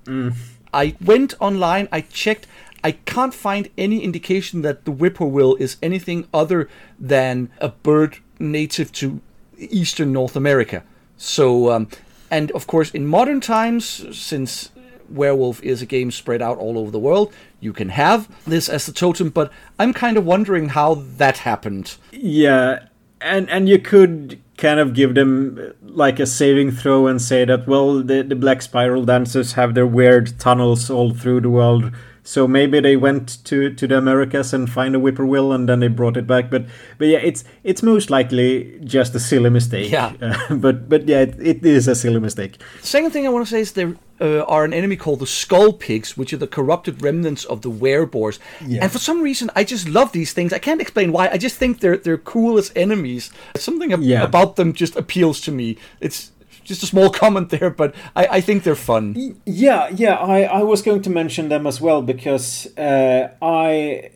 Mm. 0.05 0.35
I 0.73 0.97
went 1.01 1.35
online, 1.41 1.89
I 1.91 2.03
checked, 2.03 2.47
I 2.85 2.93
can't 2.93 3.35
find 3.35 3.71
any 3.77 4.03
indication 4.03 4.63
that 4.63 4.85
the 4.85 4.93
whippoorwill 4.93 5.57
is 5.57 5.77
anything 5.83 6.29
other 6.33 6.69
than 6.99 7.51
a 7.59 7.69
bird 7.69 8.19
native 8.39 8.93
to 8.93 9.21
eastern 9.59 10.13
North 10.13 10.37
America. 10.37 10.85
So, 11.17 11.71
um, 11.73 11.89
and 12.31 12.51
of 12.53 12.67
course, 12.67 12.91
in 12.91 13.07
modern 13.07 13.41
times, 13.41 14.17
since 14.17 14.71
Werewolf 15.11 15.63
is 15.63 15.83
a 15.83 15.87
game 15.87 16.11
spread 16.11 16.43
out 16.43 16.59
all 16.59 16.79
over 16.79 16.91
the 16.91 16.99
world, 16.99 17.33
you 17.61 17.73
can 17.73 17.91
have 17.91 18.29
this 18.47 18.69
as 18.69 18.87
the 18.87 18.93
totem, 18.93 19.31
but 19.31 19.53
I'm 19.79 19.93
kind 19.93 20.17
of 20.17 20.25
wondering 20.25 20.71
how 20.71 21.03
that 21.17 21.39
happened. 21.39 21.97
Yeah, 22.13 22.87
and 23.21 23.49
and 23.51 23.69
you 23.69 23.79
could 23.79 24.41
kind 24.57 24.81
of 24.81 24.95
give 24.95 25.15
them 25.15 25.73
like 25.83 26.19
a 26.19 26.27
saving 26.27 26.73
throw 26.73 27.07
and 27.07 27.23
say 27.23 27.45
that 27.45 27.67
well 27.69 28.03
the, 28.03 28.23
the 28.23 28.35
black 28.35 28.61
spiral 28.61 29.05
dancers 29.05 29.53
have 29.53 29.75
their 29.75 29.87
weird 29.87 30.37
tunnels 30.41 30.91
all 30.91 31.15
through 31.15 31.41
the 31.41 31.49
world 31.49 31.93
so 32.29 32.47
maybe 32.47 32.79
they 32.79 32.95
went 32.95 33.43
to, 33.47 33.73
to 33.73 33.87
the 33.87 33.97
Americas 33.97 34.53
and 34.53 34.71
find 34.71 34.95
a 34.95 34.99
whippoorwill 34.99 35.51
and 35.51 35.67
then 35.67 35.81
they 35.81 35.89
brought 35.89 36.19
it 36.19 36.27
back. 36.27 36.51
But 36.51 36.67
but 36.99 37.09
yeah, 37.09 37.21
it's 37.21 37.43
it's 37.65 37.83
most 37.83 38.11
likely 38.11 38.79
just 38.85 39.15
a 39.15 39.19
silly 39.19 39.49
mistake. 39.49 39.91
Yeah. 39.91 40.13
Uh, 40.21 40.55
but 40.57 40.91
but 40.91 41.09
yeah, 41.09 41.21
it, 41.21 41.37
it 41.41 41.65
is 41.65 41.89
a 41.89 41.95
silly 41.95 42.21
mistake. 42.21 42.61
Second 42.83 43.13
thing 43.13 43.25
I 43.25 43.31
want 43.31 43.47
to 43.47 43.51
say 43.51 43.61
is 43.61 43.73
there 43.73 43.97
uh, 44.21 44.43
are 44.43 44.65
an 44.65 44.73
enemy 44.73 44.97
called 44.97 45.21
the 45.21 45.27
Skull 45.27 45.73
Pigs, 45.73 46.17
which 46.17 46.33
are 46.33 46.37
the 46.37 46.47
corrupted 46.47 47.03
remnants 47.03 47.45
of 47.45 47.63
the 47.63 47.71
Wereboars. 47.71 48.39
Yeah. 48.65 48.83
And 48.83 48.93
for 48.93 48.99
some 48.99 49.23
reason, 49.23 49.51
I 49.55 49.65
just 49.65 49.89
love 49.89 50.13
these 50.13 50.33
things. 50.33 50.53
I 50.53 50.59
can't 50.59 50.81
explain 50.81 51.13
why. 51.13 51.29
I 51.29 51.39
just 51.39 51.57
think 51.57 51.81
they're 51.81 51.97
they're 51.97 52.19
cool 52.19 52.59
as 52.59 52.73
enemies. 52.75 53.31
Something 53.57 53.93
ab- 53.93 54.03
yeah. 54.03 54.23
about 54.23 54.57
them 54.57 54.73
just 54.73 54.97
appeals 54.97 55.41
to 55.43 55.53
me. 55.53 55.77
It's 56.01 56.33
just 56.65 56.83
a 56.83 56.87
small 56.87 57.11
comment 57.23 57.51
there, 57.51 57.71
but 57.71 57.95
I, 58.15 58.27
I 58.27 58.41
think 58.41 58.63
they're 58.63 58.75
fun. 58.75 59.37
Yeah, 59.45 59.89
yeah, 59.89 60.15
I, 60.15 60.43
I 60.43 60.63
was 60.63 60.83
going 60.83 61.03
to 61.03 61.11
mention 61.11 61.49
them 61.49 61.67
as 61.67 61.81
well 61.81 62.03
because 62.03 62.69
uh, 62.77 63.33
I 63.43 64.11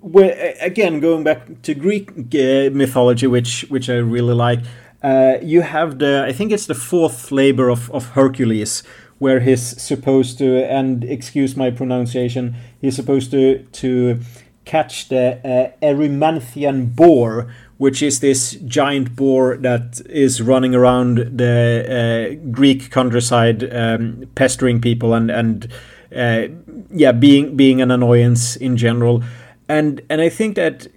well, 0.00 0.34
again 0.60 1.00
going 1.00 1.24
back 1.24 1.62
to 1.62 1.74
Greek 1.74 2.10
uh, 2.10 2.70
mythology, 2.72 3.26
which 3.26 3.66
which 3.68 3.88
I 3.88 3.96
really 3.96 4.34
like. 4.34 4.60
Uh, 5.02 5.38
you 5.42 5.62
have 5.62 5.98
the 5.98 6.24
I 6.26 6.32
think 6.32 6.52
it's 6.52 6.66
the 6.66 6.74
fourth 6.74 7.32
labor 7.32 7.68
of, 7.68 7.90
of 7.90 8.10
Hercules, 8.10 8.82
where 9.22 9.38
he's 9.38 9.80
supposed 9.80 10.36
to 10.36 10.64
and 10.64 11.04
excuse 11.04 11.56
my 11.56 11.70
pronunciation, 11.70 12.56
he's 12.80 12.96
supposed 12.96 13.30
to 13.30 13.62
to 13.70 14.18
catch 14.64 15.08
the 15.08 15.38
uh, 15.44 15.86
Erymanthian 15.86 16.96
boar, 16.96 17.54
which 17.78 18.02
is 18.02 18.18
this 18.18 18.54
giant 18.66 19.14
boar 19.14 19.56
that 19.58 20.00
is 20.10 20.42
running 20.42 20.74
around 20.74 21.18
the 21.38 21.56
uh, 21.86 22.50
Greek 22.50 22.90
countryside, 22.90 23.72
um, 23.72 24.24
pestering 24.34 24.80
people 24.80 25.14
and 25.14 25.30
and 25.30 25.68
uh, 26.16 26.48
yeah, 26.90 27.12
being 27.12 27.56
being 27.56 27.80
an 27.80 27.92
annoyance 27.92 28.56
in 28.56 28.76
general. 28.76 29.22
And 29.68 30.02
and 30.10 30.20
I 30.20 30.30
think 30.30 30.56
that 30.56 30.88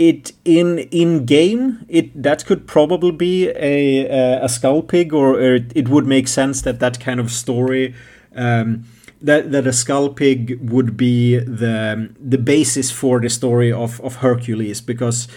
it 0.00 0.32
in 0.46 0.78
in 0.90 1.26
game 1.26 1.84
it 1.86 2.22
that 2.22 2.46
could 2.46 2.66
probably 2.66 3.10
be 3.10 3.50
a 3.50 4.06
a 4.42 4.48
skull 4.48 4.82
pig 4.82 5.12
or, 5.12 5.34
or 5.34 5.54
it, 5.56 5.72
it, 5.74 5.88
would 5.88 6.06
make 6.06 6.26
sense 6.26 6.62
that 6.62 6.80
that 6.80 6.98
kind 6.98 7.20
of 7.20 7.30
story. 7.30 7.94
Um, 8.34 8.84
that, 9.22 9.52
that 9.52 9.66
a 9.66 9.72
skull 9.72 10.08
pig 10.08 10.58
would 10.70 10.96
be 10.96 11.36
the 11.38 12.10
the 12.18 12.38
basis 12.38 12.90
for 12.90 13.20
the 13.20 13.28
story 13.28 13.70
of, 13.70 14.00
of 14.00 14.16
Hercules 14.16 14.80
because 14.80 15.28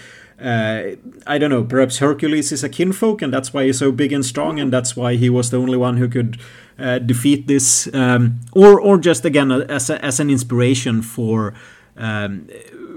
uh, 0.41 0.95
I 1.27 1.37
don't 1.37 1.49
know, 1.49 1.63
perhaps 1.65 1.97
Hercules 1.97 2.51
is 2.53 2.63
a 2.63 2.69
kinfolk, 2.69 3.21
and 3.21 3.33
that's 3.33 3.53
why 3.53 3.65
he's 3.65 3.79
so 3.79 3.91
big 3.91 4.13
and 4.13 4.25
strong, 4.25 4.59
and 4.59 4.71
that's 4.71 4.95
why 4.95 5.15
he 5.15 5.29
was 5.29 5.49
the 5.49 5.59
only 5.59 5.77
one 5.77 5.97
who 5.97 6.07
could 6.07 6.39
uh, 6.79 6.99
defeat 6.99 7.47
this, 7.47 7.93
um, 7.93 8.39
or 8.53 8.79
or 8.79 8.97
just 8.97 9.25
again 9.25 9.51
as 9.51 9.89
a, 9.89 10.03
as 10.03 10.19
an 10.19 10.29
inspiration 10.29 11.01
for 11.01 11.53
um, 11.97 12.47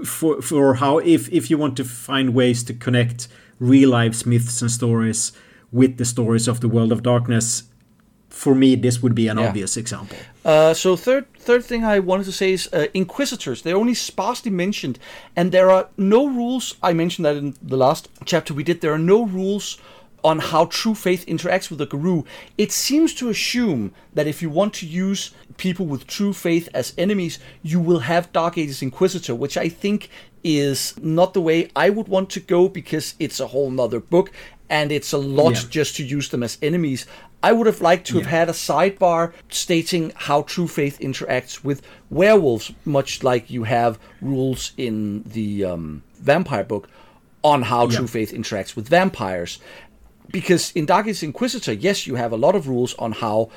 for 0.05 0.41
for 0.41 0.75
how 0.75 0.99
if 0.99 1.31
if 1.31 1.49
you 1.49 1.57
want 1.57 1.75
to 1.77 1.83
find 1.83 2.33
ways 2.33 2.63
to 2.63 2.73
connect 2.73 3.27
real 3.59 3.89
life 3.89 4.25
myths 4.25 4.61
and 4.61 4.71
stories 4.71 5.31
with 5.71 5.97
the 5.97 6.05
stories 6.05 6.47
of 6.47 6.59
the 6.61 6.67
world 6.67 6.91
of 6.91 7.03
darkness 7.03 7.63
for 8.29 8.53
me 8.53 8.75
this 8.75 9.01
would 9.01 9.15
be 9.15 9.27
an 9.27 9.37
yeah. 9.37 9.47
obvious 9.47 9.77
example 9.77 10.17
uh, 10.45 10.73
so 10.73 10.95
third 10.95 11.25
third 11.39 11.63
thing 11.63 11.83
i 11.83 11.97
wanted 11.97 12.25
to 12.25 12.31
say 12.31 12.53
is 12.53 12.69
uh, 12.73 12.87
inquisitors 12.93 13.61
they're 13.61 13.77
only 13.77 13.93
sparsely 13.93 14.51
mentioned 14.51 14.99
and 15.35 15.51
there 15.51 15.71
are 15.71 15.89
no 15.97 16.27
rules 16.27 16.75
i 16.83 16.93
mentioned 16.93 17.25
that 17.25 17.35
in 17.35 17.55
the 17.61 17.77
last 17.77 18.09
chapter 18.25 18.53
we 18.53 18.63
did 18.63 18.81
there 18.81 18.93
are 18.93 18.99
no 18.99 19.25
rules 19.25 19.77
on 20.23 20.39
how 20.39 20.65
true 20.65 20.95
faith 20.95 21.25
interacts 21.27 21.69
with 21.69 21.79
the 21.79 21.85
Garou, 21.85 22.25
it 22.57 22.71
seems 22.71 23.13
to 23.15 23.29
assume 23.29 23.93
that 24.13 24.27
if 24.27 24.41
you 24.41 24.49
want 24.49 24.73
to 24.75 24.85
use 24.85 25.31
people 25.57 25.85
with 25.85 26.07
true 26.07 26.33
faith 26.33 26.67
as 26.73 26.93
enemies, 26.97 27.39
you 27.63 27.79
will 27.79 27.99
have 27.99 28.31
Dark 28.33 28.57
Ages 28.57 28.81
Inquisitor, 28.81 29.35
which 29.35 29.57
I 29.57 29.69
think 29.69 30.09
is 30.43 30.95
not 31.01 31.33
the 31.33 31.41
way 31.41 31.69
I 31.75 31.89
would 31.89 32.07
want 32.07 32.29
to 32.31 32.39
go 32.39 32.69
because 32.69 33.15
it's 33.19 33.39
a 33.39 33.47
whole 33.47 33.69
nother 33.69 33.99
book 33.99 34.31
and 34.69 34.91
it's 34.91 35.13
a 35.13 35.17
lot 35.17 35.53
yeah. 35.53 35.69
just 35.69 35.95
to 35.97 36.05
use 36.05 36.29
them 36.29 36.43
as 36.43 36.57
enemies. 36.61 37.05
I 37.43 37.51
would 37.51 37.67
have 37.67 37.81
liked 37.81 38.07
to 38.07 38.15
yeah. 38.15 38.23
have 38.23 38.31
had 38.31 38.49
a 38.49 38.53
sidebar 38.53 39.31
stating 39.49 40.11
how 40.15 40.41
True 40.41 40.67
Faith 40.67 40.99
interacts 40.99 41.63
with 41.63 41.81
werewolves, 42.09 42.71
much 42.83 43.23
like 43.23 43.49
you 43.49 43.63
have 43.63 43.99
rules 44.21 44.73
in 44.77 45.23
the 45.23 45.63
um, 45.63 46.03
vampire 46.15 46.63
book 46.63 46.89
on 47.43 47.61
how 47.61 47.87
yeah. 47.87 47.97
True 47.97 48.07
Faith 48.07 48.33
interacts 48.33 48.75
with 48.75 48.89
vampires 48.89 49.59
because 50.31 50.71
in 50.71 50.85
Dark 50.85 51.07
Ages 51.07 51.23
Inquisitor, 51.23 51.73
yes, 51.73 52.07
you 52.07 52.15
have 52.15 52.31
a 52.31 52.37
lot 52.37 52.55
of 52.55 52.67
rules 52.67 52.93
on 52.95 53.11
how 53.13 53.49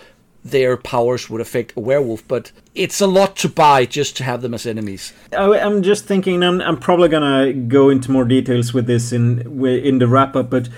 their 0.44 0.76
powers 0.76 1.28
would 1.28 1.40
affect 1.40 1.74
a 1.76 1.80
werewolf, 1.80 2.26
but 2.26 2.50
it's 2.74 3.00
a 3.00 3.06
lot 3.06 3.36
to 3.36 3.48
buy 3.48 3.84
just 3.84 4.16
to 4.16 4.24
have 4.24 4.40
them 4.40 4.54
as 4.54 4.66
enemies. 4.66 5.12
I'm 5.32 5.82
just 5.82 6.06
thinking. 6.06 6.42
I'm, 6.42 6.60
I'm 6.62 6.78
probably 6.78 7.08
gonna 7.08 7.52
go 7.52 7.90
into 7.90 8.10
more 8.10 8.24
details 8.24 8.72
with 8.72 8.86
this 8.86 9.12
in 9.12 9.62
in 9.64 9.98
the 9.98 10.06
wrap 10.06 10.36
up, 10.36 10.50
but 10.50 10.68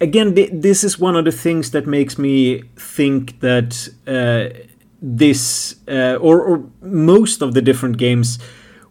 again, 0.00 0.34
this 0.34 0.82
is 0.82 0.98
one 0.98 1.16
of 1.16 1.24
the 1.24 1.32
things 1.32 1.70
that 1.70 1.86
makes 1.86 2.18
me 2.18 2.62
think 2.76 3.40
that 3.40 3.88
uh, 4.06 4.58
this 5.00 5.76
uh, 5.88 6.16
or, 6.20 6.40
or 6.40 6.64
most 6.80 7.42
of 7.42 7.54
the 7.54 7.62
different 7.62 7.98
games 7.98 8.38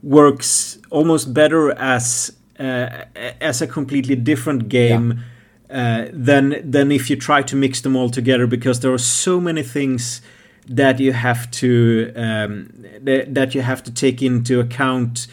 works 0.03 0.79
almost 0.89 1.33
better 1.33 1.71
as 1.73 2.31
uh, 2.59 3.05
as 3.41 3.61
a 3.61 3.67
completely 3.67 4.15
different 4.15 4.69
game. 4.69 5.11
Yeah 5.17 5.23
uh, 5.69 6.05
than 6.11 6.69
than 6.69 6.91
if 6.91 7.09
you 7.09 7.15
try 7.15 7.41
to 7.41 7.55
mix 7.55 7.81
them 7.81 7.95
all 7.95 8.09
together 8.09 8.47
because 8.47 8.81
there 8.81 8.93
are 8.93 8.99
so 8.99 9.39
many 9.39 9.63
things 9.63 10.21
that 10.67 10.99
you 10.99 11.13
have 11.13 11.49
to 11.51 12.11
um, 12.15 12.69
that, 13.01 13.53
you 13.53 13.61
have 13.61 13.83
to 13.83 13.91
take 13.91 14.21
into 14.21 14.59
account 14.59 15.27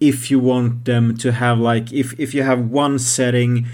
if 0.00 0.30
you 0.30 0.38
want 0.38 0.84
them 0.84 1.16
to 1.16 1.32
have 1.32 1.58
like 1.58 1.92
if 1.92 2.18
if 2.18 2.34
you 2.34 2.42
have 2.42 2.70
one 2.70 2.98
setting 2.98 3.66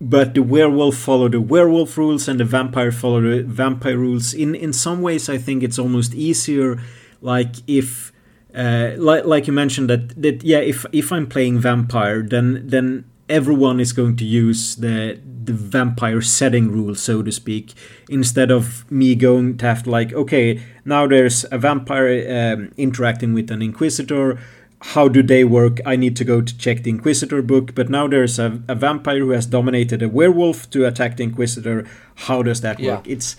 but 0.00 0.34
the 0.34 0.42
werewolf 0.42 0.96
follow 0.96 1.28
the 1.28 1.40
werewolf 1.40 1.96
rules 1.96 2.28
and 2.28 2.40
the 2.40 2.44
vampire 2.44 2.92
follow 2.92 3.20
the 3.20 3.42
vampire 3.42 3.96
rules. 3.96 4.34
In 4.34 4.54
in 4.54 4.72
some 4.72 5.00
ways 5.00 5.28
i 5.28 5.38
think 5.38 5.62
it's 5.62 5.78
almost 5.78 6.14
easier 6.14 6.80
like 7.20 7.56
if 7.66 8.12
uh, 8.54 8.92
like 8.96 9.24
like 9.24 9.46
you 9.46 9.52
mentioned 9.52 9.90
that 9.90 10.20
that 10.20 10.42
yeah 10.42 10.58
if 10.58 10.86
if 10.92 11.12
i'm 11.12 11.26
playing 11.26 11.58
vampire 11.58 12.22
then 12.22 12.62
then 12.64 13.04
everyone 13.28 13.80
is 13.80 13.92
going 13.92 14.16
to 14.16 14.24
use 14.24 14.76
the 14.76 15.18
the 15.46 15.52
vampire 15.52 16.20
setting 16.20 16.72
rule, 16.72 16.94
so 16.94 17.22
to 17.22 17.30
speak, 17.30 17.72
instead 18.08 18.50
of 18.50 18.90
me 18.90 19.14
going 19.14 19.56
to 19.58 19.64
have 19.64 19.84
to 19.84 19.90
like, 19.90 20.12
okay, 20.12 20.60
now 20.84 21.06
there's 21.06 21.44
a 21.52 21.58
vampire 21.58 22.54
um, 22.54 22.72
interacting 22.76 23.32
with 23.32 23.50
an 23.50 23.62
inquisitor. 23.62 24.38
How 24.80 25.08
do 25.08 25.22
they 25.22 25.44
work? 25.44 25.80
I 25.86 25.96
need 25.96 26.16
to 26.16 26.24
go 26.24 26.42
to 26.42 26.58
check 26.58 26.82
the 26.82 26.90
Inquisitor 26.90 27.40
book, 27.40 27.74
but 27.74 27.88
now 27.88 28.06
there's 28.06 28.38
a, 28.38 28.60
a 28.68 28.74
vampire 28.74 29.20
who 29.20 29.30
has 29.30 29.46
dominated 29.46 30.02
a 30.02 30.08
werewolf 30.08 30.68
to 30.70 30.84
attack 30.84 31.16
the 31.16 31.22
Inquisitor. 31.22 31.88
How 32.14 32.42
does 32.42 32.60
that 32.60 32.78
yeah. 32.78 32.96
work? 32.96 33.08
It's 33.08 33.36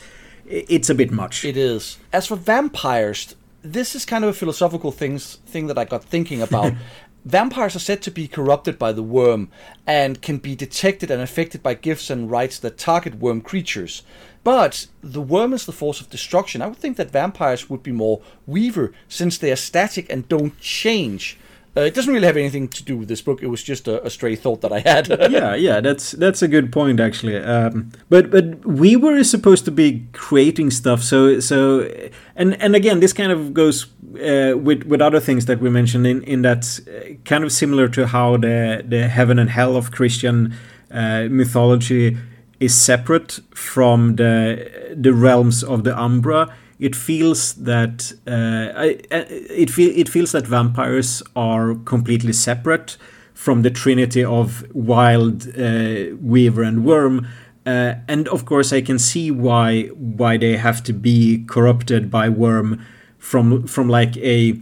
it's 0.48 0.90
a 0.90 0.96
bit 0.96 1.12
much. 1.12 1.46
It 1.46 1.56
is. 1.56 2.00
As 2.12 2.28
for 2.28 2.38
vampires, 2.38 3.36
this 3.62 3.96
is 3.96 4.04
kind 4.06 4.24
of 4.24 4.32
a 4.32 4.34
philosophical 4.34 4.92
things 4.92 5.36
thing 5.46 5.68
that 5.68 5.78
I 5.78 5.86
got 5.86 6.04
thinking 6.04 6.42
about. 6.42 6.74
Vampires 7.26 7.76
are 7.76 7.80
said 7.80 8.02
to 8.02 8.12
be 8.12 8.28
corrupted 8.28 8.80
by 8.80 8.92
the 8.92 9.04
worm 9.04 9.50
and 9.86 10.22
can 10.22 10.38
be 10.38 10.56
detected 10.56 11.12
and 11.12 11.22
affected 11.22 11.62
by 11.62 11.74
gifts 11.74 12.10
and 12.10 12.32
rites 12.32 12.58
that 12.60 12.78
target 12.78 13.16
worm 13.16 13.42
creatures. 13.42 14.04
But 14.44 14.88
the 15.02 15.22
worm 15.22 15.52
is 15.52 15.66
the 15.66 15.74
force 15.74 16.00
of 16.00 16.10
destruction. 16.10 16.62
I 16.62 16.68
would 16.68 16.78
think 16.78 16.96
that 16.98 17.12
vampires 17.12 17.70
would 17.70 17.84
be 17.84 17.92
more 17.92 18.22
weaver 18.46 18.94
since 19.10 19.38
they 19.38 19.52
are 19.52 19.58
static 19.58 20.10
and 20.10 20.30
don't 20.30 20.58
change. 20.60 21.38
Uh, 21.78 21.82
it 21.82 21.94
doesn't 21.94 22.12
really 22.12 22.26
have 22.26 22.38
anything 22.38 22.68
to 22.68 22.84
do 22.84 22.98
with 22.98 23.08
this 23.08 23.22
book. 23.22 23.44
It 23.44 23.48
was 23.48 23.62
just 23.62 23.88
a, 23.88 24.04
a 24.04 24.10
stray 24.10 24.36
thought 24.36 24.62
that 24.62 24.74
I 24.74 24.80
had. 24.80 25.08
yeah, 25.32 25.54
yeah, 25.54 25.80
that's 25.80 26.14
that's 26.14 26.42
a 26.42 26.48
good 26.48 26.72
point 26.72 27.00
actually. 27.00 27.38
Um, 27.38 27.92
but 28.10 28.32
but 28.32 28.66
Weaver 28.66 29.16
is 29.16 29.30
supposed 29.30 29.64
to 29.66 29.72
be 29.72 30.08
creating 30.12 30.72
stuff. 30.72 31.04
So 31.04 31.40
so 31.40 31.88
and 32.36 32.60
and 32.60 32.76
again, 32.76 33.00
this 33.00 33.14
kind 33.14 33.32
of 33.32 33.54
goes 33.54 33.86
uh, 34.16 34.58
with 34.58 34.86
with 34.86 35.02
other 35.02 35.20
things 35.20 35.46
that 35.46 35.60
we 35.60 35.70
mentioned 35.70 36.08
in 36.08 36.24
in 36.24 36.42
that 36.42 36.80
uh, 36.88 37.14
kind 37.26 37.44
of 37.44 37.52
similar 37.52 37.88
to 37.90 38.08
how 38.08 38.38
the 38.38 38.84
the 38.88 39.08
heaven 39.08 39.38
and 39.38 39.52
hell 39.52 39.76
of 39.76 39.92
Christian 39.92 40.56
uh, 40.90 41.28
mythology 41.30 42.18
is 42.60 42.74
separate 42.74 43.40
from 43.54 44.16
the 44.16 44.96
the 44.96 45.14
realms 45.14 45.64
of 45.64 45.84
the 45.84 45.96
Umbra 45.96 46.56
it 46.80 46.96
feels 46.96 47.54
that 47.56 48.14
uh, 48.28 48.70
it 49.12 49.70
feel, 49.70 49.92
it 49.96 50.08
feels 50.08 50.32
that 50.32 50.46
vampires 50.46 51.24
are 51.36 51.76
completely 51.86 52.34
separate 52.34 52.98
from 53.34 53.64
the 53.64 53.72
trinity 53.72 54.24
of 54.24 54.64
wild 54.76 55.48
uh, 55.58 56.16
weaver 56.22 56.64
and 56.64 56.86
worm. 56.86 57.28
Uh, 57.66 57.96
and 58.08 58.28
of 58.30 58.46
course 58.46 58.72
I 58.72 58.82
can 58.82 59.00
see 59.00 59.32
why 59.32 59.88
why 59.88 60.38
they 60.38 60.58
have 60.58 60.84
to 60.84 60.94
be 60.94 61.44
corrupted 61.48 62.10
by 62.12 62.30
worm 62.30 62.86
from 63.18 63.66
from 63.68 63.90
like 63.90 64.16
a 64.18 64.60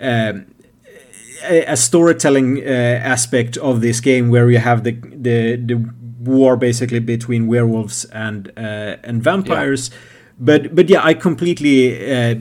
um, 0.00 0.46
a, 1.44 1.76
storytelling 1.76 2.62
uh, 2.66 2.70
aspect 3.04 3.56
of 3.58 3.80
this 3.80 4.00
game 4.00 4.30
where 4.30 4.50
you 4.50 4.58
have 4.58 4.84
the 4.84 4.92
the, 4.92 5.56
the 5.56 5.94
war 6.18 6.56
basically 6.56 6.98
between 6.98 7.46
werewolves 7.46 8.06
and 8.06 8.50
uh, 8.56 8.96
and 9.04 9.22
vampires. 9.22 9.90
yeah 9.90 9.96
but 10.42 10.74
but 10.74 10.88
yeah, 10.90 11.04
I 11.04 11.14
completely 11.14 12.12
uh, 12.12 12.34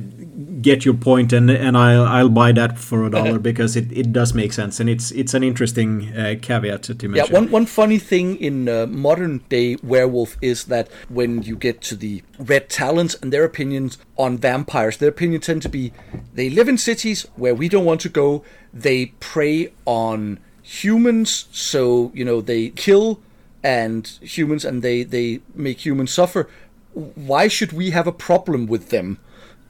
get 0.59 0.83
your 0.83 0.95
point, 0.95 1.31
and 1.31 1.51
and 1.51 1.77
I'll 1.77 2.03
I'll 2.03 2.29
buy 2.29 2.51
that 2.53 2.79
for 2.79 3.05
a 3.05 3.11
dollar 3.11 3.37
because 3.37 3.75
it, 3.75 3.91
it 3.91 4.11
does 4.11 4.33
make 4.33 4.53
sense, 4.53 4.79
and 4.79 4.89
it's 4.89 5.11
it's 5.11 5.35
an 5.35 5.43
interesting 5.43 6.11
uh, 6.17 6.35
caveat 6.41 6.81
to, 6.83 6.93
mention. 6.93 7.13
Yeah, 7.15 7.31
one 7.31 7.51
one 7.51 7.67
funny 7.67 7.99
thing 7.99 8.37
in 8.37 8.67
uh, 8.67 8.87
modern 8.87 9.43
day 9.49 9.77
werewolf 9.83 10.35
is 10.41 10.65
that 10.65 10.89
when 11.09 11.43
you 11.43 11.55
get 11.55 11.81
to 11.81 11.95
the 11.95 12.23
red 12.39 12.69
talons 12.69 13.15
and 13.21 13.31
their 13.31 13.43
opinions 13.43 13.99
on 14.17 14.39
vampires, 14.39 14.97
their 14.97 15.09
opinions 15.09 15.45
tend 15.45 15.61
to 15.61 15.69
be 15.69 15.93
they 16.33 16.49
live 16.49 16.67
in 16.67 16.79
cities 16.79 17.27
where 17.35 17.53
we 17.53 17.69
don't 17.69 17.85
want 17.85 18.01
to 18.01 18.09
go. 18.09 18.43
They 18.73 19.07
prey 19.19 19.73
on 19.85 20.39
humans, 20.63 21.45
so 21.51 22.11
you 22.15 22.25
know 22.25 22.41
they 22.41 22.69
kill 22.69 23.21
and 23.63 24.07
humans, 24.21 24.65
and 24.65 24.81
they 24.81 25.03
they 25.03 25.41
make 25.53 25.85
humans 25.85 26.11
suffer 26.11 26.49
why 26.93 27.47
should 27.47 27.73
we 27.73 27.91
have 27.91 28.07
a 28.07 28.11
problem 28.11 28.67
with 28.67 28.89
them? 28.89 29.17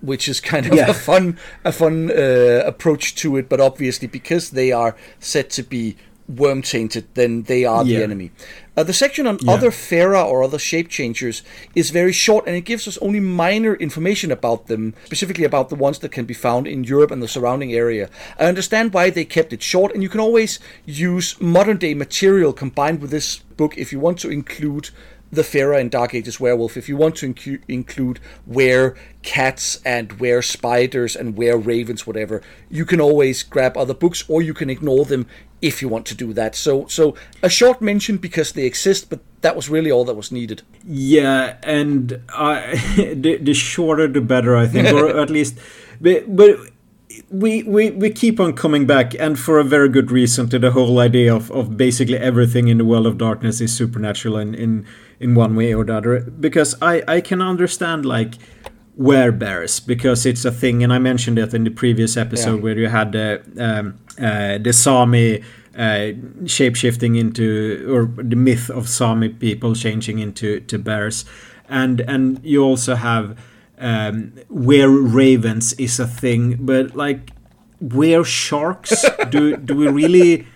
Which 0.01 0.27
is 0.27 0.39
kind 0.39 0.65
of 0.65 0.73
yeah. 0.73 0.89
a 0.89 0.93
fun, 0.93 1.37
a 1.63 1.71
fun 1.71 2.09
uh, 2.09 2.63
approach 2.65 3.13
to 3.15 3.37
it, 3.37 3.47
but 3.47 3.61
obviously 3.61 4.07
because 4.07 4.49
they 4.49 4.71
are 4.71 4.95
said 5.19 5.51
to 5.51 5.63
be 5.63 5.95
worm 6.27 6.61
tainted, 6.61 7.07
then 7.13 7.43
they 7.43 7.65
are 7.65 7.83
yeah. 7.83 7.97
the 7.97 8.03
enemy. 8.03 8.31
Uh, 8.75 8.83
the 8.83 8.93
section 8.93 9.27
on 9.27 9.37
yeah. 9.41 9.51
other 9.51 9.69
Fera 9.69 10.23
or 10.23 10.43
other 10.43 10.57
shape 10.57 10.87
changers 10.87 11.43
is 11.75 11.89
very 11.89 12.13
short 12.13 12.47
and 12.47 12.55
it 12.55 12.61
gives 12.61 12.87
us 12.87 12.97
only 12.99 13.19
minor 13.19 13.75
information 13.75 14.31
about 14.31 14.67
them, 14.67 14.93
specifically 15.05 15.43
about 15.43 15.69
the 15.69 15.75
ones 15.75 15.99
that 15.99 16.11
can 16.11 16.25
be 16.25 16.33
found 16.33 16.67
in 16.67 16.83
Europe 16.83 17.11
and 17.11 17.21
the 17.21 17.27
surrounding 17.27 17.73
area. 17.73 18.09
I 18.39 18.45
understand 18.45 18.93
why 18.93 19.09
they 19.09 19.25
kept 19.25 19.53
it 19.53 19.61
short, 19.61 19.93
and 19.93 20.01
you 20.01 20.09
can 20.09 20.19
always 20.19 20.59
use 20.85 21.39
modern 21.41 21.77
day 21.77 21.93
material 21.93 22.53
combined 22.53 23.01
with 23.01 23.11
this 23.11 23.39
book 23.39 23.77
if 23.77 23.91
you 23.91 23.99
want 23.99 24.19
to 24.19 24.31
include 24.31 24.89
the 25.31 25.43
Fera 25.43 25.79
in 25.79 25.89
Dark 25.89 26.13
Ages 26.13 26.39
Werewolf, 26.39 26.75
if 26.75 26.89
you 26.89 26.97
want 26.97 27.15
to 27.17 27.33
incu- 27.33 27.61
include 27.67 28.19
where 28.45 28.95
cats 29.23 29.81
and 29.85 30.13
where 30.19 30.41
spiders 30.41 31.15
and 31.15 31.37
where 31.37 31.57
ravens, 31.57 32.05
whatever, 32.05 32.41
you 32.69 32.85
can 32.85 32.99
always 32.99 33.43
grab 33.43 33.77
other 33.77 33.93
books 33.93 34.23
or 34.27 34.41
you 34.41 34.53
can 34.53 34.69
ignore 34.69 35.05
them 35.05 35.25
if 35.61 35.81
you 35.81 35.87
want 35.87 36.05
to 36.07 36.15
do 36.15 36.33
that. 36.33 36.55
So, 36.55 36.87
so 36.87 37.15
a 37.41 37.49
short 37.49 37.81
mention 37.81 38.17
because 38.17 38.51
they 38.51 38.65
exist, 38.65 39.09
but 39.09 39.19
that 39.41 39.55
was 39.55 39.69
really 39.69 39.91
all 39.91 40.05
that 40.05 40.15
was 40.15 40.31
needed. 40.31 40.63
Yeah, 40.83 41.57
and 41.63 42.21
I, 42.29 42.75
the, 43.15 43.37
the 43.37 43.53
shorter 43.53 44.07
the 44.07 44.21
better, 44.21 44.55
I 44.55 44.67
think, 44.67 44.89
or 44.89 45.19
at 45.21 45.29
least, 45.29 45.57
but, 46.01 46.35
but 46.35 46.59
we, 47.29 47.63
we 47.63 47.91
we 47.91 48.09
keep 48.09 48.39
on 48.39 48.53
coming 48.53 48.85
back 48.85 49.13
and 49.15 49.37
for 49.39 49.59
a 49.59 49.63
very 49.63 49.89
good 49.89 50.11
reason 50.11 50.49
to 50.49 50.59
the 50.59 50.71
whole 50.71 50.99
idea 50.99 51.33
of, 51.33 51.51
of 51.51 51.77
basically 51.77 52.17
everything 52.17 52.67
in 52.67 52.77
the 52.77 52.85
world 52.85 53.05
of 53.05 53.17
darkness 53.17 53.61
is 53.61 53.75
supernatural 53.75 54.37
in, 54.37 54.53
in 54.53 54.85
in 55.21 55.35
one 55.35 55.55
way 55.55 55.73
or 55.73 55.85
the 55.85 55.95
other 55.95 56.21
because 56.21 56.75
I, 56.81 57.03
I 57.07 57.21
can 57.21 57.41
understand 57.41 58.05
like 58.05 58.33
werebears 58.97 59.85
because 59.85 60.25
it's 60.25 60.43
a 60.45 60.51
thing, 60.51 60.83
and 60.83 60.91
I 60.91 60.99
mentioned 60.99 61.39
it 61.39 61.53
in 61.53 61.63
the 61.63 61.69
previous 61.69 62.17
episode 62.17 62.57
yeah. 62.57 62.63
where 62.63 62.77
you 62.77 62.87
had 62.87 63.11
the 63.11 63.41
um, 63.57 63.99
uh, 64.19 64.57
the 64.57 64.73
Sami 64.73 65.41
uh, 65.75 66.13
shapeshifting 66.43 67.17
into 67.17 67.87
or 67.89 68.05
the 68.23 68.35
myth 68.35 68.69
of 68.69 68.89
Sami 68.89 69.29
people 69.29 69.75
changing 69.75 70.19
into 70.19 70.59
to 70.61 70.77
bears, 70.77 71.25
and 71.69 72.01
and 72.01 72.39
you 72.43 72.63
also 72.63 72.95
have 72.95 73.37
um, 73.77 74.33
where 74.49 74.89
ravens 74.89 75.73
is 75.73 75.99
a 75.99 76.07
thing, 76.07 76.57
but 76.59 76.95
like 76.95 77.31
where 77.79 78.23
sharks 78.23 79.05
do 79.29 79.57
do 79.57 79.75
we 79.75 79.87
really 79.87 80.47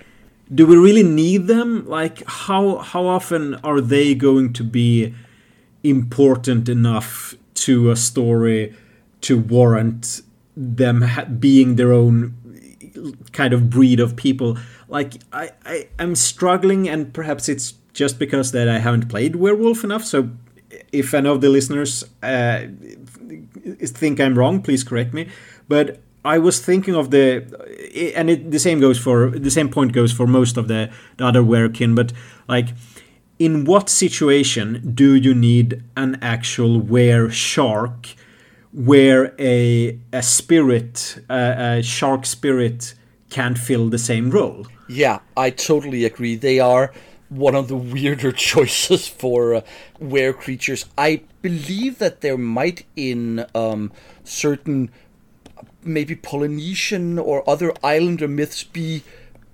do 0.54 0.68
we 0.68 0.78
really 0.78 1.04
need 1.04 1.48
them? 1.48 1.88
Like 1.88 2.24
how 2.28 2.78
how 2.78 3.06
often 3.06 3.56
are 3.56 3.82
they 3.82 4.14
going 4.14 4.54
to 4.54 4.64
be 4.64 5.14
important 5.84 6.70
enough 6.70 7.36
to 7.56 7.90
a 7.92 7.96
story 7.96 8.76
to 9.22 9.40
warrant 9.40 10.22
them 10.56 11.02
ha- 11.02 11.26
being 11.26 11.76
their 11.76 11.92
own 11.92 12.36
kind 13.32 13.54
of 13.54 13.70
breed 13.70 14.00
of 14.00 14.16
people? 14.16 14.58
Like 14.88 15.16
I, 15.34 15.52
I 15.66 15.88
I'm 15.98 16.16
struggling, 16.16 16.88
and 16.88 17.14
perhaps 17.14 17.50
it's 17.50 17.74
just 17.94 18.20
because 18.20 18.52
that 18.52 18.70
I 18.70 18.80
haven't 18.80 19.10
played 19.10 19.38
Werewolf 19.38 19.84
enough. 19.84 20.04
So 20.04 20.30
if 20.92 21.14
any 21.14 21.30
of 21.30 21.42
the 21.42 21.50
listeners 21.50 22.04
uh, 22.22 22.68
think 23.82 24.20
I'm 24.20 24.38
wrong, 24.38 24.62
please 24.62 24.84
correct 24.84 25.14
me. 25.14 25.30
But 25.68 26.02
I 26.26 26.40
was 26.40 26.60
thinking 26.60 26.96
of 26.96 27.12
the, 27.12 27.46
and 28.16 28.30
it, 28.30 28.52
the 28.52 28.60
same 28.60 28.80
goes 28.80 28.98
for 28.98 29.30
the 29.30 29.52
same 29.52 29.70
point 29.70 29.94
goes 29.94 30.12
for 30.12 30.26
most 30.26 30.58
of 30.58 30.68
the, 30.68 30.90
the 31.18 31.26
other 31.26 31.42
werekin. 31.42 31.96
But 31.96 32.12
like, 32.48 32.70
in 33.38 33.66
what 33.66 33.90
situation 33.90 34.94
do 34.96 35.14
you 35.16 35.36
need 35.36 35.84
an 35.96 36.18
actual 36.22 36.82
were 36.82 37.30
shark, 37.30 38.16
where 38.74 39.36
a 39.38 40.00
a 40.12 40.24
spirit, 40.24 41.20
a, 41.30 41.78
a 41.78 41.84
shark 41.84 42.26
spirit, 42.26 42.96
can't 43.30 43.58
fill 43.58 43.90
the 43.90 44.00
same 44.00 44.32
role? 44.32 44.66
Yeah, 44.90 45.20
I 45.38 45.52
totally 45.52 46.06
agree. 46.06 46.36
They 46.36 46.60
are 46.60 46.92
one 47.30 47.56
of 47.56 47.68
the 47.68 47.78
weirder 47.78 48.32
choices 48.52 49.08
for 49.08 49.56
uh, 49.56 49.62
were 50.00 50.34
creatures. 50.34 50.86
I 50.98 51.22
believe 51.42 52.00
that 52.00 52.22
there 52.22 52.38
might 52.38 52.86
in 52.96 53.46
um, 53.54 53.92
certain 54.24 54.90
maybe 55.86 56.16
Polynesian 56.16 57.20
or 57.20 57.48
other 57.50 57.74
islander 57.84 58.28
myths 58.28 58.64
be 58.64 59.04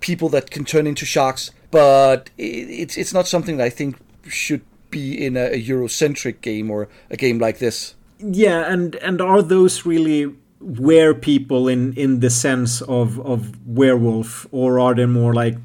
people 0.00 0.28
that 0.30 0.50
can 0.50 0.64
turn 0.64 0.86
into 0.86 1.04
sharks, 1.04 1.50
but 1.70 2.30
it's 2.36 2.96
it's 2.96 3.14
not 3.14 3.28
something 3.28 3.56
that 3.58 3.64
I 3.64 3.70
think 3.70 3.96
should 4.28 4.62
be 4.90 5.24
in 5.24 5.36
a, 5.36 5.52
a 5.52 5.62
Eurocentric 5.62 6.40
game 6.40 6.70
or 6.70 6.88
a 7.10 7.16
game 7.16 7.38
like 7.38 7.58
this. 7.58 7.94
Yeah, 8.18 8.72
and 8.72 8.96
and 8.96 9.20
are 9.20 9.42
those 9.42 9.86
really 9.86 10.34
were 10.60 11.14
people 11.14 11.68
in 11.68 11.92
in 11.94 12.20
the 12.20 12.30
sense 12.30 12.82
of 12.82 13.18
of 13.20 13.66
werewolf, 13.66 14.46
or 14.52 14.78
are 14.78 14.94
they 14.94 15.06
more 15.06 15.34
like 15.34 15.58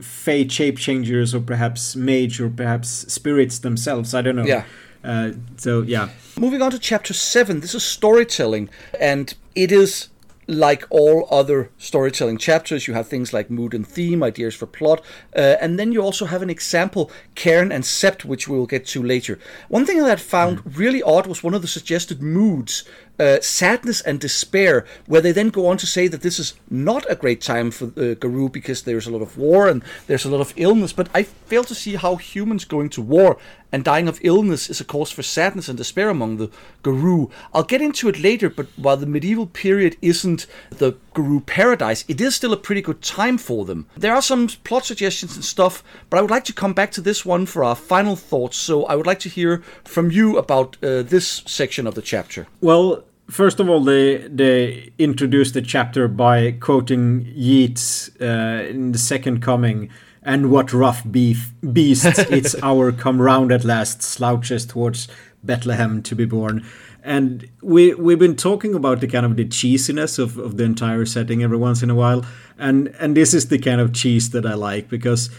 fate 0.00 0.52
shape 0.52 0.78
changers, 0.78 1.34
or 1.34 1.40
perhaps 1.40 1.96
mage, 1.96 2.40
or 2.40 2.48
perhaps 2.48 2.88
spirits 3.12 3.58
themselves? 3.58 4.14
I 4.14 4.22
don't 4.22 4.36
know. 4.36 4.44
Yeah. 4.44 4.64
Uh, 5.02 5.32
so 5.56 5.82
yeah. 5.82 6.08
Moving 6.38 6.62
on 6.62 6.70
to 6.70 6.78
chapter 6.78 7.14
seven. 7.14 7.60
This 7.60 7.74
is 7.74 7.82
storytelling, 7.82 8.68
and 8.98 9.34
it 9.54 9.72
is 9.72 10.08
like 10.50 10.84
all 10.90 11.28
other 11.30 11.70
storytelling 11.78 12.36
chapters, 12.36 12.88
you 12.88 12.94
have 12.94 13.06
things 13.06 13.32
like 13.32 13.50
mood 13.50 13.72
and 13.72 13.86
theme, 13.86 14.22
ideas 14.22 14.54
for 14.54 14.66
plot, 14.66 15.00
uh, 15.36 15.56
and 15.60 15.78
then 15.78 15.92
you 15.92 16.02
also 16.02 16.26
have 16.26 16.42
an 16.42 16.50
example, 16.50 17.10
Cairn 17.36 17.70
and 17.70 17.84
Sept, 17.84 18.24
which 18.24 18.48
we 18.48 18.58
will 18.58 18.66
get 18.66 18.84
to 18.86 19.02
later. 19.02 19.38
One 19.68 19.86
thing 19.86 19.98
that 19.98 20.10
I 20.10 20.16
found 20.16 20.58
mm. 20.58 20.76
really 20.76 21.02
odd 21.02 21.26
was 21.26 21.44
one 21.44 21.54
of 21.54 21.62
the 21.62 21.68
suggested 21.68 22.20
moods 22.20 22.84
uh, 23.20 23.40
sadness 23.40 24.00
and 24.00 24.18
despair, 24.18 24.86
where 25.06 25.20
they 25.20 25.32
then 25.32 25.50
go 25.50 25.66
on 25.66 25.76
to 25.76 25.86
say 25.86 26.08
that 26.08 26.22
this 26.22 26.38
is 26.38 26.54
not 26.70 27.04
a 27.08 27.14
great 27.14 27.40
time 27.40 27.70
for 27.70 27.86
uh, 27.96 28.14
Garou 28.14 28.48
because 28.48 28.82
there's 28.82 29.06
a 29.06 29.10
lot 29.10 29.22
of 29.22 29.36
war 29.36 29.68
and 29.68 29.84
there's 30.06 30.24
a 30.24 30.30
lot 30.30 30.40
of 30.40 30.54
illness. 30.56 30.92
But 30.92 31.08
I 31.14 31.24
fail 31.24 31.64
to 31.64 31.74
see 31.74 31.96
how 31.96 32.16
humans 32.16 32.64
going 32.64 32.88
to 32.90 33.02
war 33.02 33.38
and 33.72 33.84
dying 33.84 34.08
of 34.08 34.18
illness 34.22 34.68
is 34.68 34.80
a 34.80 34.84
cause 34.84 35.10
for 35.10 35.22
sadness 35.22 35.68
and 35.68 35.78
despair 35.78 36.08
among 36.08 36.38
the 36.38 36.50
Garou. 36.82 37.30
I'll 37.52 37.62
get 37.62 37.82
into 37.82 38.08
it 38.08 38.18
later, 38.18 38.50
but 38.50 38.66
while 38.76 38.96
the 38.96 39.06
medieval 39.06 39.46
period 39.46 39.96
isn't 40.02 40.46
the 40.70 40.96
Garou 41.14 41.40
paradise, 41.40 42.04
it 42.08 42.20
is 42.20 42.34
still 42.34 42.52
a 42.52 42.56
pretty 42.56 42.82
good 42.82 43.02
time 43.02 43.38
for 43.38 43.64
them. 43.64 43.86
There 43.96 44.14
are 44.14 44.22
some 44.22 44.48
plot 44.64 44.86
suggestions 44.86 45.36
and 45.36 45.44
stuff, 45.44 45.84
but 46.08 46.18
I 46.18 46.22
would 46.22 46.30
like 46.30 46.44
to 46.44 46.52
come 46.52 46.72
back 46.72 46.90
to 46.92 47.00
this 47.00 47.24
one 47.24 47.46
for 47.46 47.62
our 47.62 47.76
final 47.76 48.16
thoughts. 48.16 48.56
So 48.56 48.84
I 48.86 48.96
would 48.96 49.06
like 49.06 49.20
to 49.20 49.28
hear 49.28 49.62
from 49.84 50.10
you 50.10 50.38
about 50.38 50.76
uh, 50.82 51.02
this 51.02 51.42
section 51.46 51.86
of 51.86 51.94
the 51.94 52.02
chapter. 52.02 52.46
Well, 52.60 53.04
first 53.30 53.60
of 53.60 53.68
all, 53.68 53.80
they 53.80 54.18
they 54.28 54.92
introduced 54.98 55.54
the 55.54 55.62
chapter 55.62 56.08
by 56.08 56.52
quoting 56.52 57.26
Yeats 57.34 58.10
uh, 58.20 58.66
in 58.68 58.92
the 58.92 58.98
Second 58.98 59.40
Coming. 59.40 59.90
And 60.22 60.50
what 60.50 60.74
rough 60.74 61.02
beef 61.10 61.54
beast 61.72 62.04
it's 62.30 62.54
our 62.62 62.92
come 62.92 63.22
round 63.22 63.50
at 63.52 63.64
last 63.64 64.02
slouches 64.02 64.66
towards 64.66 65.08
Bethlehem 65.42 66.02
to 66.02 66.14
be 66.14 66.26
born. 66.26 66.66
And 67.02 67.48
we 67.62 67.94
we've 67.94 68.18
been 68.18 68.36
talking 68.36 68.74
about 68.74 69.00
the 69.00 69.06
kind 69.06 69.24
of 69.24 69.36
the 69.36 69.46
cheesiness 69.46 70.18
of, 70.18 70.36
of 70.36 70.58
the 70.58 70.64
entire 70.64 71.06
setting 71.06 71.42
every 71.42 71.56
once 71.56 71.82
in 71.82 71.88
a 71.88 71.94
while, 71.94 72.26
and 72.58 72.88
and 73.00 73.16
this 73.16 73.32
is 73.32 73.48
the 73.48 73.58
kind 73.58 73.80
of 73.80 73.94
cheese 73.94 74.30
that 74.30 74.44
I 74.44 74.52
like 74.52 74.90
because, 74.90 75.30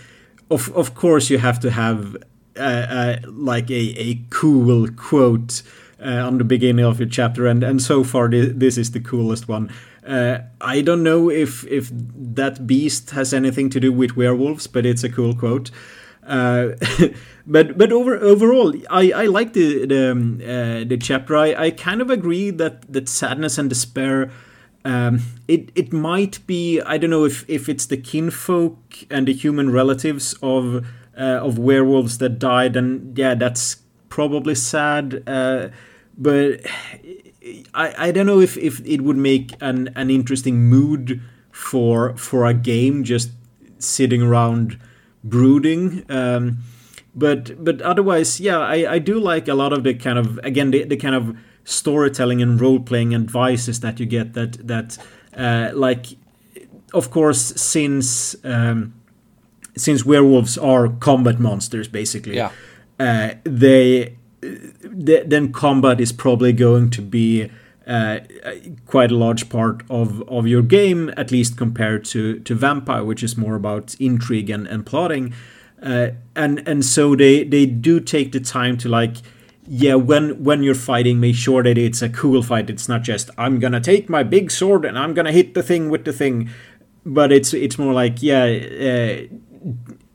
of 0.49 0.75
of 0.75 0.95
course 0.95 1.29
you 1.29 1.37
have 1.37 1.59
to 1.59 1.69
have 1.69 2.17
uh, 2.57 2.63
uh, 2.63 3.17
like 3.27 3.69
a 3.69 3.93
a 3.99 4.19
cool 4.31 4.87
quote 4.87 5.61
uh, 6.03 6.27
on 6.27 6.37
the 6.37 6.43
beginning 6.43 6.85
of 6.85 6.99
your 6.99 7.09
chapter, 7.09 7.47
and 7.47 7.63
and 7.63 7.81
so 7.81 8.03
far 8.03 8.29
this 8.29 8.77
is 8.77 8.91
the 8.91 8.99
coolest 8.99 9.47
one. 9.47 9.71
Uh, 10.05 10.39
I 10.59 10.81
don't 10.81 11.03
know 11.03 11.29
if 11.29 11.65
if 11.67 11.91
that 11.93 12.65
beast 12.65 13.11
has 13.11 13.33
anything 13.33 13.69
to 13.69 13.79
do 13.79 13.91
with 13.91 14.15
werewolves, 14.15 14.67
but 14.67 14.85
it's 14.85 15.03
a 15.03 15.09
cool 15.09 15.35
quote. 15.35 15.71
Uh, 16.25 16.69
but 17.47 17.77
but 17.77 17.91
over 17.91 18.17
overall, 18.17 18.73
I, 18.89 19.11
I 19.11 19.25
like 19.25 19.53
the 19.53 19.85
the, 19.85 20.11
um, 20.11 20.41
uh, 20.41 20.83
the 20.85 20.97
chapter. 20.99 21.35
I, 21.37 21.65
I 21.65 21.71
kind 21.71 22.01
of 22.01 22.09
agree 22.09 22.49
that 22.51 22.91
that 22.91 23.07
sadness 23.07 23.57
and 23.57 23.69
despair. 23.69 24.31
Um, 24.83 25.21
it 25.47 25.71
it 25.75 25.93
might 25.93 26.45
be 26.47 26.81
I 26.81 26.97
don't 26.97 27.11
know 27.11 27.25
if, 27.25 27.47
if 27.47 27.69
it's 27.69 27.85
the 27.85 27.97
kinfolk 27.97 29.05
and 29.11 29.27
the 29.27 29.33
human 29.33 29.71
relatives 29.71 30.33
of 30.41 30.83
uh, 31.15 31.21
of 31.21 31.59
werewolves 31.59 32.17
that 32.17 32.39
died, 32.39 32.75
and 32.75 33.15
yeah, 33.15 33.35
that's 33.35 33.77
probably 34.09 34.55
sad. 34.55 35.23
Uh, 35.27 35.69
but 36.17 36.61
I, 37.73 38.07
I 38.07 38.11
don't 38.11 38.25
know 38.25 38.39
if, 38.39 38.57
if 38.57 38.79
it 38.85 39.01
would 39.01 39.17
make 39.17 39.53
an, 39.61 39.89
an 39.95 40.09
interesting 40.09 40.69
mood 40.69 41.21
for 41.51 42.15
for 42.17 42.45
a 42.45 42.53
game 42.53 43.03
just 43.03 43.31
sitting 43.77 44.21
around 44.21 44.79
brooding. 45.23 46.05
Um, 46.09 46.59
but 47.13 47.63
but 47.63 47.81
otherwise, 47.81 48.39
yeah, 48.39 48.59
I, 48.59 48.93
I 48.93 48.99
do 48.99 49.19
like 49.19 49.47
a 49.47 49.53
lot 49.53 49.73
of 49.73 49.83
the 49.83 49.93
kind 49.93 50.17
of 50.17 50.39
again 50.43 50.71
the, 50.71 50.83
the 50.83 50.97
kind 50.97 51.15
of 51.15 51.35
storytelling 51.63 52.41
and 52.41 52.59
role 52.59 52.79
playing 52.79 53.13
advices 53.13 53.81
that 53.81 53.99
you 53.99 54.05
get 54.05 54.33
that 54.33 54.67
that 54.67 54.97
uh, 55.35 55.71
like 55.73 56.17
of 56.93 57.11
course 57.11 57.53
since 57.61 58.35
um, 58.43 58.93
since 59.75 60.05
werewolves 60.05 60.57
are 60.57 60.89
combat 60.89 61.39
monsters 61.39 61.87
basically 61.87 62.35
yeah. 62.35 62.51
uh, 62.99 63.33
they 63.43 64.05
th- 64.05 64.17
then 64.41 65.51
combat 65.51 66.01
is 66.01 66.11
probably 66.11 66.53
going 66.53 66.89
to 66.91 67.01
be 67.01 67.49
uh, 67.87 68.19
quite 68.85 69.11
a 69.11 69.15
large 69.15 69.49
part 69.49 69.83
of, 69.89 70.21
of 70.29 70.47
your 70.47 70.61
game, 70.61 71.11
at 71.17 71.31
least 71.31 71.57
compared 71.57 72.05
to, 72.05 72.39
to 72.39 72.55
Vampire, 72.55 73.03
which 73.03 73.23
is 73.23 73.37
more 73.37 73.55
about 73.55 73.95
intrigue 73.99 74.49
and, 74.49 74.67
and 74.67 74.85
plotting. 74.85 75.33
Uh, 75.81 76.09
and 76.35 76.67
and 76.67 76.85
so 76.85 77.15
they, 77.15 77.43
they 77.43 77.65
do 77.65 77.99
take 77.99 78.31
the 78.33 78.39
time 78.39 78.77
to 78.77 78.87
like 78.87 79.15
yeah 79.67 79.95
when 79.95 80.43
when 80.43 80.61
you're 80.61 80.75
fighting 80.75 81.19
make 81.19 81.35
sure 81.35 81.63
that 81.63 81.75
it's 81.77 82.03
a 82.03 82.09
cool 82.09 82.43
fight 82.43 82.69
it's 82.69 82.87
not 82.87 83.01
just 83.01 83.31
i'm 83.37 83.57
gonna 83.59 83.79
take 83.79 84.09
my 84.09 84.21
big 84.21 84.51
sword 84.51 84.85
and 84.85 84.97
i'm 84.97 85.13
gonna 85.13 85.31
hit 85.31 85.53
the 85.53 85.63
thing 85.63 85.89
with 85.89 86.05
the 86.05 86.13
thing 86.13 86.49
but 87.05 87.31
it's 87.31 87.53
it's 87.53 87.79
more 87.79 87.93
like 87.93 88.21
yeah 88.21 88.43
uh, 88.43 89.21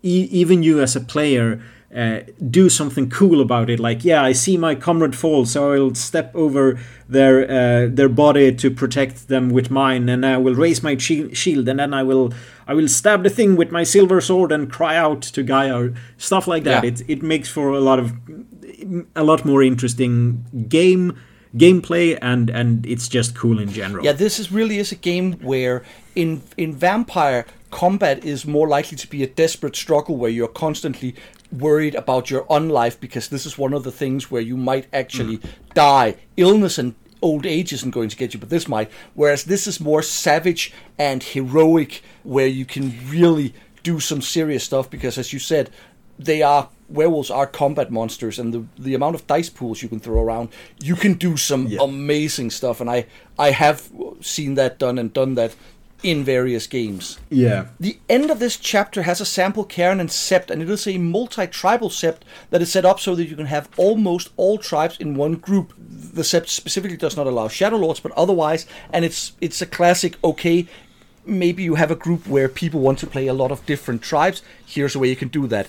e- 0.03 0.29
even 0.31 0.62
you 0.62 0.81
as 0.81 0.95
a 0.95 1.01
player 1.01 1.61
uh, 1.95 2.20
do 2.51 2.68
something 2.68 3.09
cool 3.09 3.41
about 3.41 3.70
it. 3.70 3.78
Like, 3.78 4.05
yeah, 4.05 4.22
I 4.22 4.32
see 4.32 4.57
my 4.57 4.74
comrade 4.74 5.14
fall, 5.14 5.47
so 5.47 5.72
I'll 5.72 5.95
step 5.95 6.34
over 6.34 6.78
their 7.09 7.45
uh, 7.45 7.89
their 7.91 8.09
body 8.09 8.55
to 8.55 8.70
protect 8.70 9.28
them 9.28 9.51
with 9.51 9.70
mine, 9.70 10.09
and 10.09 10.26
I 10.26 10.37
will 10.39 10.55
raise 10.55 10.82
my 10.82 10.97
shield, 10.97 11.68
and 11.68 11.78
then 11.78 11.95
I 11.95 12.03
will 12.03 12.32
I 12.66 12.74
will 12.74 12.89
stab 12.89 13.22
the 13.22 13.30
thing 13.30 13.57
with 13.57 13.70
my 13.70 13.84
silver 13.84 14.20
sword 14.20 14.53
and 14.53 14.70
cry 14.70 14.97
out 14.97 15.22
to 15.22 15.43
Gaia, 15.43 15.91
stuff 16.18 16.47
like 16.47 16.64
that. 16.64 16.82
Yeah. 16.82 16.91
It 16.91 17.03
it 17.09 17.22
makes 17.22 17.49
for 17.49 17.70
a 17.70 17.80
lot 17.80 17.99
of 17.99 18.12
a 19.14 19.24
lot 19.24 19.45
more 19.45 19.62
interesting 19.62 20.45
game 20.68 21.16
gameplay 21.57 22.18
and 22.20 22.51
and 22.51 22.84
it's 22.87 23.09
just 23.09 23.34
cool 23.34 23.59
in 23.59 23.70
general. 23.70 24.05
Yeah, 24.05 24.12
this 24.12 24.39
is 24.39 24.53
really 24.53 24.78
is 24.78 24.93
a 24.93 24.97
game 24.97 25.34
where 25.34 25.82
in 26.14 26.43
in 26.57 26.74
Vampire 26.74 27.47
combat 27.70 28.24
is 28.24 28.47
more 28.47 28.68
likely 28.68 28.97
to 28.97 29.09
be 29.09 29.22
a 29.22 29.26
desperate 29.26 29.76
struggle 29.76 30.16
where 30.16 30.30
you're 30.30 30.49
constantly 30.49 31.14
worried 31.53 31.95
about 31.95 32.31
your 32.31 32.45
own 32.49 32.69
unlife 32.69 32.99
because 33.01 33.29
this 33.29 33.47
is 33.47 33.59
one 33.59 33.73
of 33.73 33.85
the 33.85 33.93
things 33.93 34.31
where 34.31 34.43
you 34.43 34.57
might 34.57 34.87
actually 34.93 35.39
mm. 35.39 35.51
die. 35.75 36.17
Illness 36.37 36.79
and 36.79 36.95
old 37.23 37.47
age 37.47 37.73
isn't 37.73 37.91
going 37.91 38.09
to 38.09 38.17
get 38.17 38.35
you, 38.35 38.41
but 38.41 38.51
this 38.51 38.69
might. 38.69 38.91
Whereas 39.15 39.45
this 39.45 39.67
is 39.67 39.81
more 39.81 40.03
savage 40.03 40.73
and 40.99 41.23
heroic, 41.23 42.03
where 42.23 42.47
you 42.47 42.65
can 42.65 42.95
really 43.09 43.55
do 43.83 44.01
some 44.01 44.23
serious 44.23 44.65
stuff 44.65 44.91
because, 44.91 45.19
as 45.19 45.33
you 45.33 45.39
said, 45.39 45.71
they 46.19 46.43
are 46.43 46.69
werewolves 46.89 47.31
are 47.31 47.47
combat 47.47 47.91
monsters, 47.91 48.39
and 48.39 48.55
the 48.55 48.65
the 48.79 48.95
amount 48.95 49.15
of 49.15 49.27
dice 49.27 49.51
pools 49.51 49.83
you 49.83 49.89
can 49.89 50.01
throw 50.01 50.23
around, 50.23 50.49
you 50.81 50.95
can 50.95 51.15
do 51.15 51.37
some 51.37 51.67
yeah. 51.67 51.83
amazing 51.83 52.51
stuff. 52.51 52.81
And 52.81 52.91
I 52.91 53.07
I 53.39 53.51
have 53.51 53.91
seen 54.21 54.55
that 54.55 54.79
done 54.79 54.99
and 54.99 55.13
done 55.13 55.35
that 55.35 55.55
in 56.07 56.23
various 56.23 56.69
games. 56.69 57.19
Yeah. 57.31 57.67
The 57.81 57.99
end 58.09 58.31
of 58.31 58.39
this 58.39 58.57
chapter 58.57 59.03
has 59.03 59.21
a 59.21 59.27
sample 59.27 59.65
cairn 59.65 59.99
and 59.99 60.09
sept, 60.09 60.51
and 60.51 60.63
it 60.63 60.71
is 60.71 60.87
a 60.87 60.99
multi-tribal 60.99 61.91
sept 61.91 62.21
that 62.51 62.63
is 62.63 62.71
set 62.71 62.85
up 62.85 63.01
so 63.01 63.17
that 63.17 63.27
you 63.27 63.35
can 63.35 63.47
have 63.47 63.69
almost 63.77 64.31
all 64.37 64.57
tribes 64.57 64.97
in 64.99 65.17
one 65.17 65.35
group. 65.35 65.73
The 65.77 66.23
sept 66.23 66.47
specifically 66.47 66.97
does 66.97 67.17
not 67.17 67.27
allow 67.27 67.49
shadow 67.49 67.77
lords, 67.77 67.99
but 67.99 68.13
otherwise, 68.13 68.67
and 68.93 69.05
it's 69.05 69.33
it's 69.41 69.61
a 69.61 69.67
classic. 69.67 70.17
Okay, 70.23 70.69
maybe 71.27 71.65
you 71.65 71.75
have 71.75 71.91
a 71.91 71.97
group 71.97 72.29
where 72.29 72.49
people 72.49 72.79
want 72.79 73.01
to 73.01 73.09
play 73.09 73.27
a 73.27 73.35
lot 73.35 73.51
of 73.51 73.67
different 73.67 74.01
tribes. 74.01 74.43
Here's 74.65 74.95
a 74.95 75.01
way 75.01 75.09
you 75.09 75.17
can 75.17 75.29
do 75.29 75.49
that. 75.49 75.69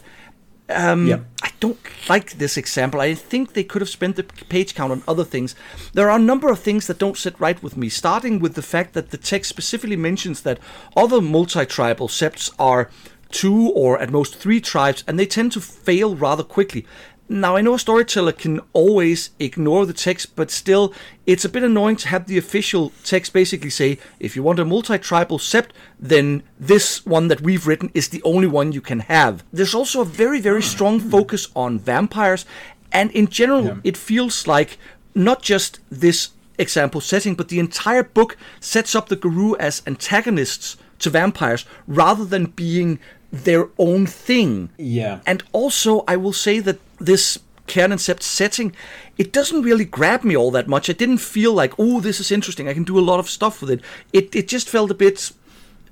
Um, 0.70 1.08
yep. 1.08 1.26
I 1.42 1.52
don't 1.60 1.80
like 2.10 2.34
this 2.34 2.58
example. 2.58 3.00
I 3.00 3.14
think 3.14 3.54
they 3.54 3.64
could 3.64 3.82
have 3.82 3.90
spent 3.90 4.16
the 4.16 4.24
page 4.24 4.76
count 4.76 4.92
on 4.92 5.04
other 5.08 5.24
things. 5.24 5.56
There 5.94 6.10
are 6.10 6.20
a 6.20 6.22
number 6.22 6.50
of 6.50 6.60
things 6.60 6.88
that 6.88 7.00
don't 7.00 7.18
sit 7.18 7.40
right 7.40 7.62
with 7.64 7.78
me, 7.78 7.90
starting 7.90 8.40
with 8.40 8.56
the 8.56 8.62
fact 8.62 8.94
that 8.94 9.12
the 9.12 9.18
text 9.18 9.50
specifically 9.50 9.96
mentions 9.96 10.42
that 10.42 10.60
other 10.96 11.22
multi 11.22 11.66
tribal 11.66 12.08
septs 12.08 12.52
are 12.60 12.90
two 13.30 13.72
or 13.72 14.00
at 14.00 14.12
most 14.12 14.36
three 14.36 14.62
tribes, 14.62 15.04
and 15.08 15.20
they 15.20 15.26
tend 15.26 15.52
to 15.54 15.62
fail 15.62 16.16
rather 16.16 16.44
quickly. 16.44 16.86
Now, 17.30 17.58
I 17.58 17.62
know 17.62 17.74
a 17.74 17.80
storyteller 17.80 18.32
can 18.32 18.62
always 18.72 19.32
ignore 19.38 19.86
the 19.86 19.94
text, 19.94 20.36
but 20.36 20.50
still, 20.50 20.94
it's 21.26 21.44
a 21.44 21.50
bit 21.50 21.64
annoying 21.64 21.98
to 21.98 22.08
have 22.08 22.26
the 22.26 22.38
official 22.38 22.94
text 23.04 23.34
basically 23.34 23.70
say, 23.70 24.00
if 24.20 24.36
you 24.36 24.44
want 24.44 24.60
a 24.60 24.66
multi 24.66 24.98
tribal 24.98 25.38
sept, 25.38 25.72
then 26.00 26.44
this 26.58 27.06
one 27.06 27.28
that 27.28 27.42
we've 27.42 27.68
written 27.68 27.92
is 27.94 28.10
the 28.10 28.24
only 28.24 28.48
one 28.48 28.72
you 28.72 28.80
can 28.80 29.02
have. 29.02 29.44
There's 29.52 29.76
also 29.76 30.02
a 30.02 30.06
very, 30.06 30.40
very 30.40 30.62
strong 30.62 31.00
focus 31.16 31.50
on 31.54 31.80
vampires, 31.80 32.46
and 32.94 33.12
in 33.12 33.28
general, 33.28 33.66
yeah. 33.66 33.76
it 33.84 33.98
feels 33.98 34.48
like 34.48 34.78
not 35.14 35.42
just 35.42 35.80
this 35.90 36.30
example 36.58 37.02
setting, 37.02 37.36
but 37.36 37.50
the 37.50 37.60
entire 37.60 38.04
book 38.04 38.38
sets 38.62 38.96
up 38.96 39.10
the 39.10 39.16
Garou 39.18 39.56
as 39.58 39.84
antagonists 39.86 40.78
to 41.00 41.10
vampires 41.10 41.66
rather 41.88 42.26
than 42.26 42.46
being 42.46 43.00
their 43.32 43.70
own 43.78 44.06
thing. 44.06 44.70
Yeah. 44.78 45.20
And 45.26 45.44
also, 45.52 46.04
I 46.08 46.16
will 46.16 46.34
say 46.34 46.60
that 46.60 46.80
this 47.00 47.40
sept 47.68 48.24
setting, 48.24 48.74
it 49.18 49.34
doesn't 49.34 49.62
really 49.62 49.86
grab 49.86 50.24
me 50.24 50.36
all 50.38 50.52
that 50.52 50.68
much. 50.68 50.90
I 50.90 50.94
didn't 50.94 51.18
feel 51.18 51.54
like, 51.54 51.74
oh, 51.78 52.00
this 52.00 52.20
is 52.20 52.32
interesting. 52.32 52.68
I 52.70 52.74
can 52.74 52.84
do 52.86 52.98
a 52.98 53.02
lot 53.02 53.20
of 53.20 53.30
stuff 53.30 53.62
with 53.62 53.70
it. 53.72 53.82
It 54.14 54.36
it 54.36 54.48
just 54.48 54.70
felt 54.70 54.92
a 54.92 54.94
bit. 54.94 55.32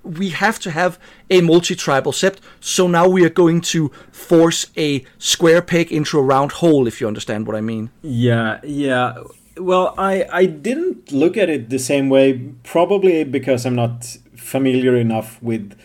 We 0.04 0.30
have 0.30 0.60
to 0.60 0.72
have 0.72 1.00
a 1.32 1.42
multi-tribal 1.42 2.12
sept, 2.12 2.38
so 2.60 2.88
now 2.88 3.08
we 3.08 3.26
are 3.26 3.30
going 3.30 3.62
to 3.62 3.90
force 4.12 4.68
a 4.78 5.04
square 5.18 5.64
peg 5.64 5.92
into 5.92 6.20
a 6.20 6.22
round 6.22 6.52
hole. 6.52 6.88
If 6.88 7.02
you 7.02 7.08
understand 7.08 7.48
what 7.48 7.56
I 7.56 7.62
mean. 7.62 7.90
Yeah, 8.04 8.60
yeah. 8.64 9.16
Well, 9.58 9.96
I 9.98 10.26
I 10.32 10.46
didn't 10.46 11.12
look 11.12 11.38
at 11.38 11.50
it 11.50 11.70
the 11.70 11.80
same 11.80 12.10
way, 12.10 12.40
probably 12.64 13.24
because 13.24 13.66
I'm 13.66 13.76
not 13.76 14.18
familiar 14.36 14.96
enough 14.96 15.42
with 15.42 15.76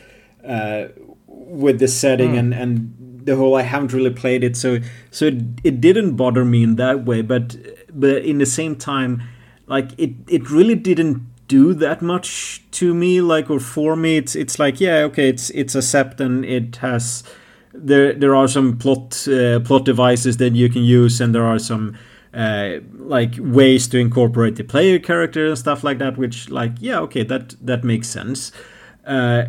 uh, 0.45 0.89
with 1.51 1.79
the 1.81 1.89
setting 1.89 2.33
mm. 2.33 2.39
and 2.39 2.55
and 2.55 2.97
the 3.25 3.37
whole 3.37 3.55
I 3.55 3.63
haven't 3.63 3.93
really 3.93 4.11
played 4.11 4.45
it, 4.45 4.57
so 4.57 4.79
so 5.11 5.27
it, 5.27 5.43
it 5.63 5.81
didn't 5.81 6.17
bother 6.17 6.45
me 6.45 6.63
in 6.63 6.77
that 6.77 7.05
way. 7.05 7.23
But 7.23 7.57
but 7.93 8.25
in 8.25 8.39
the 8.39 8.47
same 8.47 8.77
time, 8.77 9.23
like 9.67 9.91
it 9.99 10.13
it 10.29 10.51
really 10.51 10.75
didn't 10.75 11.27
do 11.49 11.75
that 11.75 12.03
much 12.03 12.63
to 12.73 12.95
me, 12.95 13.21
like 13.21 13.51
or 13.51 13.61
for 13.61 13.97
me. 13.97 14.17
It's 14.17 14.35
it's 14.35 14.59
like 14.59 14.81
yeah, 14.81 14.99
okay, 15.09 15.29
it's 15.29 15.51
it's 15.51 15.75
a 15.75 15.81
sept 15.81 16.21
and 16.21 16.45
it 16.45 16.77
has 16.77 17.23
there 17.75 18.13
there 18.13 18.35
are 18.35 18.49
some 18.49 18.79
plot 18.79 19.29
uh, 19.29 19.61
plot 19.61 19.85
devices 19.85 20.39
that 20.39 20.55
you 20.55 20.69
can 20.69 20.83
use, 20.83 21.21
and 21.21 21.35
there 21.35 21.45
are 21.45 21.59
some. 21.59 21.97
Uh, 22.33 22.79
like 22.95 23.35
ways 23.41 23.89
to 23.89 23.99
incorporate 23.99 24.55
the 24.55 24.63
player 24.63 25.01
character 25.01 25.49
and 25.49 25.59
stuff 25.59 25.83
like 25.83 25.99
that 25.99 26.17
which 26.17 26.49
like 26.49 26.71
yeah 26.79 27.01
okay 27.01 27.25
that 27.25 27.57
that 27.61 27.83
makes 27.83 28.07
sense 28.07 28.53
uh, 29.05 29.47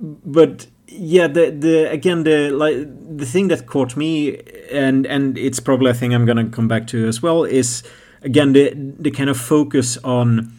but 0.00 0.68
yeah 0.98 1.26
the 1.26 1.50
the 1.50 1.90
again 1.90 2.24
the 2.24 2.50
like 2.50 2.76
the 3.16 3.26
thing 3.26 3.48
that 3.48 3.66
caught 3.66 3.96
me 3.96 4.38
and 4.70 5.06
and 5.06 5.38
it's 5.38 5.60
probably 5.60 5.90
a 5.90 5.94
thing 5.94 6.14
i'm 6.14 6.24
gonna 6.24 6.48
come 6.48 6.68
back 6.68 6.86
to 6.86 7.06
as 7.06 7.22
well 7.22 7.44
is 7.44 7.82
again 8.22 8.52
the 8.52 8.72
the 8.98 9.10
kind 9.10 9.30
of 9.30 9.36
focus 9.36 9.96
on 10.04 10.52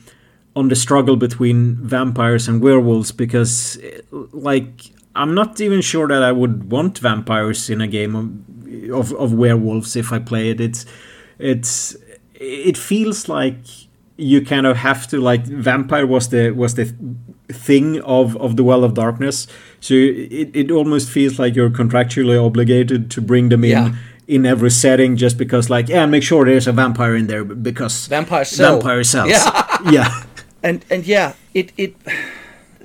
on 0.56 0.68
the 0.70 0.76
struggle 0.76 1.16
between 1.16 1.76
vampires 1.76 2.48
and 2.48 2.62
werewolves 2.62 3.12
because 3.12 3.78
like 4.12 4.92
i'm 5.16 5.34
not 5.34 5.60
even 5.62 5.82
sure 5.82 6.08
that 6.08 6.24
i 6.24 6.32
would 6.32 6.72
want 6.72 6.98
vampires 7.00 7.70
in 7.70 7.82
a 7.82 7.88
game 7.88 8.16
of 8.16 8.30
of, 8.92 9.14
of 9.14 9.34
werewolves 9.34 9.96
if 9.96 10.12
i 10.12 10.20
play 10.20 10.50
it. 10.50 10.60
It's 10.60 10.86
it's 11.40 11.96
it 12.36 12.78
feels 12.78 13.30
like 13.30 13.58
you 14.18 14.46
kind 14.46 14.66
of 14.66 14.78
have 14.78 15.08
to 15.08 15.20
like 15.20 15.46
vampire 15.46 16.06
was 16.06 16.30
the 16.30 16.52
was 16.52 16.76
the 16.76 16.94
thing 17.54 18.02
of 18.02 18.36
of 18.38 18.56
the 18.58 18.64
well 18.64 18.84
of 18.84 18.94
darkness. 18.94 19.48
So 19.80 19.94
it, 19.94 20.50
it 20.54 20.72
almost 20.72 21.10
feels 21.10 21.40
like 21.40 21.56
you're 21.56 21.70
contractually 21.70 22.44
obligated 22.44 23.12
to 23.12 23.22
bring 23.22 23.50
them 23.50 23.64
in 23.64 23.72
yeah. 23.72 23.96
in 24.28 24.46
every 24.46 24.72
setting 24.72 25.18
just 25.18 25.38
because 25.38 25.70
like 25.70 25.90
yeah 25.90 26.06
make 26.06 26.24
sure 26.24 26.46
there's 26.46 26.68
a 26.68 26.72
vampire 26.72 27.16
in 27.16 27.28
there 27.28 27.44
because 27.44 28.08
vampire 28.08 28.46
vampire 28.46 29.04
sells 29.04 29.30
yeah. 29.30 29.78
Yeah. 29.92 30.24
And 30.62 30.86
and 30.90 31.06
yeah 31.06 31.34
it 31.54 31.72
it 31.78 31.96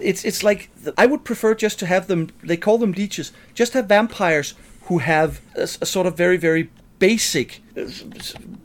it's 0.01 0.25
it's 0.25 0.43
like 0.43 0.71
I 0.97 1.07
would 1.07 1.25
prefer 1.25 1.55
just 1.55 1.79
to 1.81 1.87
have 1.87 2.07
them 2.07 2.29
they 2.43 2.57
call 2.57 2.79
them 2.79 2.93
leeches 2.93 3.33
just 3.55 3.73
have 3.73 3.87
vampires 3.87 4.55
who 4.83 4.99
have 4.99 5.41
a, 5.55 5.63
a 5.63 5.87
sort 5.87 6.07
of 6.07 6.17
very 6.17 6.37
very 6.37 6.71
basic 6.99 7.61
uh, 7.77 7.83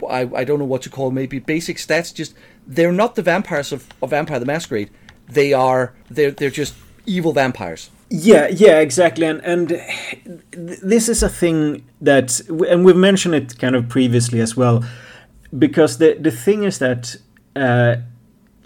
I, 0.10 0.22
I 0.42 0.44
don't 0.44 0.58
know 0.58 0.66
what 0.66 0.82
to 0.84 0.90
call 0.90 1.12
maybe 1.12 1.38
basic 1.38 1.78
stats 1.78 2.12
just 2.14 2.34
they're 2.68 2.92
not 2.92 3.16
the 3.16 3.22
vampires 3.22 3.72
of, 3.72 3.88
of 4.02 4.12
Vampire 4.12 4.40
the 4.40 4.46
Masquerade. 4.46 4.90
They 5.28 5.54
are 5.54 5.94
they're 6.10 6.32
they're 6.32 6.50
just 6.50 6.76
evil 7.06 7.34
vampires. 7.34 7.90
Yeah, 8.10 8.48
yeah, 8.48 8.80
exactly. 8.80 9.26
And 9.26 9.42
and 9.42 9.82
this 10.52 11.10
is 11.10 11.24
a 11.24 11.30
thing 11.30 11.84
that 12.02 12.40
and 12.70 12.86
we've 12.86 12.96
mentioned 12.96 13.36
it 13.36 13.58
kind 13.58 13.76
of 13.76 13.90
previously 13.90 14.40
as 14.40 14.56
well 14.56 14.84
because 15.58 15.98
the 15.98 16.18
the 16.20 16.32
thing 16.32 16.64
is 16.64 16.80
that 16.80 17.16
uh, 17.56 17.96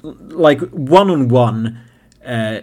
like 0.03 0.59
one 0.71 1.09
on 1.09 1.27
one 1.27 1.79
uh, 2.25 2.61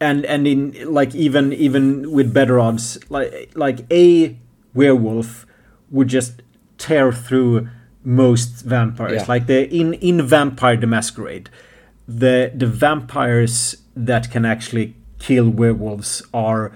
and 0.00 0.24
and 0.24 0.46
in 0.46 0.92
like 0.92 1.14
even 1.14 1.52
even 1.52 2.10
with 2.10 2.32
better 2.34 2.58
odds 2.58 2.98
like 3.08 3.50
like 3.54 3.80
a 3.92 4.36
werewolf 4.74 5.46
would 5.90 6.08
just 6.08 6.42
tear 6.78 7.12
through 7.12 7.68
most 8.04 8.62
vampires. 8.62 9.22
Yeah. 9.22 9.24
Like 9.28 9.46
the 9.46 9.68
in 9.72 9.94
in 9.94 10.22
Vampire 10.22 10.76
the 10.76 10.86
Masquerade, 10.86 11.50
the 12.06 12.52
the 12.54 12.66
vampires 12.66 13.76
that 13.94 14.30
can 14.30 14.44
actually 14.44 14.96
kill 15.18 15.48
werewolves 15.48 16.22
are 16.34 16.72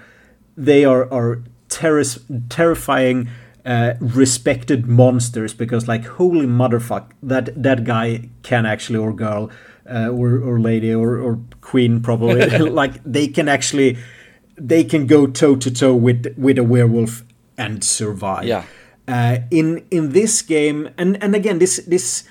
they 0.55 0.85
are 0.85 1.11
are 1.11 1.43
terris- 1.69 2.19
terrifying. 2.49 3.29
Uh, 3.65 3.95
respected 3.99 4.87
monsters 4.87 5.53
because 5.53 5.89
like 5.89 6.05
holy 6.05 6.45
motherfuck 6.45 7.11
that 7.21 7.49
that 7.61 7.83
guy 7.83 8.29
can 8.41 8.65
actually 8.65 8.97
or 8.97 9.11
girl 9.11 9.51
uh, 9.93 10.07
or 10.07 10.39
or 10.39 10.57
lady 10.57 10.93
or 10.93 11.17
or 11.17 11.37
queen 11.59 12.01
probably 12.01 12.45
like 12.59 13.03
they 13.03 13.27
can 13.27 13.49
actually 13.49 13.97
they 14.57 14.83
can 14.83 15.05
go 15.05 15.27
toe 15.27 15.55
to 15.55 15.69
toe 15.69 15.93
with 15.93 16.33
with 16.37 16.57
a 16.57 16.63
werewolf 16.63 17.23
and 17.57 17.83
survive. 17.83 18.45
Yeah. 18.45 18.63
Uh, 19.07 19.39
in 19.51 19.85
in 19.89 20.11
this 20.11 20.41
game, 20.41 20.89
and 20.97 21.21
and 21.23 21.35
again, 21.35 21.59
this 21.59 21.77
this 21.87 22.27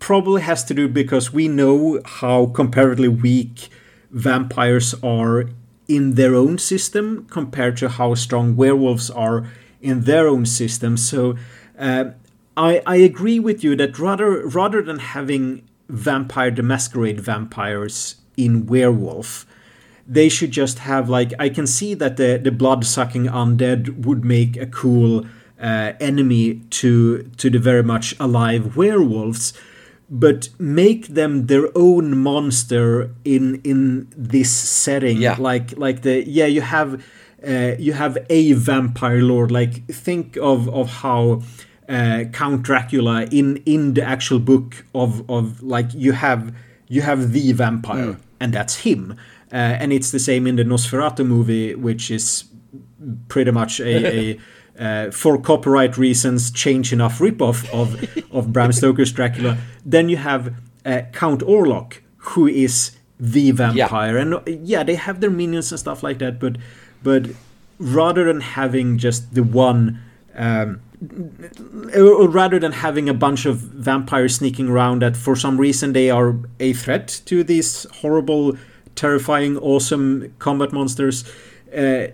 probably 0.00 0.42
has 0.42 0.64
to 0.64 0.74
do 0.74 0.88
because 0.88 1.32
we 1.32 1.46
know 1.46 2.00
how 2.04 2.46
comparatively 2.46 3.08
weak 3.08 3.68
vampires 4.10 4.94
are 5.02 5.44
in 5.86 6.14
their 6.14 6.34
own 6.34 6.58
system 6.58 7.26
compared 7.30 7.76
to 7.76 7.88
how 7.88 8.14
strong 8.14 8.56
werewolves 8.56 9.10
are 9.10 9.46
in 9.80 10.02
their 10.02 10.26
own 10.26 10.46
system. 10.46 10.96
So 10.96 11.36
uh, 11.78 12.04
I 12.56 12.82
I 12.86 12.96
agree 12.96 13.38
with 13.38 13.62
you 13.62 13.76
that 13.76 13.98
rather 13.98 14.46
rather 14.46 14.82
than 14.82 14.98
having 14.98 15.62
vampire 15.88 16.50
the 16.50 16.62
masquerade 16.62 17.20
vampires 17.20 18.16
in 18.36 18.66
werewolf 18.66 19.46
they 20.06 20.28
should 20.28 20.50
just 20.50 20.80
have 20.80 21.08
like 21.08 21.32
i 21.38 21.48
can 21.48 21.66
see 21.66 21.94
that 21.94 22.16
the 22.16 22.38
the 22.42 22.50
blood 22.52 22.84
sucking 22.84 23.24
undead 23.24 24.04
would 24.04 24.24
make 24.24 24.56
a 24.56 24.66
cool 24.66 25.26
uh, 25.60 25.92
enemy 26.00 26.54
to 26.70 27.22
to 27.36 27.50
the 27.50 27.58
very 27.58 27.82
much 27.82 28.14
alive 28.18 28.76
werewolves 28.76 29.52
but 30.10 30.48
make 30.58 31.06
them 31.06 31.46
their 31.46 31.68
own 31.76 32.18
monster 32.18 33.14
in 33.24 33.60
in 33.62 34.08
this 34.16 34.50
setting 34.50 35.18
yeah. 35.18 35.36
like 35.38 35.76
like 35.78 36.02
the 36.02 36.28
yeah 36.28 36.46
you 36.46 36.60
have 36.60 37.00
uh, 37.46 37.74
you 37.78 37.92
have 37.92 38.18
a 38.28 38.52
vampire 38.52 39.22
lord. 39.22 39.50
Like 39.50 39.86
think 39.86 40.36
of 40.36 40.68
of 40.68 40.90
how 40.90 41.42
uh, 41.88 42.24
Count 42.32 42.62
Dracula 42.62 43.26
in 43.30 43.58
in 43.66 43.94
the 43.94 44.02
actual 44.02 44.38
book 44.38 44.84
of 44.94 45.28
of 45.30 45.62
like 45.62 45.92
you 45.94 46.12
have 46.12 46.54
you 46.88 47.02
have 47.02 47.32
the 47.32 47.52
vampire 47.52 48.14
mm. 48.14 48.20
and 48.40 48.52
that's 48.52 48.76
him, 48.76 49.16
uh, 49.52 49.56
and 49.56 49.92
it's 49.92 50.10
the 50.10 50.18
same 50.18 50.46
in 50.46 50.56
the 50.56 50.64
Nosferatu 50.64 51.26
movie, 51.26 51.74
which 51.74 52.10
is 52.10 52.44
pretty 53.28 53.50
much 53.50 53.80
a, 53.80 54.32
a 54.34 54.40
uh, 54.80 55.10
for 55.10 55.38
copyright 55.38 55.98
reasons 55.98 56.50
change 56.50 56.92
enough 56.92 57.18
ripoff 57.18 57.68
of 57.72 58.02
of 58.32 58.52
Bram 58.52 58.72
Stoker's 58.72 59.12
Dracula. 59.12 59.58
Then 59.84 60.08
you 60.08 60.16
have 60.16 60.54
uh, 60.86 61.02
Count 61.12 61.42
Orlok, 61.42 61.98
who 62.16 62.46
is 62.46 62.92
the 63.18 63.50
vampire, 63.50 64.16
yeah. 64.16 64.22
and 64.22 64.66
yeah, 64.68 64.82
they 64.82 64.94
have 64.94 65.20
their 65.20 65.30
minions 65.30 65.70
and 65.70 65.78
stuff 65.78 66.02
like 66.02 66.18
that. 66.20 66.40
But 66.40 66.56
but 67.02 67.28
rather 67.78 68.24
than 68.24 68.40
having 68.40 68.98
just 68.98 69.34
the 69.34 69.42
one. 69.42 70.00
Um, 70.34 70.80
or 71.96 72.28
rather 72.28 72.58
than 72.58 72.72
having 72.72 73.08
a 73.08 73.14
bunch 73.14 73.46
of 73.46 73.56
vampires 73.56 74.36
sneaking 74.36 74.68
around 74.68 75.00
that 75.00 75.16
for 75.16 75.34
some 75.34 75.58
reason 75.58 75.94
they 75.94 76.10
are 76.10 76.36
a 76.60 76.74
threat 76.74 77.22
to 77.24 77.42
these 77.42 77.86
horrible 78.02 78.54
terrifying 78.96 79.56
awesome 79.56 80.34
combat 80.38 80.72
monsters 80.72 81.24
uh, 81.74 82.08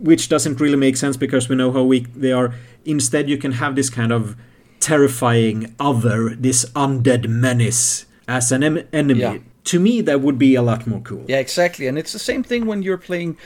which 0.00 0.28
doesn't 0.28 0.60
really 0.60 0.76
make 0.76 0.96
sense 0.96 1.16
because 1.16 1.48
we 1.48 1.56
know 1.56 1.72
how 1.72 1.82
weak 1.82 2.12
they 2.14 2.32
are. 2.32 2.54
Instead, 2.84 3.28
you 3.28 3.38
can 3.38 3.52
have 3.52 3.76
this 3.76 3.90
kind 3.90 4.12
of 4.12 4.36
terrifying 4.80 5.74
other, 5.78 6.30
this 6.30 6.64
undead 6.70 7.28
menace 7.28 8.06
as 8.26 8.52
an 8.52 8.62
em- 8.62 8.88
enemy. 8.92 9.20
Yeah. 9.20 9.38
To 9.64 9.80
me, 9.80 10.00
that 10.02 10.20
would 10.20 10.38
be 10.38 10.54
a 10.54 10.62
lot 10.62 10.86
more 10.86 11.00
cool. 11.00 11.24
Yeah, 11.28 11.38
exactly. 11.38 11.86
And 11.86 11.98
it's 11.98 12.12
the 12.12 12.18
same 12.18 12.42
thing 12.42 12.64
when 12.64 12.82
you're 12.82 12.96
playing 12.96 13.36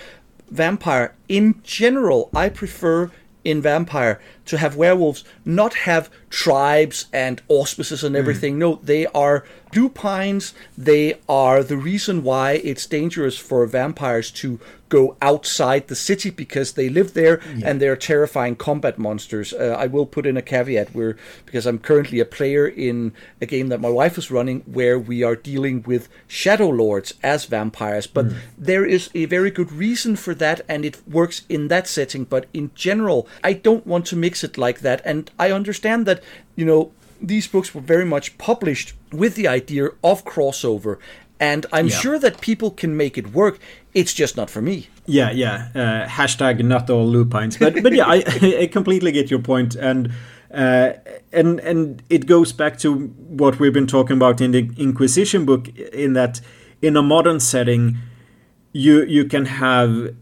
vampire. 0.50 1.14
In 1.28 1.60
general, 1.64 2.30
I 2.34 2.48
prefer 2.48 3.10
in 3.44 3.60
vampire 3.60 4.20
to 4.46 4.58
have 4.58 4.76
werewolves 4.76 5.24
not 5.44 5.74
have 5.74 6.10
tribes 6.30 7.06
and 7.12 7.42
auspices 7.48 8.02
and 8.02 8.14
hmm. 8.14 8.20
everything. 8.20 8.54
Mm. 8.54 8.58
No, 8.58 8.80
they 8.82 9.06
are 9.08 9.44
lupines. 9.74 10.54
They 10.76 11.18
are 11.28 11.62
the 11.62 11.76
reason 11.76 12.22
why 12.22 12.52
it's 12.52 12.86
dangerous 12.86 13.38
for 13.38 13.64
vampires 13.66 14.30
to 14.32 14.58
go 14.88 15.16
outside 15.22 15.88
the 15.88 15.96
city 15.96 16.28
because 16.28 16.72
they 16.72 16.90
live 16.90 17.14
there 17.14 17.40
yeah. 17.56 17.66
and 17.66 17.80
they're 17.80 17.96
terrifying 17.96 18.54
combat 18.54 18.98
monsters. 18.98 19.54
Uh, 19.54 19.74
I 19.78 19.86
will 19.86 20.04
put 20.04 20.26
in 20.26 20.36
a 20.36 20.42
caveat 20.42 20.94
where 20.94 21.16
because 21.46 21.64
I'm 21.64 21.78
currently 21.78 22.20
a 22.20 22.26
player 22.26 22.66
in 22.66 23.14
a 23.40 23.46
game 23.46 23.68
that 23.68 23.80
my 23.80 23.88
wife 23.88 24.18
is 24.18 24.30
running 24.30 24.60
where 24.66 24.98
we 24.98 25.22
are 25.22 25.34
dealing 25.34 25.82
with 25.84 26.10
shadow 26.28 26.68
lords 26.68 27.14
as 27.22 27.46
vampires, 27.46 28.06
but 28.06 28.26
mm. 28.26 28.36
there 28.58 28.84
is 28.84 29.08
a 29.14 29.24
very 29.24 29.50
good 29.50 29.72
reason 29.72 30.14
for 30.14 30.34
that 30.34 30.60
and 30.68 30.84
it 30.84 31.00
works 31.08 31.46
in 31.48 31.68
that 31.68 31.88
setting. 31.88 32.24
But 32.24 32.44
in 32.52 32.70
general, 32.74 33.26
I 33.42 33.54
don't 33.54 33.86
want 33.86 34.04
to 34.08 34.16
mix 34.16 34.31
it 34.44 34.56
like 34.56 34.80
that, 34.80 35.00
and 35.04 35.30
I 35.38 35.52
understand 35.52 36.06
that 36.06 36.22
you 36.56 36.64
know 36.64 36.92
these 37.20 37.46
books 37.46 37.74
were 37.74 37.80
very 37.80 38.04
much 38.04 38.36
published 38.38 38.94
with 39.12 39.36
the 39.36 39.46
idea 39.46 39.90
of 40.02 40.24
crossover 40.24 40.98
and 41.42 41.66
I'm 41.72 41.88
yeah. 41.88 41.96
sure 41.96 42.18
that 42.20 42.40
people 42.40 42.70
can 42.70 42.96
make 42.96 43.18
it 43.18 43.32
work. 43.32 43.58
It's 43.94 44.14
just 44.14 44.36
not 44.36 44.48
for 44.48 44.62
me. 44.62 44.86
Yeah, 45.06 45.32
yeah. 45.32 45.68
Uh, 45.74 46.06
hashtag 46.06 46.64
not 46.64 46.88
all 46.88 47.04
lupines, 47.04 47.56
but 47.56 47.82
but 47.82 47.92
yeah, 47.92 48.06
I, 48.06 48.22
I 48.60 48.68
completely 48.68 49.10
get 49.10 49.28
your 49.28 49.40
point, 49.40 49.74
and 49.74 50.12
uh, 50.54 50.92
and 51.32 51.58
and 51.60 52.00
it 52.08 52.26
goes 52.26 52.52
back 52.52 52.78
to 52.78 53.08
what 53.28 53.58
we've 53.58 53.72
been 53.72 53.88
talking 53.88 54.16
about 54.16 54.40
in 54.40 54.52
the 54.52 54.70
Inquisition 54.76 55.44
book, 55.44 55.66
in 55.76 56.12
that 56.12 56.40
in 56.80 56.96
a 56.96 57.02
modern 57.02 57.40
setting, 57.40 57.98
you 58.72 59.02
you 59.02 59.24
can 59.24 59.46
have 59.46 60.14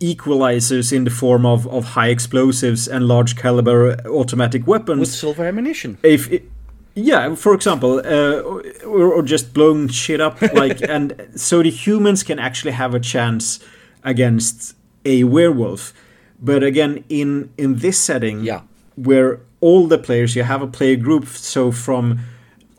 equalizers 0.00 0.92
in 0.92 1.04
the 1.04 1.10
form 1.10 1.46
of, 1.46 1.66
of 1.68 1.84
high 1.84 2.08
explosives 2.08 2.88
and 2.88 3.06
large 3.06 3.36
caliber 3.36 3.96
automatic 4.06 4.66
weapons 4.66 5.00
with 5.00 5.08
silver 5.10 5.44
ammunition. 5.44 5.98
If 6.02 6.30
it, 6.30 6.50
yeah, 6.94 7.34
for 7.34 7.54
example, 7.54 7.98
uh, 8.04 8.40
or, 8.86 9.12
or, 9.12 9.22
just 9.22 9.52
blowing 9.52 9.88
shit 9.88 10.20
up, 10.20 10.40
like, 10.54 10.80
and 10.82 11.28
so 11.34 11.62
the 11.62 11.70
humans 11.70 12.22
can 12.22 12.38
actually 12.38 12.72
have 12.72 12.94
a 12.94 13.00
chance 13.00 13.58
against 14.04 14.76
a 15.04 15.24
werewolf. 15.24 15.92
But 16.40 16.62
again, 16.62 17.04
in 17.08 17.50
in 17.58 17.76
this 17.76 17.98
setting, 17.98 18.44
yeah, 18.44 18.62
where 18.94 19.40
all 19.60 19.86
the 19.88 19.98
players, 19.98 20.36
you 20.36 20.44
have 20.44 20.62
a 20.62 20.66
player 20.66 20.96
group, 20.96 21.26
so 21.26 21.72
from 21.72 22.20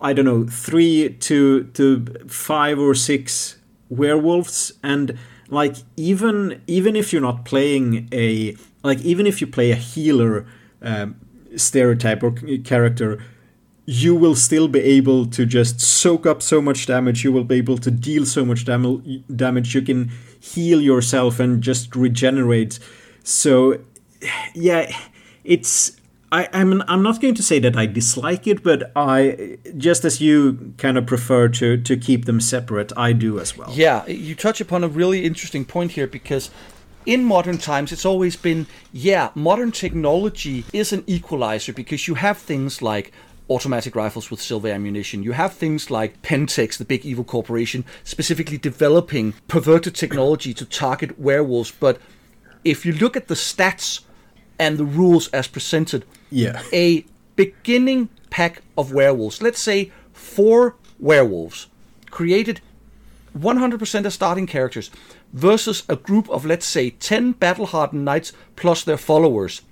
I 0.00 0.12
don't 0.12 0.24
know 0.24 0.46
three 0.46 1.10
to 1.10 1.64
to 1.64 2.04
five 2.28 2.78
or 2.78 2.94
six 2.94 3.58
werewolves, 3.90 4.72
and 4.82 5.18
like 5.48 5.76
even 5.96 6.60
even 6.66 6.96
if 6.96 7.12
you're 7.12 7.22
not 7.22 7.44
playing 7.44 8.08
a 8.12 8.56
like 8.82 9.00
even 9.00 9.26
if 9.26 9.40
you 9.40 9.46
play 9.46 9.70
a 9.70 9.76
healer 9.76 10.46
um, 10.82 11.16
stereotype 11.56 12.22
or 12.22 12.32
character 12.64 13.22
you 13.86 14.16
will 14.16 14.34
still 14.34 14.66
be 14.66 14.80
able 14.80 15.26
to 15.26 15.46
just 15.46 15.80
soak 15.80 16.26
up 16.26 16.42
so 16.42 16.60
much 16.60 16.86
damage. 16.86 17.22
You 17.22 17.30
will 17.30 17.44
be 17.44 17.54
able 17.56 17.78
to 17.78 17.90
deal 17.90 18.26
so 18.26 18.44
much 18.44 18.64
dam- 18.64 19.24
damage. 19.34 19.74
You 19.76 19.82
can 19.82 20.10
heal 20.40 20.80
yourself 20.80 21.38
and 21.38 21.62
just 21.62 21.94
regenerate. 21.94 22.80
So, 23.22 23.80
yeah, 24.54 24.92
it's. 25.44 25.95
I, 26.32 26.48
I'm 26.52 26.82
I'm 26.88 27.02
not 27.02 27.20
going 27.20 27.34
to 27.36 27.42
say 27.42 27.58
that 27.60 27.76
I 27.76 27.86
dislike 27.86 28.46
it, 28.46 28.62
but 28.62 28.90
I 28.96 29.58
just 29.76 30.04
as 30.04 30.20
you 30.20 30.74
kind 30.76 30.98
of 30.98 31.06
prefer 31.06 31.48
to 31.48 31.76
to 31.76 31.96
keep 31.96 32.24
them 32.24 32.40
separate, 32.40 32.92
I 32.96 33.12
do 33.12 33.38
as 33.38 33.56
well. 33.56 33.70
Yeah, 33.72 34.06
you 34.06 34.34
touch 34.34 34.60
upon 34.60 34.82
a 34.82 34.88
really 34.88 35.24
interesting 35.24 35.64
point 35.64 35.92
here 35.92 36.06
because 36.06 36.50
in 37.06 37.24
modern 37.24 37.58
times, 37.58 37.92
it's 37.92 38.04
always 38.04 38.34
been, 38.34 38.66
yeah, 38.92 39.30
modern 39.36 39.70
technology 39.70 40.64
is 40.72 40.92
an 40.92 41.04
equalizer 41.06 41.72
because 41.72 42.08
you 42.08 42.14
have 42.14 42.36
things 42.36 42.82
like 42.82 43.12
automatic 43.48 43.94
rifles 43.94 44.28
with 44.28 44.40
silver 44.40 44.68
ammunition. 44.68 45.22
You 45.22 45.32
have 45.32 45.54
things 45.54 45.88
like 45.88 46.20
Pentex, 46.22 46.76
the 46.76 46.84
big 46.84 47.06
evil 47.06 47.22
corporation, 47.22 47.84
specifically 48.02 48.58
developing 48.58 49.34
perverted 49.46 49.94
technology 49.94 50.52
to 50.54 50.64
target 50.66 51.16
werewolves. 51.18 51.70
But 51.70 52.00
if 52.64 52.84
you 52.84 52.92
look 52.92 53.16
at 53.16 53.28
the 53.28 53.34
stats 53.34 54.00
and 54.58 54.78
the 54.78 54.84
rules 54.84 55.28
as 55.28 55.46
presented, 55.48 56.04
yeah. 56.30 56.62
a 56.72 57.04
beginning 57.36 58.08
pack 58.30 58.62
of 58.76 58.92
werewolves, 58.92 59.42
let's 59.42 59.60
say 59.60 59.92
four 60.12 60.76
werewolves, 60.98 61.66
created 62.10 62.60
100% 63.38 64.06
as 64.06 64.14
starting 64.14 64.46
characters, 64.46 64.90
versus 65.32 65.82
a 65.88 65.96
group 65.96 66.28
of, 66.30 66.46
let's 66.46 66.66
say, 66.66 66.90
10 66.90 67.32
battle 67.32 67.66
hardened 67.66 68.04
knights 68.04 68.32
plus 68.56 68.82
their 68.84 68.96
followers. 68.96 69.62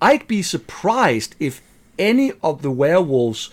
I'd 0.00 0.26
be 0.26 0.42
surprised 0.42 1.34
if 1.38 1.60
any 1.98 2.32
of 2.42 2.62
the 2.62 2.70
werewolves 2.70 3.50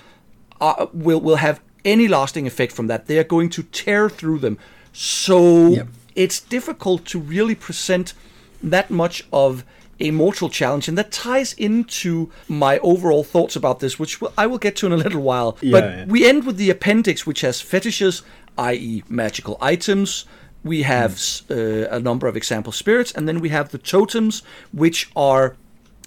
are, 0.61 0.89
will 0.93 1.19
will 1.19 1.35
have 1.37 1.59
any 1.83 2.07
lasting 2.07 2.47
effect 2.47 2.71
from 2.71 2.87
that. 2.87 3.07
They 3.07 3.19
are 3.19 3.23
going 3.23 3.49
to 3.51 3.63
tear 3.63 4.09
through 4.09 4.39
them. 4.39 4.57
So 4.93 5.67
yep. 5.67 5.87
it's 6.15 6.39
difficult 6.39 7.05
to 7.05 7.19
really 7.19 7.55
present 7.55 8.13
that 8.63 8.89
much 8.89 9.27
of 9.31 9.63
a 9.99 10.11
mortal 10.11 10.49
challenge, 10.49 10.87
and 10.87 10.97
that 10.97 11.11
ties 11.11 11.53
into 11.53 12.31
my 12.47 12.79
overall 12.79 13.23
thoughts 13.23 13.55
about 13.55 13.79
this, 13.79 13.99
which 13.99 14.19
I 14.37 14.45
will 14.47 14.57
get 14.57 14.75
to 14.77 14.85
in 14.85 14.91
a 14.91 14.97
little 14.97 15.21
while. 15.21 15.57
Yeah, 15.61 15.71
but 15.71 15.83
yeah. 15.83 16.05
we 16.05 16.27
end 16.27 16.45
with 16.45 16.57
the 16.57 16.69
appendix, 16.69 17.25
which 17.25 17.41
has 17.41 17.61
fetishes, 17.61 18.21
i.e., 18.57 19.03
magical 19.09 19.57
items. 19.61 20.25
We 20.63 20.83
have 20.83 21.11
mm. 21.11 21.85
uh, 21.85 21.95
a 21.95 21.99
number 21.99 22.27
of 22.27 22.35
example 22.35 22.71
spirits, 22.71 23.11
and 23.11 23.27
then 23.27 23.39
we 23.39 23.49
have 23.49 23.69
the 23.69 23.77
totems, 23.77 24.43
which 24.71 25.09
are 25.15 25.55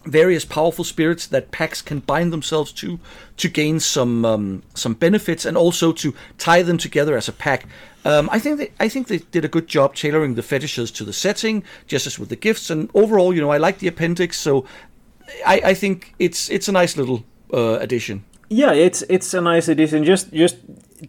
various 0.05 0.45
powerful 0.45 0.85
spirits 0.85 1.27
that 1.27 1.51
packs 1.51 1.83
can 1.83 2.01
bind 2.01 2.33
themselves 2.33 2.73
to 2.73 2.99
to 3.37 3.49
gain 3.49 3.81
some 3.81 4.25
um, 4.25 4.63
some 4.75 4.95
benefits 4.95 5.45
and 5.45 5.57
also 5.57 5.93
to 5.93 6.15
tie 6.39 6.63
them 6.63 6.79
together 6.79 7.17
as 7.17 7.29
a 7.29 7.33
pack. 7.33 7.67
Um, 8.05 8.31
I 8.33 8.39
think 8.39 8.59
they, 8.59 8.71
I 8.81 8.89
think 8.89 9.09
they 9.09 9.19
did 9.19 9.45
a 9.45 9.49
good 9.49 9.69
job 9.69 9.95
tailoring 9.95 10.35
the 10.35 10.43
fetishes 10.43 10.91
to 10.93 11.05
the 11.05 11.13
setting, 11.13 11.63
just 11.87 12.07
as 12.07 12.19
with 12.19 12.31
the 12.31 12.37
gifts. 12.37 12.71
And 12.71 12.89
overall, 12.95 13.35
you 13.35 13.43
know, 13.43 13.51
I 13.51 13.59
like 13.59 13.79
the 13.79 13.89
appendix, 13.89 14.39
so 14.39 14.65
I, 15.47 15.61
I 15.65 15.75
think 15.75 16.15
it's 16.19 16.49
it's 16.51 16.69
a 16.69 16.73
nice 16.73 16.97
little 16.97 17.25
uh, 17.53 17.79
addition. 17.81 18.25
Yeah, 18.49 18.73
it's 18.73 19.03
it's 19.03 19.35
a 19.35 19.41
nice 19.41 19.69
addition. 19.69 20.05
Just 20.05 20.33
just 20.33 20.57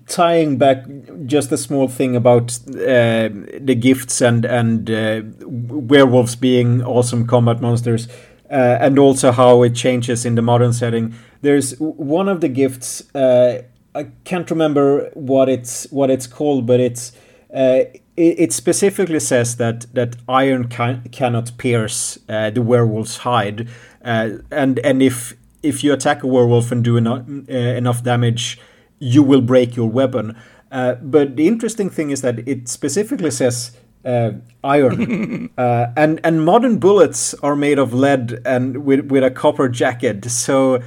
tying 0.08 0.58
back 0.58 0.86
just 1.26 1.52
a 1.52 1.58
small 1.58 1.88
thing 1.88 2.16
about 2.16 2.60
uh, 2.68 3.30
the 3.60 3.76
gifts 3.80 4.22
and 4.22 4.46
and 4.46 4.90
uh, 4.90 5.22
werewolves 5.40 6.36
being 6.36 6.84
awesome 6.84 7.26
combat 7.26 7.62
monsters 7.62 8.08
uh, 8.52 8.78
and 8.82 9.00
also 9.00 9.32
how 9.32 9.64
it 9.64 9.74
changes 9.74 10.26
in 10.26 10.36
the 10.36 10.42
modern 10.42 10.74
setting. 10.74 11.16
There's 11.42 11.80
one 11.80 12.28
of 12.28 12.42
the 12.42 12.50
gifts. 12.50 13.04
Uh, 13.16 13.64
I 13.96 14.08
can't 14.26 14.50
remember 14.52 15.10
what 15.14 15.48
it's 15.48 15.90
what 15.92 16.10
it's 16.10 16.28
called, 16.28 16.66
but 16.66 16.80
it's 16.80 17.14
uh, 17.56 17.86
it, 18.18 18.40
it, 18.40 18.54
specifically 18.54 19.20
says 19.20 19.56
that 19.56 19.86
that 19.94 20.18
iron 20.28 20.68
can, 20.68 21.04
cannot 21.12 21.58
pierce 21.58 22.20
uh, 22.30 22.50
the 22.50 22.62
werewolf's 22.62 23.18
hide, 23.18 23.70
uh, 24.04 24.30
and 24.52 24.80
and 24.80 25.02
if 25.02 25.36
if 25.64 25.84
you 25.84 25.94
attack 25.94 26.24
a 26.24 26.28
werewolf 26.28 26.72
and 26.72 26.84
do 26.84 26.98
enough, 26.98 27.24
uh, 27.30 27.54
enough 27.54 28.04
damage, 28.04 28.60
you 29.00 29.24
will 29.24 29.42
break 29.42 29.76
your 29.76 29.90
weapon. 29.90 30.36
but 30.70 31.36
the 31.36 31.48
interesting 31.48 31.90
thing 31.90 32.12
is 32.12 32.22
that 32.22 32.40
it 32.48 32.68
specifically 32.68 33.32
says 33.32 33.72
uh, 34.06 34.32
iron, 34.64 35.50
uh, 35.58 35.88
and 35.96 36.20
and 36.24 36.46
modern 36.46 36.80
bullets 36.80 37.34
are 37.36 37.56
made 37.56 37.80
of 37.80 37.94
lead 37.94 38.42
and 38.46 38.86
with 38.86 39.12
with 39.12 39.24
a 39.24 39.32
copper 39.32 39.70
jacket. 39.70 40.26
So 40.30 40.82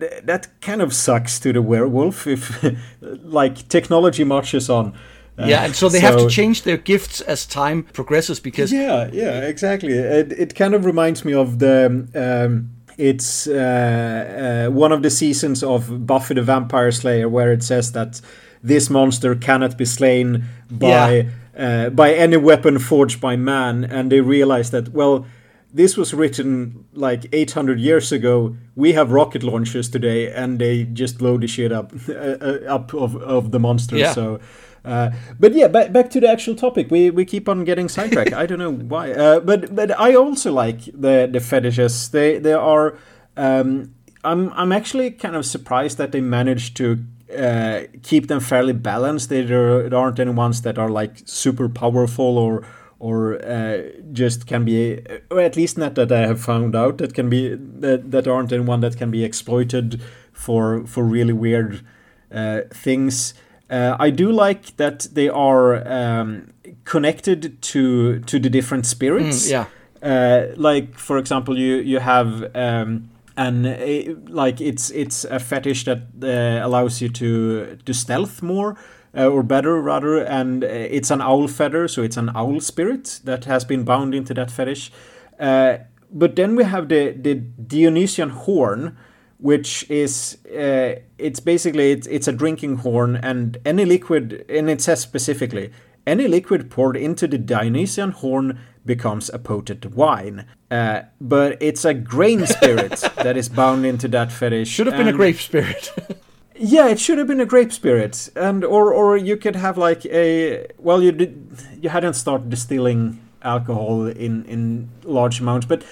th- 0.00 0.22
that 0.24 0.48
kind 0.60 0.82
of 0.82 0.92
sucks 0.92 1.40
to 1.40 1.52
the 1.52 1.62
werewolf 1.62 2.26
if 2.26 2.64
like 3.00 3.68
technology 3.68 4.24
marches 4.24 4.70
on. 4.70 4.94
Uh, 5.38 5.46
yeah, 5.46 5.64
and 5.64 5.74
so 5.74 5.88
they 5.88 6.00
so, 6.00 6.06
have 6.06 6.18
to 6.18 6.28
change 6.28 6.62
their 6.62 6.76
gifts 6.76 7.22
as 7.22 7.46
time 7.46 7.84
progresses 7.94 8.38
because 8.38 8.72
yeah, 8.72 9.08
yeah, 9.12 9.46
exactly. 9.46 9.92
It 9.92 10.32
it 10.32 10.54
kind 10.54 10.74
of 10.74 10.84
reminds 10.84 11.24
me 11.24 11.34
of 11.34 11.58
the. 11.58 12.06
Um, 12.14 12.70
it's 12.98 13.46
uh, 13.46 14.66
uh, 14.68 14.70
one 14.70 14.92
of 14.92 15.02
the 15.02 15.08
seasons 15.08 15.62
of 15.62 16.06
Buffy 16.06 16.34
the 16.34 16.42
Vampire 16.42 16.92
Slayer 16.92 17.26
where 17.26 17.50
it 17.50 17.62
says 17.62 17.92
that 17.92 18.20
this 18.62 18.90
monster 18.90 19.34
cannot 19.34 19.78
be 19.78 19.86
slain 19.86 20.44
by 20.70 21.10
yeah. 21.10 21.30
Uh, 21.56 21.90
by 21.90 22.14
any 22.14 22.36
weapon 22.36 22.78
forged 22.78 23.20
by 23.20 23.36
man, 23.36 23.84
and 23.84 24.10
they 24.10 24.20
realize 24.20 24.70
that 24.70 24.88
well, 24.88 25.26
this 25.72 25.96
was 25.96 26.12
written 26.12 26.84
like 26.92 27.26
800 27.32 27.80
years 27.80 28.12
ago. 28.12 28.56
We 28.74 28.92
have 28.92 29.10
rocket 29.10 29.42
launchers 29.42 29.88
today, 29.88 30.32
and 30.32 30.58
they 30.58 30.84
just 30.84 31.18
blow 31.18 31.38
the 31.38 31.46
shit 31.46 31.72
up 31.72 31.92
uh, 32.08 32.12
uh, 32.12 32.58
up 32.68 32.94
of 32.94 33.16
of 33.16 33.50
the 33.50 33.58
monster. 33.58 33.96
Yeah. 33.96 34.12
So. 34.12 34.40
Uh, 34.84 35.12
but 35.38 35.52
yeah, 35.52 35.68
back, 35.68 35.92
back 35.92 36.10
to 36.10 36.18
the 36.18 36.28
actual 36.28 36.56
topic. 36.56 36.90
We 36.90 37.08
we 37.08 37.24
keep 37.24 37.48
on 37.48 37.62
getting 37.62 37.88
sidetracked. 37.88 38.32
I 38.42 38.46
don't 38.46 38.58
know 38.58 38.72
why. 38.72 39.12
Uh, 39.12 39.38
but 39.38 39.72
but 39.72 39.96
I 39.96 40.16
also 40.16 40.50
like 40.50 40.86
the 40.86 41.28
the 41.30 41.38
fetishes. 41.38 42.08
They 42.08 42.38
they 42.38 42.52
are. 42.52 42.98
Um, 43.36 43.94
I'm 44.24 44.52
I'm 44.54 44.72
actually 44.72 45.12
kind 45.12 45.36
of 45.36 45.46
surprised 45.46 45.98
that 45.98 46.10
they 46.10 46.20
managed 46.20 46.76
to 46.78 46.98
uh, 47.36 47.86
keep 48.02 48.28
them 48.28 48.40
fairly 48.40 48.72
balanced. 48.72 49.28
There, 49.28 49.88
there 49.88 49.98
aren't 49.98 50.18
any 50.18 50.32
ones 50.32 50.62
that 50.62 50.78
are 50.78 50.88
like 50.88 51.22
super 51.24 51.68
powerful 51.68 52.38
or 52.38 52.64
or 53.02 53.44
uh, 53.44 53.82
just 54.12 54.46
can 54.46 54.64
be, 54.64 55.00
or 55.28 55.40
at 55.40 55.56
least 55.56 55.76
not 55.76 55.96
that 55.96 56.12
I 56.12 56.20
have 56.20 56.40
found 56.40 56.76
out 56.76 56.98
that 56.98 57.14
can 57.14 57.28
be 57.28 57.56
that, 57.80 58.12
that 58.12 58.28
aren't 58.28 58.52
any 58.52 58.62
one 58.62 58.80
that 58.80 58.96
can 58.96 59.10
be 59.10 59.24
exploited 59.24 60.00
for 60.32 60.86
for 60.86 61.02
really 61.02 61.32
weird 61.32 61.84
uh, 62.32 62.60
things. 62.70 63.34
Uh, 63.68 63.96
I 63.98 64.10
do 64.10 64.30
like 64.30 64.76
that 64.76 65.08
they 65.12 65.28
are 65.28 65.86
um, 65.88 66.52
connected 66.84 67.60
to 67.62 68.20
to 68.20 68.38
the 68.38 68.48
different 68.48 68.86
spirits. 68.86 69.48
Mm, 69.48 69.50
yeah. 69.50 69.66
Uh, 70.00 70.54
like 70.56 70.96
for 70.96 71.18
example, 71.18 71.58
you 71.58 71.76
you 71.76 71.98
have 71.98 72.54
um, 72.54 73.10
and 73.36 73.66
it, 73.66 74.28
like 74.28 74.60
it's 74.60 74.90
it's 74.90 75.24
a 75.24 75.38
fetish 75.38 75.84
that 75.84 76.02
uh, 76.22 76.66
allows 76.66 77.00
you 77.00 77.08
to 77.08 77.76
to 77.84 77.94
stealth 77.94 78.42
more 78.42 78.76
uh, 79.16 79.26
or 79.26 79.42
better 79.42 79.80
rather. 79.80 80.18
And 80.18 80.64
uh, 80.64 80.66
it's 80.68 81.10
an 81.10 81.20
owl 81.20 81.48
feather 81.48 81.88
so 81.88 82.02
it's 82.02 82.16
an 82.16 82.30
owl 82.34 82.60
spirit 82.60 83.20
that 83.24 83.44
has 83.46 83.64
been 83.64 83.84
bound 83.84 84.14
into 84.14 84.34
that 84.34 84.50
fetish. 84.50 84.92
Uh, 85.38 85.78
but 86.10 86.36
then 86.36 86.56
we 86.56 86.64
have 86.64 86.88
the 86.88 87.12
the 87.12 87.34
dionysian 87.34 88.30
horn 88.30 88.96
which 89.38 89.90
is 89.90 90.38
uh, 90.54 90.94
it's 91.18 91.40
basically 91.40 91.90
it's, 91.90 92.06
it's 92.06 92.28
a 92.28 92.32
drinking 92.32 92.76
horn 92.76 93.16
and 93.16 93.58
any 93.64 93.84
liquid 93.84 94.44
and 94.48 94.70
it 94.70 94.80
says 94.80 95.00
specifically 95.00 95.72
any 96.06 96.28
liquid 96.28 96.70
poured 96.70 96.96
into 96.96 97.26
the 97.26 97.38
dionysian 97.38 98.10
horn 98.10 98.60
becomes 98.84 99.30
a 99.30 99.38
potent 99.38 99.94
wine. 99.94 100.46
Uh, 100.70 101.02
but 101.20 101.56
it's 101.60 101.84
a 101.84 101.94
grain 101.94 102.46
spirit 102.56 103.00
that 103.16 103.36
is 103.36 103.48
bound 103.48 103.86
into 103.86 104.08
that 104.08 104.32
fetish. 104.32 104.68
Should 104.68 104.86
have 104.86 104.96
been 104.96 105.08
a 105.08 105.12
grape 105.12 105.38
spirit. 105.38 105.92
yeah, 106.56 106.88
it 106.88 106.98
should 106.98 107.18
have 107.18 107.26
been 107.26 107.40
a 107.40 107.46
grape 107.46 107.72
spirit, 107.72 108.30
and 108.36 108.64
or 108.64 108.92
or 108.92 109.16
you 109.16 109.36
could 109.36 109.56
have 109.56 109.78
like 109.78 110.04
a 110.06 110.66
well, 110.78 111.02
you 111.02 111.12
did 111.12 111.56
you 111.80 111.88
hadn't 111.88 112.14
started 112.14 112.50
distilling 112.50 113.20
alcohol 113.42 114.06
in 114.06 114.44
in 114.46 114.88
large 115.04 115.40
amounts, 115.40 115.66
but 115.66 115.84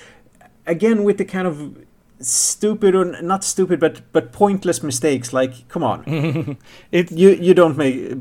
again 0.67 1.05
with 1.05 1.19
the 1.19 1.25
kind 1.25 1.47
of 1.47 1.77
stupid 2.21 2.95
or 2.95 3.05
not 3.23 3.43
stupid 3.43 3.81
but 3.81 4.01
but 4.13 4.31
pointless 4.31 4.83
mistakes 4.83 5.33
like 5.33 5.67
come 5.69 5.83
on 5.83 6.59
it 6.93 7.11
you 7.11 7.31
you 7.31 7.55
don't 7.55 7.79
make 7.79 8.13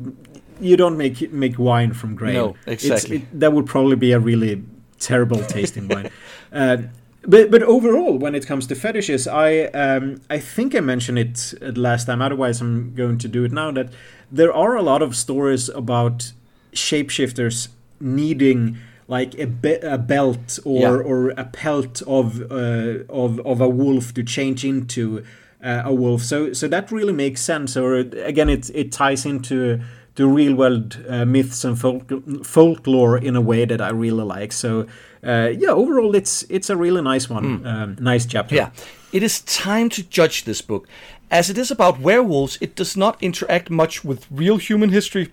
you 0.59 0.77
don't 0.77 0.97
make 0.97 1.31
make 1.31 1.57
wine 1.57 1.93
from 1.93 2.15
grain. 2.15 2.33
No, 2.33 2.55
exactly. 2.65 3.17
It, 3.17 3.39
that 3.39 3.53
would 3.53 3.65
probably 3.65 3.95
be 3.95 4.11
a 4.11 4.19
really 4.19 4.63
terrible 4.99 5.43
tasting 5.47 5.87
wine. 5.87 6.09
Uh, 6.51 6.77
but 7.23 7.51
but 7.51 7.63
overall, 7.63 8.17
when 8.17 8.35
it 8.35 8.47
comes 8.47 8.67
to 8.67 8.75
fetishes, 8.75 9.27
I 9.27 9.63
um, 9.65 10.21
I 10.29 10.39
think 10.39 10.75
I 10.75 10.79
mentioned 10.79 11.19
it 11.19 11.53
last 11.77 12.05
time. 12.05 12.21
Otherwise, 12.21 12.61
I'm 12.61 12.93
going 12.95 13.17
to 13.19 13.27
do 13.27 13.43
it 13.43 13.51
now. 13.51 13.71
That 13.71 13.89
there 14.31 14.53
are 14.53 14.75
a 14.75 14.81
lot 14.81 15.01
of 15.01 15.15
stories 15.15 15.69
about 15.69 16.31
shapeshifters 16.73 17.69
needing 17.99 18.77
like 19.07 19.37
a, 19.39 19.47
be- 19.47 19.73
a 19.81 19.97
belt 19.97 20.59
or 20.63 20.81
yeah. 20.81 20.89
or 20.89 21.29
a 21.31 21.43
pelt 21.43 22.01
of 22.03 22.41
uh, 22.51 23.03
of 23.09 23.39
of 23.45 23.59
a 23.59 23.67
wolf 23.67 24.13
to 24.13 24.23
change 24.23 24.63
into 24.63 25.23
uh, 25.63 25.81
a 25.83 25.93
wolf. 25.93 26.21
So 26.21 26.53
so 26.53 26.67
that 26.67 26.91
really 26.91 27.13
makes 27.13 27.41
sense. 27.41 27.75
Or 27.75 27.95
again, 27.95 28.49
it 28.49 28.69
it 28.73 28.91
ties 28.91 29.25
into 29.25 29.81
the 30.19 30.27
real 30.27 30.53
world 30.53 31.01
uh, 31.07 31.23
myths 31.23 31.63
and 31.63 31.79
folk- 31.79 32.11
folklore 32.43 33.17
in 33.17 33.37
a 33.37 33.41
way 33.41 33.63
that 33.63 33.79
I 33.79 33.89
really 33.89 34.25
like. 34.25 34.51
So 34.51 34.85
uh, 35.23 35.51
yeah, 35.57 35.69
overall 35.69 36.13
it's 36.13 36.43
it's 36.49 36.69
a 36.69 36.75
really 36.75 37.01
nice 37.01 37.29
one, 37.29 37.45
mm. 37.45 37.65
um, 37.65 37.97
nice 38.01 38.25
chapter. 38.25 38.55
Yeah, 38.55 38.71
it 39.13 39.23
is 39.23 39.39
time 39.41 39.87
to 39.89 40.03
judge 40.03 40.43
this 40.43 40.61
book. 40.61 40.89
As 41.31 41.49
it 41.49 41.57
is 41.57 41.71
about 41.71 42.01
werewolves, 42.01 42.57
it 42.59 42.75
does 42.75 42.97
not 42.97 43.15
interact 43.23 43.69
much 43.69 44.03
with 44.03 44.27
real 44.29 44.57
human 44.57 44.89
history, 44.89 45.31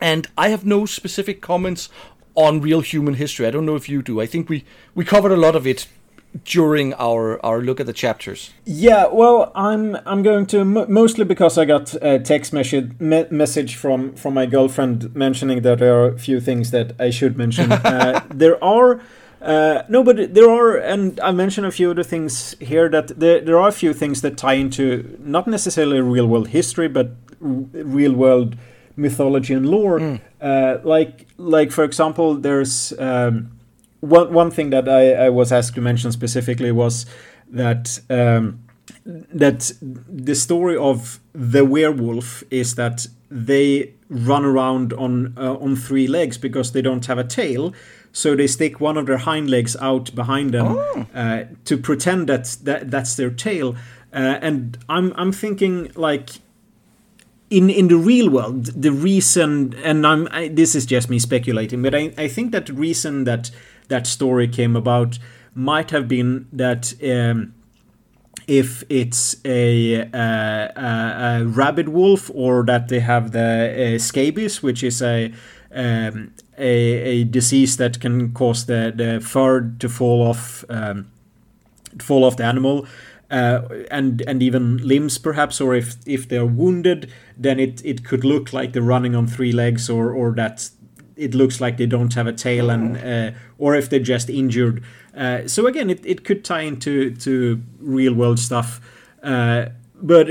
and 0.00 0.26
I 0.38 0.48
have 0.48 0.64
no 0.64 0.86
specific 0.86 1.42
comments 1.42 1.90
on 2.34 2.62
real 2.62 2.80
human 2.80 3.14
history. 3.14 3.46
I 3.46 3.50
don't 3.50 3.66
know 3.66 3.76
if 3.76 3.86
you 3.86 4.02
do. 4.02 4.22
I 4.22 4.26
think 4.26 4.48
we 4.48 4.64
we 4.94 5.04
covered 5.04 5.32
a 5.32 5.36
lot 5.46 5.54
of 5.54 5.66
it 5.66 5.88
during 6.44 6.94
our 6.94 7.44
our 7.44 7.60
look 7.60 7.80
at 7.80 7.86
the 7.86 7.92
chapters? 7.92 8.50
Yeah, 8.64 9.06
well, 9.06 9.52
I'm 9.54 9.96
I'm 10.06 10.22
going 10.22 10.46
to 10.46 10.64
mostly 10.64 11.24
because 11.24 11.58
I 11.58 11.64
got 11.64 11.94
a 12.02 12.18
text 12.18 12.52
message 12.52 12.98
me- 13.00 13.26
message 13.30 13.76
from 13.76 14.14
from 14.14 14.34
my 14.34 14.46
girlfriend 14.46 15.14
mentioning 15.14 15.62
that 15.62 15.78
there 15.78 15.94
are 15.94 16.08
a 16.14 16.18
few 16.18 16.40
things 16.40 16.70
that 16.70 16.92
I 17.00 17.10
should 17.10 17.36
mention. 17.36 17.72
uh, 17.84 18.24
there 18.28 18.62
are. 18.62 19.00
Uh, 19.42 19.82
no, 19.88 20.02
but 20.02 20.34
there 20.34 20.50
are, 20.50 20.76
and 20.76 21.20
I 21.20 21.30
mentioned 21.30 21.66
a 21.66 21.70
few 21.70 21.90
other 21.90 22.02
things 22.02 22.56
here 22.58 22.88
that 22.88 23.08
there, 23.20 23.40
there 23.40 23.58
are 23.58 23.68
a 23.68 23.72
few 23.72 23.92
things 23.92 24.22
that 24.22 24.36
tie 24.36 24.54
into 24.54 25.16
not 25.20 25.46
necessarily 25.46 26.00
real 26.00 26.26
world 26.26 26.48
history, 26.48 26.88
but 26.88 27.10
r- 27.40 27.66
real 27.72 28.12
world 28.14 28.56
mythology 28.96 29.54
and 29.54 29.68
lore. 29.68 30.00
Mm. 30.00 30.20
Uh, 30.40 30.78
like, 30.84 31.26
like 31.36 31.70
for 31.70 31.84
example, 31.84 32.34
there's 32.34 32.92
um, 32.98 33.55
one 34.08 34.32
one 34.32 34.50
thing 34.50 34.70
that 34.70 34.88
I, 34.88 35.26
I 35.26 35.28
was 35.28 35.52
asked 35.52 35.74
to 35.74 35.80
mention 35.80 36.12
specifically 36.12 36.72
was 36.72 37.06
that 37.50 38.00
um, 38.10 38.60
that 39.04 39.72
the 39.80 40.34
story 40.34 40.76
of 40.76 41.20
the 41.32 41.64
werewolf 41.64 42.42
is 42.50 42.74
that 42.74 43.06
they 43.30 43.92
run 44.08 44.44
around 44.44 44.92
on 44.92 45.34
uh, 45.36 45.54
on 45.54 45.76
three 45.76 46.06
legs 46.06 46.38
because 46.38 46.72
they 46.72 46.82
don't 46.82 47.06
have 47.06 47.18
a 47.18 47.24
tail. 47.24 47.72
So 48.12 48.34
they 48.34 48.46
stick 48.46 48.80
one 48.80 48.96
of 48.96 49.04
their 49.06 49.18
hind 49.18 49.50
legs 49.50 49.76
out 49.76 50.14
behind 50.14 50.54
them 50.54 50.66
oh. 50.68 51.06
uh, 51.14 51.44
to 51.66 51.76
pretend 51.76 52.28
that, 52.28 52.56
that 52.62 52.90
that's 52.90 53.14
their 53.16 53.30
tail. 53.30 53.76
Uh, 54.12 54.38
and 54.40 54.78
I'm 54.88 55.12
I'm 55.16 55.32
thinking 55.32 55.92
like 55.94 56.30
in 57.50 57.68
in 57.68 57.88
the 57.88 57.96
real 57.96 58.30
world, 58.30 58.66
the 58.66 58.90
reason, 58.90 59.74
and 59.84 60.06
I'm 60.06 60.28
I, 60.30 60.48
this 60.48 60.74
is 60.74 60.86
just 60.86 61.10
me 61.10 61.18
speculating, 61.18 61.82
but 61.82 61.94
I, 61.94 62.12
I 62.16 62.28
think 62.28 62.52
that 62.52 62.66
the 62.66 62.72
reason 62.72 63.24
that 63.24 63.50
that 63.88 64.06
story 64.06 64.48
came 64.48 64.76
about 64.76 65.18
might 65.54 65.90
have 65.90 66.06
been 66.06 66.46
that 66.52 66.92
um, 67.02 67.54
if 68.46 68.84
it's 68.88 69.36
a, 69.44 70.02
uh, 70.02 70.12
a, 70.12 71.40
a, 71.40 71.44
rabid 71.46 71.88
wolf 71.88 72.30
or 72.34 72.62
that 72.64 72.88
they 72.88 73.00
have 73.00 73.32
the 73.32 73.94
uh, 73.94 73.98
scabies, 73.98 74.62
which 74.62 74.82
is 74.84 75.02
a, 75.02 75.32
um, 75.74 76.32
a, 76.58 76.68
a 76.68 77.24
disease 77.24 77.76
that 77.78 78.00
can 78.00 78.32
cause 78.32 78.66
the, 78.66 78.92
the 78.94 79.20
fur 79.20 79.62
to 79.78 79.88
fall 79.88 80.22
off 80.26 80.64
um, 80.68 81.10
fall 81.98 82.24
off 82.24 82.36
the 82.36 82.44
animal. 82.44 82.86
Uh, 83.28 83.62
and 83.90 84.22
and 84.28 84.40
even 84.40 84.76
limbs 84.86 85.18
perhaps 85.18 85.60
or 85.60 85.74
if 85.74 85.96
if 86.06 86.28
they're 86.28 86.46
wounded 86.46 87.12
then 87.36 87.58
it 87.58 87.84
it 87.84 88.04
could 88.04 88.24
look 88.24 88.52
like 88.52 88.72
they're 88.72 88.80
running 88.80 89.16
on 89.16 89.26
three 89.26 89.50
legs 89.50 89.90
or 89.90 90.12
or 90.12 90.30
that 90.30 90.70
it 91.16 91.34
looks 91.34 91.60
like 91.60 91.76
they 91.76 91.86
don't 91.86 92.14
have 92.14 92.26
a 92.26 92.32
tail 92.32 92.70
and 92.70 92.96
uh, 92.96 93.36
or 93.58 93.74
if 93.74 93.88
they're 93.88 93.98
just 93.98 94.28
injured. 94.28 94.82
Uh, 95.16 95.48
so 95.48 95.66
again, 95.66 95.90
it, 95.90 96.04
it 96.04 96.24
could 96.24 96.44
tie 96.44 96.60
into 96.60 97.14
to 97.16 97.62
real 97.80 98.12
world 98.12 98.38
stuff, 98.38 98.80
uh, 99.22 99.66
but 99.94 100.28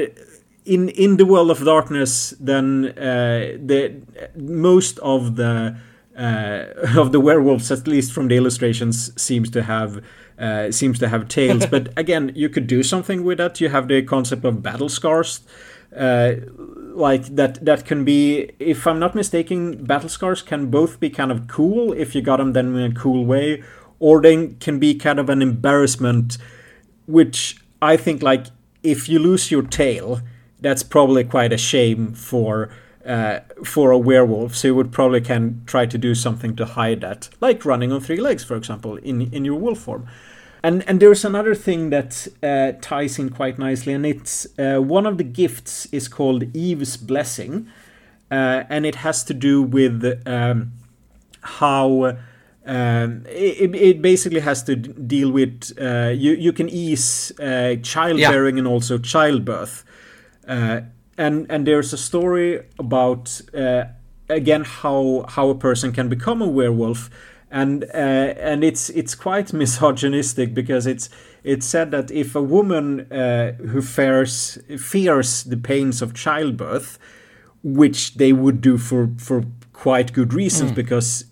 in 0.65 0.89
in 0.89 1.17
the 1.17 1.25
world 1.25 1.49
of 1.51 1.63
darkness, 1.63 2.33
then 2.39 2.93
uh, 2.97 3.57
the 3.57 3.95
most 4.35 4.99
of 4.99 5.35
the 5.35 5.75
uh, 6.17 6.65
of 6.97 7.11
the 7.11 7.19
werewolves, 7.19 7.71
at 7.71 7.87
least 7.87 8.13
from 8.13 8.27
the 8.27 8.37
illustrations, 8.37 9.11
seems 9.21 9.49
to 9.51 9.63
have. 9.63 10.03
Uh, 10.37 10.69
seems 10.69 10.99
to 10.99 11.07
have 11.07 11.29
tails, 11.29 11.65
but 11.71 11.87
again, 11.95 12.29
you 12.35 12.49
could 12.49 12.67
do 12.67 12.83
something 12.83 13.23
with 13.23 13.37
that. 13.37 13.61
You 13.61 13.69
have 13.69 13.87
the 13.87 14.01
concept 14.01 14.43
of 14.43 14.61
battle 14.61 14.89
scars, 14.89 15.39
like 16.95 17.25
that 17.35 17.63
that 17.63 17.85
can 17.85 18.03
be 18.03 18.51
if 18.59 18.87
i'm 18.87 18.99
not 18.99 19.15
mistaken 19.15 19.83
battle 19.83 20.09
scars 20.09 20.41
can 20.41 20.67
both 20.67 20.99
be 20.99 21.09
kind 21.09 21.31
of 21.31 21.47
cool 21.47 21.93
if 21.93 22.15
you 22.15 22.21
got 22.21 22.37
them 22.37 22.53
then 22.53 22.75
in 22.75 22.91
a 22.91 22.95
cool 22.95 23.25
way 23.25 23.63
or 23.99 24.21
they 24.21 24.47
can 24.59 24.79
be 24.79 24.95
kind 24.95 25.19
of 25.19 25.29
an 25.29 25.41
embarrassment 25.41 26.37
which 27.05 27.57
i 27.81 27.97
think 27.97 28.21
like 28.21 28.47
if 28.83 29.09
you 29.09 29.19
lose 29.19 29.51
your 29.51 29.63
tail 29.63 30.21
that's 30.61 30.83
probably 30.83 31.23
quite 31.23 31.51
a 31.51 31.57
shame 31.57 32.13
for 32.13 32.69
uh, 33.05 33.39
for 33.63 33.91
a 33.91 33.97
werewolf. 33.97 34.55
So 34.55 34.69
you 34.69 34.75
would 34.75 34.91
probably 34.91 35.21
can 35.21 35.61
try 35.67 35.85
to 35.85 35.97
do 35.97 36.15
something 36.15 36.55
to 36.55 36.65
hide 36.65 37.01
that 37.01 37.29
like 37.39 37.63
running 37.63 37.91
on 37.91 38.01
three 38.01 38.19
legs 38.19 38.43
for 38.43 38.55
example 38.55 38.97
in 38.97 39.21
in 39.33 39.45
your 39.45 39.59
wolf 39.59 39.79
form 39.79 40.07
and 40.65 40.83
and 40.87 40.99
there's 40.99 41.23
another 41.23 41.53
thing 41.53 41.91
that 41.91 42.27
uh, 42.41 42.71
ties 42.81 43.19
in 43.19 43.29
quite 43.29 43.59
nicely, 43.59 43.93
and 43.93 44.03
it's 44.03 44.47
uh, 44.57 44.79
one 44.79 45.05
of 45.05 45.19
the 45.19 45.23
gifts 45.23 45.85
is 45.91 46.07
called 46.07 46.43
Eve's 46.55 46.97
blessing, 46.97 47.67
uh, 48.31 48.63
and 48.67 48.83
it 48.83 48.95
has 48.95 49.23
to 49.25 49.33
do 49.33 49.61
with 49.61 50.03
um, 50.25 50.71
how. 51.41 52.17
Um, 52.67 53.27
it, 53.27 53.75
it 53.75 54.01
basically 54.01 54.39
has 54.39 54.63
to 54.63 54.75
deal 54.75 55.29
with 55.29 55.71
uh, 55.79 56.11
you. 56.15 56.31
You 56.31 56.51
can 56.51 56.67
ease 56.67 57.31
uh, 57.39 57.75
childbearing 57.83 58.55
yeah. 58.55 58.61
and 58.61 58.67
also 58.67 58.97
childbirth, 58.97 59.83
uh, 60.47 60.81
and 61.15 61.45
and 61.47 61.67
there's 61.67 61.93
a 61.93 61.97
story 61.97 62.63
about 62.79 63.39
again 64.29 64.63
how 64.63 65.25
how 65.27 65.49
a 65.49 65.55
person 65.55 65.91
can 65.91 66.09
become 66.09 66.41
a 66.41 66.47
werewolf 66.47 67.11
and 67.51 67.83
uh, 67.85 67.97
and 67.97 68.63
it's 68.63 68.89
it's 68.89 69.15
quite 69.15 69.53
misogynistic 69.53 70.53
because 70.53 70.87
it's 70.87 71.09
it's 71.43 71.65
said 71.65 71.91
that 71.91 72.11
if 72.11 72.35
a 72.35 72.41
woman 72.41 73.11
uh, 73.11 73.53
who 73.53 73.81
fears 73.81 74.57
fears 74.79 75.43
the 75.43 75.57
pains 75.57 76.01
of 76.01 76.13
childbirth, 76.13 76.97
which 77.63 78.15
they 78.15 78.33
would 78.33 78.61
do 78.61 78.77
for 78.77 79.09
for 79.17 79.43
quite 79.73 80.13
good 80.13 80.33
reasons 80.33 80.71
mm. 80.71 80.75
because 80.75 81.25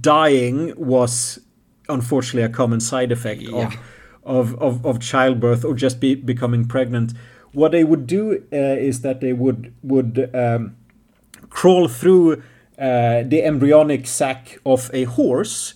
dying 0.00 0.72
was 0.76 1.38
unfortunately 1.88 2.42
a 2.42 2.48
common 2.48 2.80
side 2.80 3.12
effect 3.12 3.42
yeah. 3.42 3.66
of, 4.24 4.54
of, 4.54 4.62
of 4.62 4.86
of 4.86 5.00
childbirth 5.00 5.64
or 5.64 5.74
just 5.74 6.00
be, 6.00 6.14
becoming 6.14 6.66
pregnant. 6.66 7.12
What 7.52 7.72
they 7.72 7.84
would 7.84 8.06
do 8.06 8.42
uh, 8.52 8.56
is 8.56 9.02
that 9.02 9.20
they 9.20 9.32
would 9.32 9.74
would 9.82 10.30
um, 10.34 10.76
crawl 11.50 11.88
through 11.88 12.42
uh, 12.78 13.22
the 13.24 13.42
embryonic 13.42 14.06
sac 14.06 14.58
of 14.64 14.90
a 14.92 15.04
horse, 15.04 15.74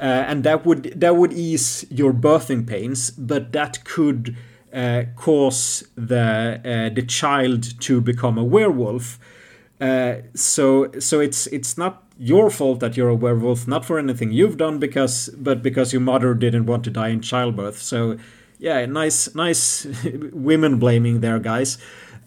uh, 0.00 0.04
and 0.04 0.44
that 0.44 0.64
would 0.64 1.00
that 1.00 1.16
would 1.16 1.32
ease 1.32 1.84
your 1.90 2.12
birthing 2.12 2.66
pains, 2.66 3.10
but 3.10 3.52
that 3.52 3.84
could 3.84 4.36
uh, 4.72 5.04
cause 5.16 5.86
the 5.96 6.90
the 6.94 7.02
child 7.02 7.80
to 7.80 8.00
become 8.00 8.38
a 8.38 8.44
werewolf. 8.44 9.18
So 10.34 10.90
so 10.98 11.20
it's 11.20 11.46
it's 11.48 11.76
not 11.76 12.04
your 12.18 12.50
fault 12.50 12.80
that 12.80 12.96
you're 12.96 13.08
a 13.08 13.14
werewolf, 13.14 13.66
not 13.66 13.84
for 13.84 13.98
anything 13.98 14.30
you've 14.30 14.56
done, 14.56 14.78
because 14.78 15.30
but 15.36 15.62
because 15.62 15.92
your 15.92 16.02
mother 16.02 16.34
didn't 16.34 16.66
want 16.66 16.84
to 16.84 16.90
die 16.90 17.08
in 17.08 17.20
childbirth. 17.20 17.82
So 17.82 18.18
yeah, 18.58 18.86
nice 18.86 19.34
nice 19.34 19.86
women 20.32 20.78
blaming 20.78 21.20
there, 21.20 21.38
guys. 21.38 21.78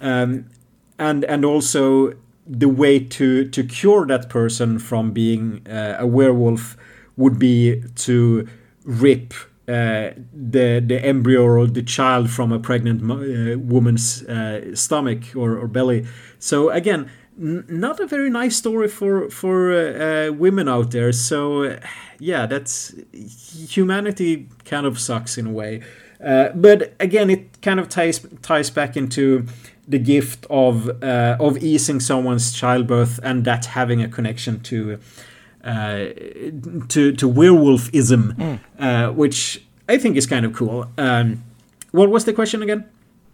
Um, 0.02 0.46
and 1.00 1.24
and 1.26 1.46
also 1.46 2.14
the 2.48 2.70
way 2.70 3.00
to 3.00 3.48
to 3.50 3.64
cure 3.64 4.06
that 4.06 4.30
person 4.30 4.80
from 4.80 5.12
being 5.12 5.68
uh, 5.68 5.98
a 6.00 6.08
werewolf 6.08 6.78
would 7.18 7.38
be 7.38 7.84
to 7.96 8.48
rip 8.86 9.34
uh, 9.68 10.12
the 10.34 10.82
the 10.86 10.98
embryo 11.04 11.44
or 11.44 11.68
the 11.68 11.84
child 11.84 12.30
from 12.30 12.54
a 12.54 12.60
pregnant 12.60 13.02
uh, 13.04 13.60
woman's 13.60 14.24
uh, 14.24 14.74
stomach 14.74 15.36
or, 15.36 15.58
or, 15.58 15.68
belly. 15.68 16.06
So 16.40 16.70
again, 16.70 17.12
n- 17.38 17.66
not 17.68 18.00
a 18.00 18.08
very 18.08 18.30
nice 18.30 18.56
story 18.56 18.88
for 18.88 19.30
for 19.30 19.74
uh, 19.74 20.30
uh, 20.30 20.32
women 20.32 20.70
out 20.70 20.92
there. 20.92 21.12
So 21.12 21.78
yeah, 22.18 22.46
that's 22.46 22.96
humanity 23.68 24.48
kind 24.64 24.86
of 24.86 25.00
sucks 25.00 25.38
in 25.38 25.48
a 25.48 25.52
way. 25.52 25.82
but 26.56 26.94
again, 27.02 27.30
it 27.30 27.62
kind 27.62 27.82
of 27.82 27.90
ties 27.90 28.26
ties 28.42 28.70
back 28.70 28.96
into 28.96 29.48
the 29.88 30.00
gift 30.00 30.46
of 30.50 30.90
uh, 31.04 31.38
of 31.40 31.58
easing 31.64 32.00
someone's 32.00 32.52
childbirth 32.52 33.20
and 33.24 33.46
that 33.46 33.66
having 33.66 34.02
a 34.02 34.08
connection 34.08 34.60
to 34.62 35.00
uh, 35.64 36.08
to 36.90 37.14
to 37.14 37.30
werewolfism, 37.30 38.34
mm. 38.36 38.60
uh, 38.80 39.12
which 39.14 39.64
I 39.88 39.98
think 39.98 40.18
is 40.18 40.26
kind 40.26 40.46
of 40.46 40.54
cool. 40.54 40.88
Um, 40.98 41.44
what 41.92 42.10
was 42.10 42.26
the 42.26 42.34
question 42.34 42.62
again? 42.62 42.86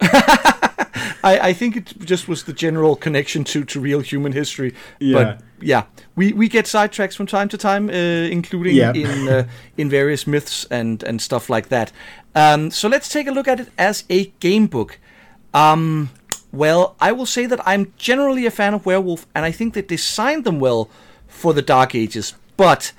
I, 1.24 1.48
I, 1.48 1.52
think 1.54 1.76
it 1.76 1.94
just 2.00 2.28
was 2.28 2.44
the 2.44 2.52
general 2.52 2.96
connection 2.96 3.44
to, 3.44 3.64
to 3.64 3.80
real 3.80 4.00
human 4.00 4.32
history. 4.32 4.74
Yeah. 5.00 5.24
But 5.24 5.40
yeah, 5.60 5.84
we, 6.16 6.32
we 6.34 6.48
get 6.48 6.66
sidetracks 6.66 7.16
from 7.16 7.26
time 7.26 7.48
to 7.48 7.56
time, 7.56 7.88
uh, 7.88 7.92
including 7.92 8.76
yeah. 8.76 8.92
in 8.92 9.28
uh, 9.28 9.48
in 9.78 9.88
various 9.88 10.26
myths 10.26 10.66
and, 10.70 11.02
and 11.02 11.22
stuff 11.22 11.48
like 11.48 11.68
that. 11.70 11.92
Um, 12.34 12.70
so 12.70 12.88
let's 12.88 13.08
take 13.08 13.26
a 13.26 13.30
look 13.30 13.48
at 13.48 13.60
it 13.60 13.70
as 13.78 14.04
a 14.10 14.26
game 14.40 14.66
book. 14.66 14.98
Um, 15.54 16.10
well, 16.54 16.94
I 17.00 17.10
will 17.12 17.26
say 17.26 17.46
that 17.46 17.60
I'm 17.66 17.92
generally 17.98 18.46
a 18.46 18.50
fan 18.50 18.74
of 18.74 18.86
Werewolf, 18.86 19.26
and 19.34 19.44
I 19.44 19.50
think 19.50 19.74
they 19.74 19.82
designed 19.82 20.44
them 20.44 20.60
well 20.60 20.88
for 21.26 21.52
the 21.52 21.62
Dark 21.62 21.94
Ages, 21.94 22.34
but 22.56 22.92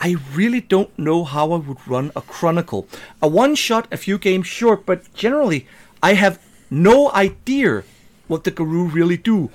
I 0.00 0.16
really 0.34 0.62
don't 0.62 0.98
know 0.98 1.22
how 1.22 1.52
I 1.52 1.58
would 1.58 1.86
run 1.86 2.10
a 2.16 2.22
Chronicle. 2.22 2.88
A 3.20 3.28
one 3.28 3.54
shot, 3.54 3.86
a 3.92 3.96
few 3.96 4.18
games, 4.18 4.46
sure, 4.46 4.76
but 4.76 5.12
generally, 5.14 5.66
I 6.02 6.14
have 6.14 6.40
no 6.70 7.12
idea 7.12 7.84
what 8.28 8.44
the 8.44 8.50
Garou 8.50 8.86
really 8.86 9.18
do. 9.18 9.50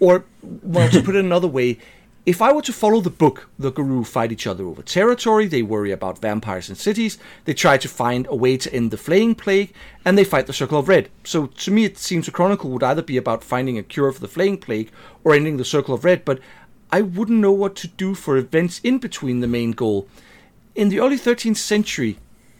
Or, 0.00 0.24
well, 0.42 0.90
to 0.90 1.00
put 1.00 1.14
it 1.14 1.24
another 1.24 1.48
way, 1.48 1.78
if 2.26 2.42
I 2.42 2.52
were 2.52 2.62
to 2.62 2.72
follow 2.72 3.00
the 3.00 3.08
book, 3.08 3.48
the 3.56 3.70
Garou 3.70 4.02
fight 4.02 4.32
each 4.32 4.48
other 4.48 4.64
over 4.66 4.82
territory, 4.82 5.46
they 5.46 5.62
worry 5.62 5.92
about 5.92 6.18
vampires 6.18 6.68
and 6.68 6.76
cities, 6.76 7.18
they 7.44 7.54
try 7.54 7.78
to 7.78 7.88
find 7.88 8.26
a 8.28 8.34
way 8.34 8.56
to 8.56 8.74
end 8.74 8.90
the 8.90 8.96
flaying 8.96 9.36
plague, 9.36 9.72
and 10.04 10.18
they 10.18 10.24
fight 10.24 10.48
the 10.48 10.52
Circle 10.52 10.80
of 10.80 10.88
Red. 10.88 11.08
So 11.22 11.46
to 11.46 11.70
me, 11.70 11.84
it 11.84 11.96
seems 11.96 12.26
a 12.26 12.32
chronicle 12.32 12.70
would 12.70 12.82
either 12.82 13.00
be 13.00 13.16
about 13.16 13.44
finding 13.44 13.78
a 13.78 13.84
cure 13.84 14.10
for 14.10 14.20
the 14.20 14.26
flaying 14.26 14.58
plague 14.58 14.90
or 15.22 15.34
ending 15.34 15.56
the 15.56 15.64
Circle 15.64 15.94
of 15.94 16.04
Red, 16.04 16.24
but 16.24 16.40
I 16.90 17.00
wouldn't 17.00 17.40
know 17.40 17.52
what 17.52 17.76
to 17.76 17.88
do 17.88 18.16
for 18.16 18.36
events 18.36 18.80
in 18.82 18.98
between 18.98 19.38
the 19.38 19.46
main 19.46 19.70
goal. 19.70 20.08
In 20.74 20.88
the 20.88 20.98
early 20.98 21.18
13th 21.18 21.58
century, 21.58 22.18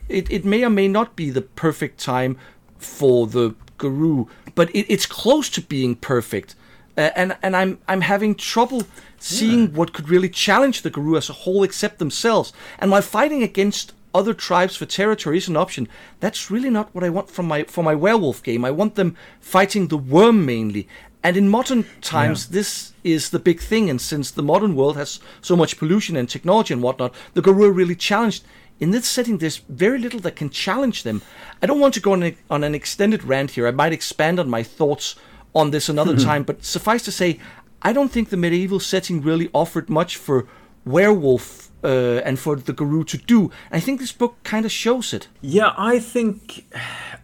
it, 0.09 0.31
it 0.31 0.45
may 0.45 0.65
or 0.65 0.71
may 0.71 0.87
not 0.87 1.17
be 1.17 1.29
the 1.31 1.43
perfect 1.43 1.99
time 1.99 2.39
for 2.79 3.27
the 3.27 3.57
Garou, 3.79 4.29
but 4.55 4.71
it, 4.71 4.87
it's 4.89 5.07
close 5.07 5.51
to 5.51 5.61
being 5.61 5.97
perfect. 5.97 6.55
Uh, 6.97 7.11
and 7.15 7.37
and 7.43 7.57
I'm 7.57 7.79
I'm 7.89 8.01
having 8.01 8.35
trouble 8.35 8.85
seeing 9.19 9.63
yeah. 9.63 9.77
what 9.79 9.93
could 9.93 10.09
really 10.09 10.29
challenge 10.29 10.83
the 10.83 10.91
Garou 10.91 11.17
as 11.17 11.29
a 11.29 11.35
whole 11.35 11.63
except 11.63 11.99
themselves. 11.99 12.53
And 12.79 12.91
while 12.91 13.03
fighting 13.03 13.43
against 13.43 13.93
other 14.15 14.33
tribes 14.33 14.77
for 14.77 14.87
territory 14.87 15.37
is 15.37 15.49
an 15.49 15.57
option, 15.57 15.89
that's 16.21 16.51
really 16.51 16.71
not 16.71 16.95
what 16.95 17.05
I 17.05 17.11
want 17.11 17.31
from 17.31 17.47
my 17.47 17.65
for 17.65 17.85
my 17.85 17.95
werewolf 17.95 18.43
game. 18.43 18.65
I 18.65 18.71
want 18.71 18.95
them 18.95 19.17
fighting 19.41 19.89
the 19.89 19.99
Wyrm 19.99 20.45
mainly. 20.45 20.89
And 21.23 21.37
in 21.37 21.49
modern 21.49 21.87
times, 22.03 22.47
yeah. 22.47 22.55
this 22.55 22.93
is 23.03 23.31
the 23.31 23.41
big 23.41 23.61
thing. 23.61 23.91
And 23.91 24.01
since 24.01 24.31
the 24.31 24.45
modern 24.45 24.77
world 24.77 24.97
has 24.97 25.19
so 25.41 25.57
much 25.57 25.77
pollution 25.77 26.17
and 26.17 26.29
technology 26.29 26.73
and 26.73 26.83
whatnot, 26.83 27.13
the 27.35 27.43
are 27.51 27.73
really 27.73 27.97
challenged. 27.97 28.45
In 28.79 28.93
this 28.93 29.09
setting, 29.09 29.39
there's 29.39 29.57
very 29.69 29.99
little 29.99 30.21
that 30.21 30.37
can 30.37 30.51
challenge 30.51 31.03
them. 31.03 31.23
I 31.61 31.67
don't 31.67 31.81
want 31.81 31.95
to 31.95 32.01
go 32.01 32.13
on, 32.13 32.23
a, 32.23 32.37
on 32.49 32.63
an 32.63 32.77
extended 32.77 33.25
rant 33.25 33.53
here. 33.53 33.67
I 33.67 33.73
might 33.73 33.93
expand 33.93 34.39
on 34.39 34.49
my 34.49 34.63
thoughts 34.63 35.17
on 35.57 35.71
this 35.71 35.89
another 35.89 36.17
time, 36.31 36.45
but 36.45 36.65
suffice 36.65 37.03
to 37.05 37.13
say, 37.13 37.41
I 37.83 37.93
don't 37.93 38.13
think 38.13 38.29
the 38.29 38.37
medieval 38.37 38.81
setting 38.81 39.23
really 39.23 39.49
offered 39.53 39.89
much 39.89 40.17
for 40.17 40.47
werewolf 40.85 41.71
uh, 41.83 42.21
and 42.25 42.39
for 42.39 42.57
the 42.57 42.73
Garou 42.73 43.05
to 43.05 43.19
do. 43.19 43.51
I 43.71 43.81
think 43.81 44.01
this 44.01 44.13
book 44.13 44.37
kind 44.45 44.65
of 44.65 44.73
shows 44.73 45.13
it. 45.13 45.29
Yeah, 45.41 45.73
I 45.77 45.99
think 45.99 46.65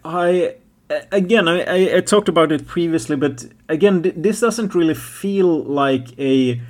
I 0.04 0.56
again 1.10 1.48
I, 1.48 1.96
I, 1.96 2.00
talked 2.00 2.28
about 2.28 2.52
it 2.52 2.66
previously, 2.66 3.16
but 3.16 3.46
again 3.68 4.02
this 4.16 4.40
doesn't 4.40 4.74
really 4.74 4.94
feel 4.94 5.64
like 5.64 6.18
a 6.18 6.60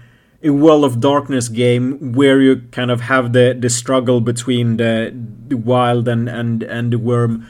a 0.45 0.51
World 0.51 0.85
of 0.85 1.01
Darkness 1.01 1.49
game 1.49 2.13
where 2.13 2.41
you 2.41 2.63
kind 2.73 2.91
of 2.91 3.03
have 3.03 3.33
the 3.33 3.57
the 3.59 3.71
struggle 3.71 4.21
between 4.21 4.77
the 4.77 5.13
the 5.49 5.57
wild 5.57 6.09
and 6.09 6.29
and 6.29 6.63
and 6.63 6.93
the 6.93 6.99
Wyrm. 6.99 7.45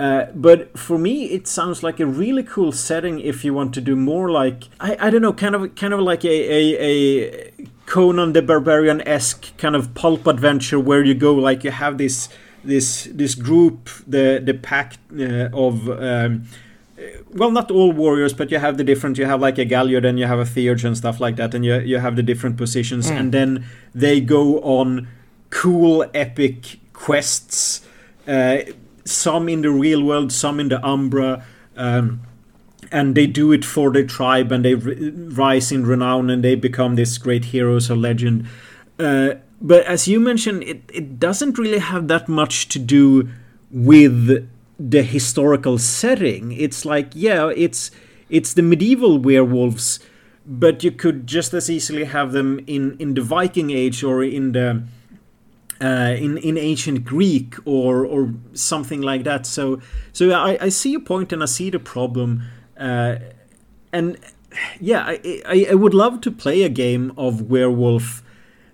Uh, 0.00 0.26
but 0.34 0.78
for 0.78 0.96
me, 0.96 1.24
it 1.24 1.48
sounds 1.48 1.82
like 1.82 1.98
a 1.98 2.06
really 2.06 2.44
cool 2.44 2.70
setting 2.70 3.18
if 3.18 3.44
you 3.44 3.52
want 3.52 3.74
to 3.74 3.80
do 3.80 3.96
more 3.96 4.30
like 4.30 4.64
I, 4.78 4.96
I 5.00 5.10
don't 5.10 5.22
know, 5.22 5.32
kind 5.32 5.54
of 5.56 5.74
kind 5.74 5.92
of 5.92 6.00
like 6.00 6.24
a 6.24 6.28
a, 6.28 6.76
a 6.80 7.52
Conan 7.86 8.32
the 8.32 8.42
Barbarian 8.42 9.00
esque 9.08 9.56
kind 9.56 9.74
of 9.74 9.94
pulp 9.94 10.26
adventure 10.26 10.78
where 10.78 11.02
you 11.02 11.14
go 11.14 11.34
like 11.34 11.64
you 11.64 11.72
have 11.72 11.98
this 11.98 12.28
this 12.64 13.08
this 13.12 13.34
group, 13.34 13.88
the 14.06 14.40
the 14.44 14.54
pack 14.54 14.98
uh, 15.18 15.48
of. 15.52 15.88
Um, 15.88 16.44
well, 17.32 17.52
not 17.52 17.70
all 17.70 17.92
warriors, 17.92 18.32
but 18.32 18.50
you 18.50 18.58
have 18.58 18.76
the 18.76 18.84
different. 18.84 19.18
You 19.18 19.26
have 19.26 19.40
like 19.40 19.58
a 19.58 19.64
Galliard 19.64 20.04
and 20.04 20.18
you 20.18 20.26
have 20.26 20.40
a 20.40 20.44
Theurge 20.44 20.84
and 20.84 20.96
stuff 20.96 21.20
like 21.20 21.36
that, 21.36 21.54
and 21.54 21.64
you 21.64 21.78
you 21.78 21.98
have 21.98 22.16
the 22.16 22.22
different 22.22 22.56
positions, 22.56 23.10
mm. 23.10 23.16
and 23.16 23.32
then 23.32 23.66
they 23.94 24.20
go 24.20 24.58
on 24.60 25.08
cool 25.50 26.04
epic 26.12 26.78
quests. 26.92 27.82
Uh, 28.26 28.58
some 29.08 29.48
in 29.48 29.62
the 29.62 29.70
real 29.70 30.02
world, 30.02 30.32
some 30.32 30.60
in 30.60 30.68
the 30.68 30.84
Umbra. 30.84 31.44
Um, 31.76 32.22
and 32.90 33.14
they 33.14 33.26
do 33.26 33.52
it 33.52 33.64
for 33.64 33.90
their 33.92 34.06
tribe 34.06 34.50
and 34.50 34.64
they 34.64 34.74
rise 34.74 35.70
in 35.70 35.86
renown 35.86 36.30
and 36.30 36.42
they 36.42 36.54
become 36.54 36.94
these 36.94 37.18
great 37.18 37.46
heroes 37.46 37.90
or 37.90 37.96
legend. 37.96 38.46
Uh, 38.98 39.34
but 39.60 39.84
as 39.84 40.08
you 40.08 40.20
mentioned, 40.20 40.62
it, 40.62 40.82
it 40.92 41.18
doesn't 41.18 41.58
really 41.58 41.78
have 41.78 42.08
that 42.08 42.28
much 42.28 42.68
to 42.68 42.78
do 42.78 43.28
with 43.70 44.48
the 44.78 45.02
historical 45.02 45.78
setting. 45.78 46.52
It's 46.52 46.84
like, 46.84 47.10
yeah, 47.14 47.50
it's 47.54 47.90
it's 48.30 48.52
the 48.52 48.62
medieval 48.62 49.18
werewolves, 49.18 50.00
but 50.46 50.84
you 50.84 50.90
could 50.90 51.26
just 51.26 51.54
as 51.54 51.70
easily 51.70 52.04
have 52.04 52.32
them 52.32 52.60
in, 52.66 52.96
in 52.98 53.14
the 53.14 53.22
Viking 53.22 53.70
Age 53.70 54.04
or 54.04 54.22
in 54.22 54.52
the 54.52 54.82
uh, 55.80 56.14
in 56.18 56.38
in 56.38 56.58
ancient 56.58 57.04
Greek 57.04 57.54
or 57.64 58.04
or 58.04 58.32
something 58.52 59.00
like 59.00 59.24
that. 59.24 59.46
So 59.46 59.80
so 60.12 60.30
I, 60.30 60.58
I 60.60 60.68
see 60.70 60.94
a 60.94 61.00
point 61.00 61.32
and 61.32 61.42
I 61.42 61.46
see 61.46 61.70
the 61.70 61.78
problem, 61.78 62.42
uh, 62.78 63.16
and 63.92 64.16
yeah, 64.80 65.04
I, 65.06 65.42
I, 65.46 65.66
I 65.70 65.74
would 65.74 65.94
love 65.94 66.20
to 66.22 66.30
play 66.30 66.62
a 66.62 66.68
game 66.68 67.12
of 67.16 67.42
werewolf 67.42 68.22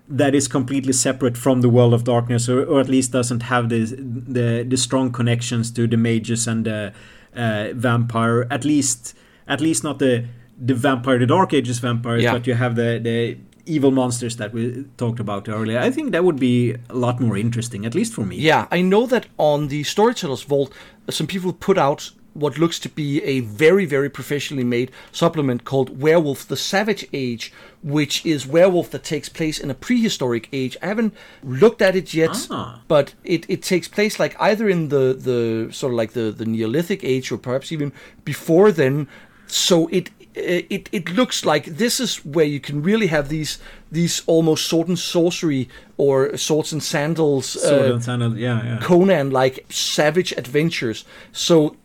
that 0.07 0.35
is 0.35 0.47
completely 0.47 0.93
separate 0.93 1.37
from 1.37 1.61
the 1.61 1.69
world 1.69 1.93
of 1.93 2.03
darkness, 2.03 2.47
or, 2.47 2.63
or 2.63 2.79
at 2.79 2.87
least 2.87 3.11
doesn't 3.11 3.43
have 3.43 3.69
the, 3.69 3.85
the 3.85 4.65
the 4.67 4.77
strong 4.77 5.11
connections 5.11 5.71
to 5.71 5.87
the 5.87 5.97
mages 5.97 6.47
and 6.47 6.65
the 6.65 6.93
uh, 7.35 7.69
vampire. 7.73 8.47
At 8.49 8.65
least 8.65 9.15
at 9.47 9.61
least 9.61 9.83
not 9.83 9.99
the 9.99 10.25
the 10.57 10.73
vampire, 10.73 11.19
the 11.19 11.25
Dark 11.25 11.53
Ages 11.53 11.79
vampires, 11.79 12.23
yeah. 12.23 12.33
but 12.33 12.47
you 12.47 12.53
have 12.53 12.75
the 12.75 12.99
the 12.99 13.37
evil 13.65 13.91
monsters 13.91 14.37
that 14.37 14.53
we 14.53 14.85
talked 14.97 15.19
about 15.19 15.49
earlier. 15.49 15.79
I 15.79 15.91
think 15.91 16.11
that 16.11 16.23
would 16.23 16.39
be 16.39 16.75
a 16.89 16.95
lot 16.95 17.19
more 17.19 17.37
interesting, 17.37 17.85
at 17.85 17.95
least 17.95 18.13
for 18.13 18.25
me. 18.25 18.37
Yeah, 18.37 18.67
I 18.71 18.81
know 18.81 19.05
that 19.07 19.27
on 19.37 19.67
the 19.67 19.83
Storytellers 19.83 20.43
Vault, 20.43 20.71
some 21.09 21.27
people 21.27 21.53
put 21.53 21.77
out 21.77 22.11
what 22.35 22.57
looks 22.57 22.79
to 22.79 22.89
be 22.89 23.23
a 23.23 23.39
very, 23.39 23.85
very 23.85 24.09
professionally 24.09 24.63
made 24.63 24.91
supplement 25.13 25.63
called 25.63 26.01
Werewolf 26.01 26.45
the 26.47 26.57
Savage 26.57 27.07
Age, 27.13 27.51
which 27.81 28.25
is 28.25 28.45
werewolf 28.45 28.91
that 28.91 29.05
takes 29.05 29.29
place 29.29 29.57
in 29.57 29.71
a 29.71 29.73
prehistoric 29.73 30.49
age. 30.51 30.75
I 30.83 30.87
haven't 30.87 31.15
looked 31.43 31.81
at 31.81 31.95
it 31.95 32.13
yet, 32.13 32.47
ah. 32.51 32.81
but 32.89 33.13
it, 33.23 33.49
it 33.49 33.63
takes 33.63 33.87
place 33.87 34.19
like 34.19 34.35
either 34.39 34.67
in 34.67 34.89
the, 34.89 35.13
the 35.17 35.73
sort 35.73 35.93
of 35.93 35.97
like 35.97 36.11
the, 36.11 36.29
the 36.29 36.45
Neolithic 36.45 37.05
age 37.05 37.31
or 37.31 37.37
perhaps 37.37 37.71
even 37.71 37.93
before 38.25 38.69
then. 38.71 39.07
So 39.47 39.87
it 39.87 40.09
it 40.35 40.89
it 40.91 41.09
looks 41.11 41.45
like 41.45 41.65
this 41.65 41.99
is 41.99 42.17
where 42.25 42.45
you 42.45 42.59
can 42.59 42.81
really 42.83 43.07
have 43.07 43.29
these 43.29 43.57
these 43.91 44.21
almost 44.27 44.67
sword 44.67 44.87
and 44.87 44.99
sorcery 44.99 45.69
or 45.97 46.35
swords 46.37 46.73
and 46.73 46.83
sandals, 46.83 47.45
sword 47.47 47.91
uh, 47.91 47.93
and 47.93 48.03
sandals, 48.03 48.35
yeah, 48.35 48.63
yeah. 48.63 48.79
Conan 48.81 49.31
like 49.31 49.65
savage 49.69 50.33
adventures. 50.33 51.05
So 51.31 51.77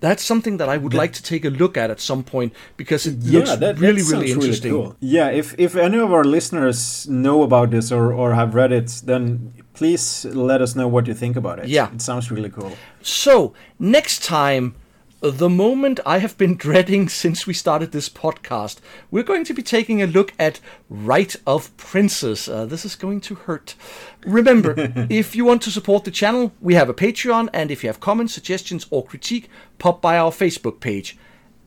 that's 0.00 0.22
something 0.22 0.58
that 0.58 0.68
I 0.68 0.76
would 0.76 0.94
like 0.94 1.12
to 1.14 1.22
take 1.22 1.44
a 1.44 1.50
look 1.50 1.76
at 1.76 1.90
at 1.90 2.00
some 2.00 2.22
point 2.22 2.52
because 2.76 3.06
it 3.06 3.16
yeah, 3.20 3.38
looks 3.38 3.56
that, 3.56 3.78
really, 3.78 4.02
that 4.02 4.10
really 4.12 4.32
interesting. 4.32 4.72
Really 4.72 4.84
cool. 4.84 4.96
Yeah, 5.00 5.28
if 5.30 5.54
if 5.58 5.76
any 5.76 5.98
of 5.98 6.12
our 6.12 6.24
listeners 6.24 7.08
know 7.08 7.42
about 7.42 7.70
this 7.70 7.90
or 7.90 8.12
or 8.12 8.34
have 8.34 8.54
read 8.54 8.72
it, 8.72 9.02
then 9.04 9.52
please 9.74 10.24
let 10.26 10.60
us 10.60 10.74
know 10.74 10.88
what 10.88 11.06
you 11.06 11.14
think 11.14 11.36
about 11.36 11.58
it. 11.58 11.68
Yeah, 11.68 11.92
it 11.92 12.02
sounds 12.02 12.30
really 12.30 12.50
cool. 12.50 12.76
So 13.02 13.54
next 13.78 14.24
time 14.24 14.74
the 15.30 15.48
moment 15.48 16.00
I 16.04 16.18
have 16.18 16.36
been 16.36 16.56
dreading 16.56 17.08
since 17.08 17.46
we 17.46 17.54
started 17.54 17.92
this 17.92 18.08
podcast. 18.08 18.78
We're 19.10 19.22
going 19.22 19.44
to 19.44 19.54
be 19.54 19.62
taking 19.62 20.02
a 20.02 20.06
look 20.06 20.32
at 20.38 20.60
Right 20.90 21.34
of 21.46 21.74
Princes. 21.76 22.48
Uh, 22.48 22.66
this 22.66 22.84
is 22.84 22.94
going 22.94 23.20
to 23.22 23.34
hurt. 23.34 23.74
Remember, 24.26 24.74
if 25.10 25.34
you 25.34 25.44
want 25.44 25.62
to 25.62 25.70
support 25.70 26.04
the 26.04 26.10
channel, 26.10 26.52
we 26.60 26.74
have 26.74 26.88
a 26.88 26.94
Patreon, 26.94 27.48
and 27.52 27.70
if 27.70 27.82
you 27.82 27.88
have 27.88 28.00
comments, 28.00 28.34
suggestions, 28.34 28.86
or 28.90 29.04
critique, 29.04 29.48
pop 29.78 30.02
by 30.02 30.18
our 30.18 30.30
Facebook 30.30 30.80
page. 30.80 31.16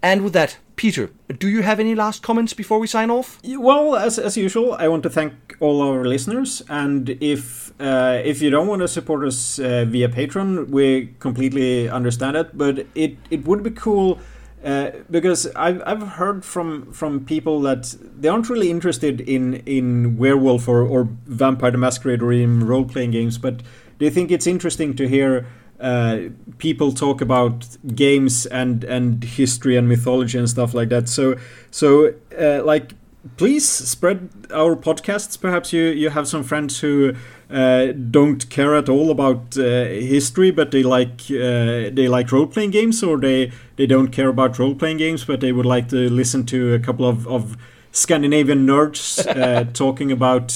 And 0.03 0.23
with 0.23 0.33
that, 0.33 0.57
Peter, 0.77 1.09
do 1.39 1.49
you 1.49 1.63
have 1.63 1.79
any 1.79 1.95
last 1.95 2.21
comments 2.21 2.53
before 2.53 2.77
we 2.77 2.85
sign 2.85 3.09
off? 3.09 3.39
Well, 3.43 3.95
as, 3.95 4.19
as 4.19 4.37
usual, 4.37 4.73
I 4.73 4.87
want 4.87 5.01
to 5.03 5.09
thank 5.09 5.57
all 5.59 5.81
our 5.81 6.05
listeners. 6.05 6.61
And 6.69 7.09
if 7.19 7.73
uh, 7.81 8.21
if 8.23 8.43
you 8.43 8.51
don't 8.51 8.67
want 8.67 8.83
to 8.83 8.87
support 8.87 9.25
us 9.25 9.57
uh, 9.57 9.85
via 9.87 10.07
Patreon, 10.07 10.69
we 10.69 11.15
completely 11.19 11.89
understand 11.89 12.37
it. 12.37 12.55
But 12.55 12.85
it, 12.93 13.17
it 13.31 13.45
would 13.45 13.63
be 13.63 13.71
cool 13.71 14.19
uh, 14.63 14.91
because 15.09 15.47
I've, 15.55 15.81
I've 15.83 16.01
heard 16.01 16.45
from 16.45 16.91
from 16.93 17.25
people 17.25 17.59
that 17.61 17.95
they 17.99 18.27
aren't 18.29 18.47
really 18.47 18.69
interested 18.69 19.21
in 19.21 19.55
in 19.65 20.15
werewolf 20.17 20.67
or, 20.67 20.83
or 20.83 21.09
Vampire 21.25 21.71
the 21.71 21.79
Masquerade 21.79 22.21
or 22.21 22.31
in 22.31 22.67
role 22.67 22.85
playing 22.85 23.11
games, 23.11 23.39
but 23.39 23.61
they 23.97 24.11
think 24.11 24.29
it's 24.29 24.45
interesting 24.45 24.95
to 24.95 25.07
hear 25.07 25.47
uh, 25.79 26.19
people 26.57 26.91
talk 26.91 27.21
about 27.21 27.77
games 27.95 28.45
and 28.47 28.83
and 28.83 29.23
history 29.23 29.77
and 29.77 29.87
mythology 29.87 30.37
and 30.37 30.49
stuff 30.49 30.73
like 30.73 30.89
that. 30.89 31.09
So 31.09 31.35
so 31.71 32.13
uh, 32.39 32.63
like 32.63 32.93
please 33.35 33.67
spread 33.67 34.29
our 34.53 34.75
podcasts. 34.75 35.39
Perhaps 35.39 35.73
you 35.73 35.83
you 35.83 36.09
have 36.09 36.27
some 36.27 36.43
friends 36.43 36.79
who 36.79 37.13
uh, 37.49 37.87
don't 38.11 38.49
care 38.49 38.75
at 38.75 38.89
all 38.89 39.11
about 39.11 39.57
uh, 39.57 39.85
history, 39.85 40.51
but 40.51 40.71
they 40.71 40.83
like 40.83 41.21
uh, 41.29 41.89
they 41.93 42.07
like 42.07 42.31
role 42.31 42.47
playing 42.47 42.71
games, 42.71 43.03
or 43.03 43.17
they 43.17 43.51
they 43.75 43.85
don't 43.85 44.07
care 44.07 44.29
about 44.29 44.57
role 44.59 44.75
playing 44.75 44.97
games, 44.97 45.25
but 45.25 45.41
they 45.41 45.51
would 45.51 45.65
like 45.65 45.89
to 45.89 46.09
listen 46.09 46.45
to 46.45 46.73
a 46.73 46.79
couple 46.79 47.05
of 47.05 47.27
of 47.27 47.57
Scandinavian 47.91 48.65
nerds 48.65 49.25
uh, 49.27 49.63
talking 49.73 50.11
about 50.11 50.51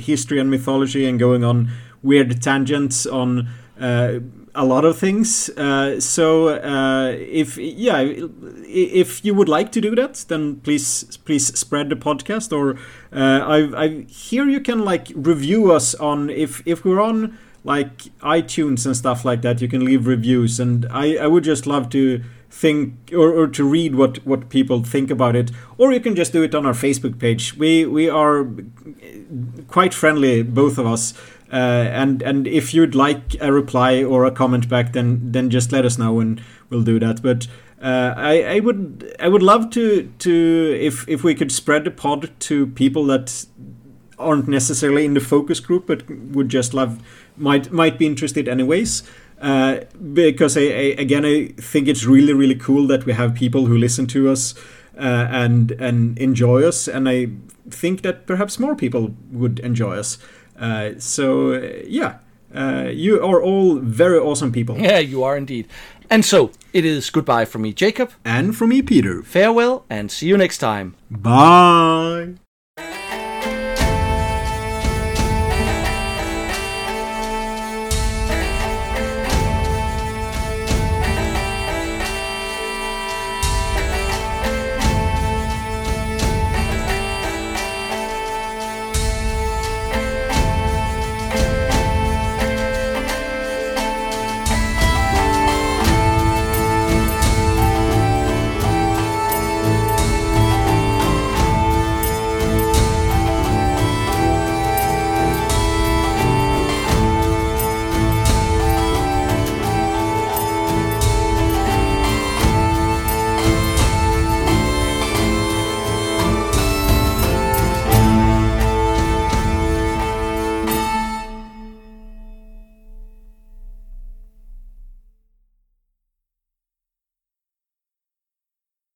history 0.00 0.38
and 0.38 0.50
mythology 0.50 1.06
and 1.06 1.18
going 1.18 1.44
on 1.44 1.70
weird 2.02 2.40
tangents 2.42 3.06
on 3.06 3.48
a 4.56 4.64
lot 4.64 4.84
of 4.84 4.98
things. 4.98 5.48
Uh, 5.50 6.00
so 6.00 6.48
uh, 6.48 7.10
if 7.10 7.56
yeah, 7.56 8.00
if 8.00 9.24
you 9.24 9.34
would 9.34 9.48
like 9.48 9.70
to 9.72 9.80
do 9.80 9.94
that, 9.94 10.24
then 10.28 10.56
please 10.60 11.16
please 11.24 11.46
spread 11.58 11.90
the 11.90 11.96
podcast. 11.96 12.52
Or 12.52 12.76
uh, 13.12 13.44
I 13.46 13.84
I 13.84 13.88
hear 14.08 14.46
you 14.46 14.60
can 14.60 14.84
like 14.84 15.12
review 15.14 15.72
us 15.72 15.94
on 15.94 16.30
if 16.30 16.62
if 16.66 16.84
we're 16.84 17.00
on 17.00 17.38
like 17.64 17.98
iTunes 18.20 18.86
and 18.86 18.96
stuff 18.96 19.24
like 19.24 19.42
that. 19.42 19.60
You 19.60 19.68
can 19.68 19.84
leave 19.84 20.06
reviews, 20.06 20.58
and 20.58 20.86
I 20.90 21.16
I 21.16 21.26
would 21.26 21.44
just 21.44 21.66
love 21.66 21.90
to 21.90 22.22
think 22.56 23.12
or, 23.12 23.32
or 23.32 23.46
to 23.46 23.68
read 23.68 23.94
what 23.94 24.24
what 24.26 24.48
people 24.48 24.82
think 24.82 25.10
about 25.10 25.36
it 25.36 25.50
or 25.76 25.92
you 25.92 26.00
can 26.00 26.14
just 26.14 26.32
do 26.32 26.42
it 26.42 26.54
on 26.54 26.64
our 26.64 26.72
facebook 26.72 27.18
page 27.18 27.54
we 27.56 27.84
we 27.84 28.08
are 28.08 28.46
quite 29.68 29.92
friendly 29.92 30.42
both 30.42 30.78
of 30.78 30.86
us 30.86 31.12
uh, 31.56 31.88
and 31.90 32.20
and 32.20 32.46
if 32.46 32.74
you'd 32.74 32.94
like 32.94 33.34
a 33.40 33.50
reply 33.50 34.04
or 34.04 34.26
a 34.26 34.30
comment 34.30 34.68
back, 34.68 34.92
then 34.92 35.32
then 35.32 35.48
just 35.48 35.72
let 35.72 35.86
us 35.86 35.96
know 35.96 36.20
and 36.20 36.42
we'll 36.68 36.82
do 36.82 36.98
that. 36.98 37.22
But 37.22 37.46
uh, 37.80 38.12
I, 38.14 38.56
I 38.56 38.60
would 38.60 39.16
I 39.18 39.28
would 39.28 39.42
love 39.42 39.70
to 39.70 40.12
to 40.18 40.78
if 40.78 41.08
if 41.08 41.24
we 41.24 41.34
could 41.34 41.50
spread 41.50 41.84
the 41.84 41.90
pod 41.90 42.30
to 42.40 42.66
people 42.66 43.06
that 43.06 43.46
aren't 44.18 44.48
necessarily 44.48 45.06
in 45.06 45.14
the 45.14 45.20
focus 45.20 45.60
group 45.60 45.86
but 45.86 46.02
would 46.10 46.50
just 46.50 46.74
love 46.74 47.02
might 47.38 47.72
might 47.72 47.98
be 47.98 48.06
interested 48.06 48.48
anyways. 48.48 49.02
Uh, 49.40 49.80
because 50.12 50.56
I, 50.58 50.62
I, 50.62 50.94
again 50.98 51.24
I 51.24 51.48
think 51.60 51.88
it's 51.88 52.04
really 52.04 52.34
really 52.34 52.54
cool 52.54 52.86
that 52.88 53.06
we 53.06 53.14
have 53.14 53.34
people 53.34 53.64
who 53.64 53.78
listen 53.78 54.06
to 54.08 54.28
us 54.28 54.54
uh, 54.98 55.28
and 55.30 55.70
and 55.72 56.18
enjoy 56.18 56.64
us, 56.64 56.86
and 56.86 57.08
I 57.08 57.28
think 57.70 58.02
that 58.02 58.26
perhaps 58.26 58.58
more 58.58 58.74
people 58.74 59.14
would 59.32 59.58
enjoy 59.60 59.98
us. 59.98 60.18
Uh, 60.58 60.90
so 60.98 61.52
yeah, 61.86 62.18
uh, 62.54 62.90
you 62.92 63.22
are 63.22 63.42
all 63.42 63.76
very 63.76 64.18
awesome 64.18 64.52
people. 64.52 64.78
Yeah, 64.78 64.98
you 64.98 65.22
are 65.22 65.36
indeed. 65.36 65.68
And 66.08 66.24
so 66.24 66.52
it 66.72 66.84
is 66.84 67.10
goodbye 67.10 67.44
from 67.44 67.62
me, 67.62 67.72
Jacob, 67.72 68.12
and 68.24 68.56
from 68.56 68.70
me, 68.70 68.80
Peter. 68.82 69.22
Farewell, 69.22 69.84
and 69.90 70.10
see 70.10 70.28
you 70.28 70.36
next 70.36 70.58
time. 70.58 70.94
Bye. 71.10 72.34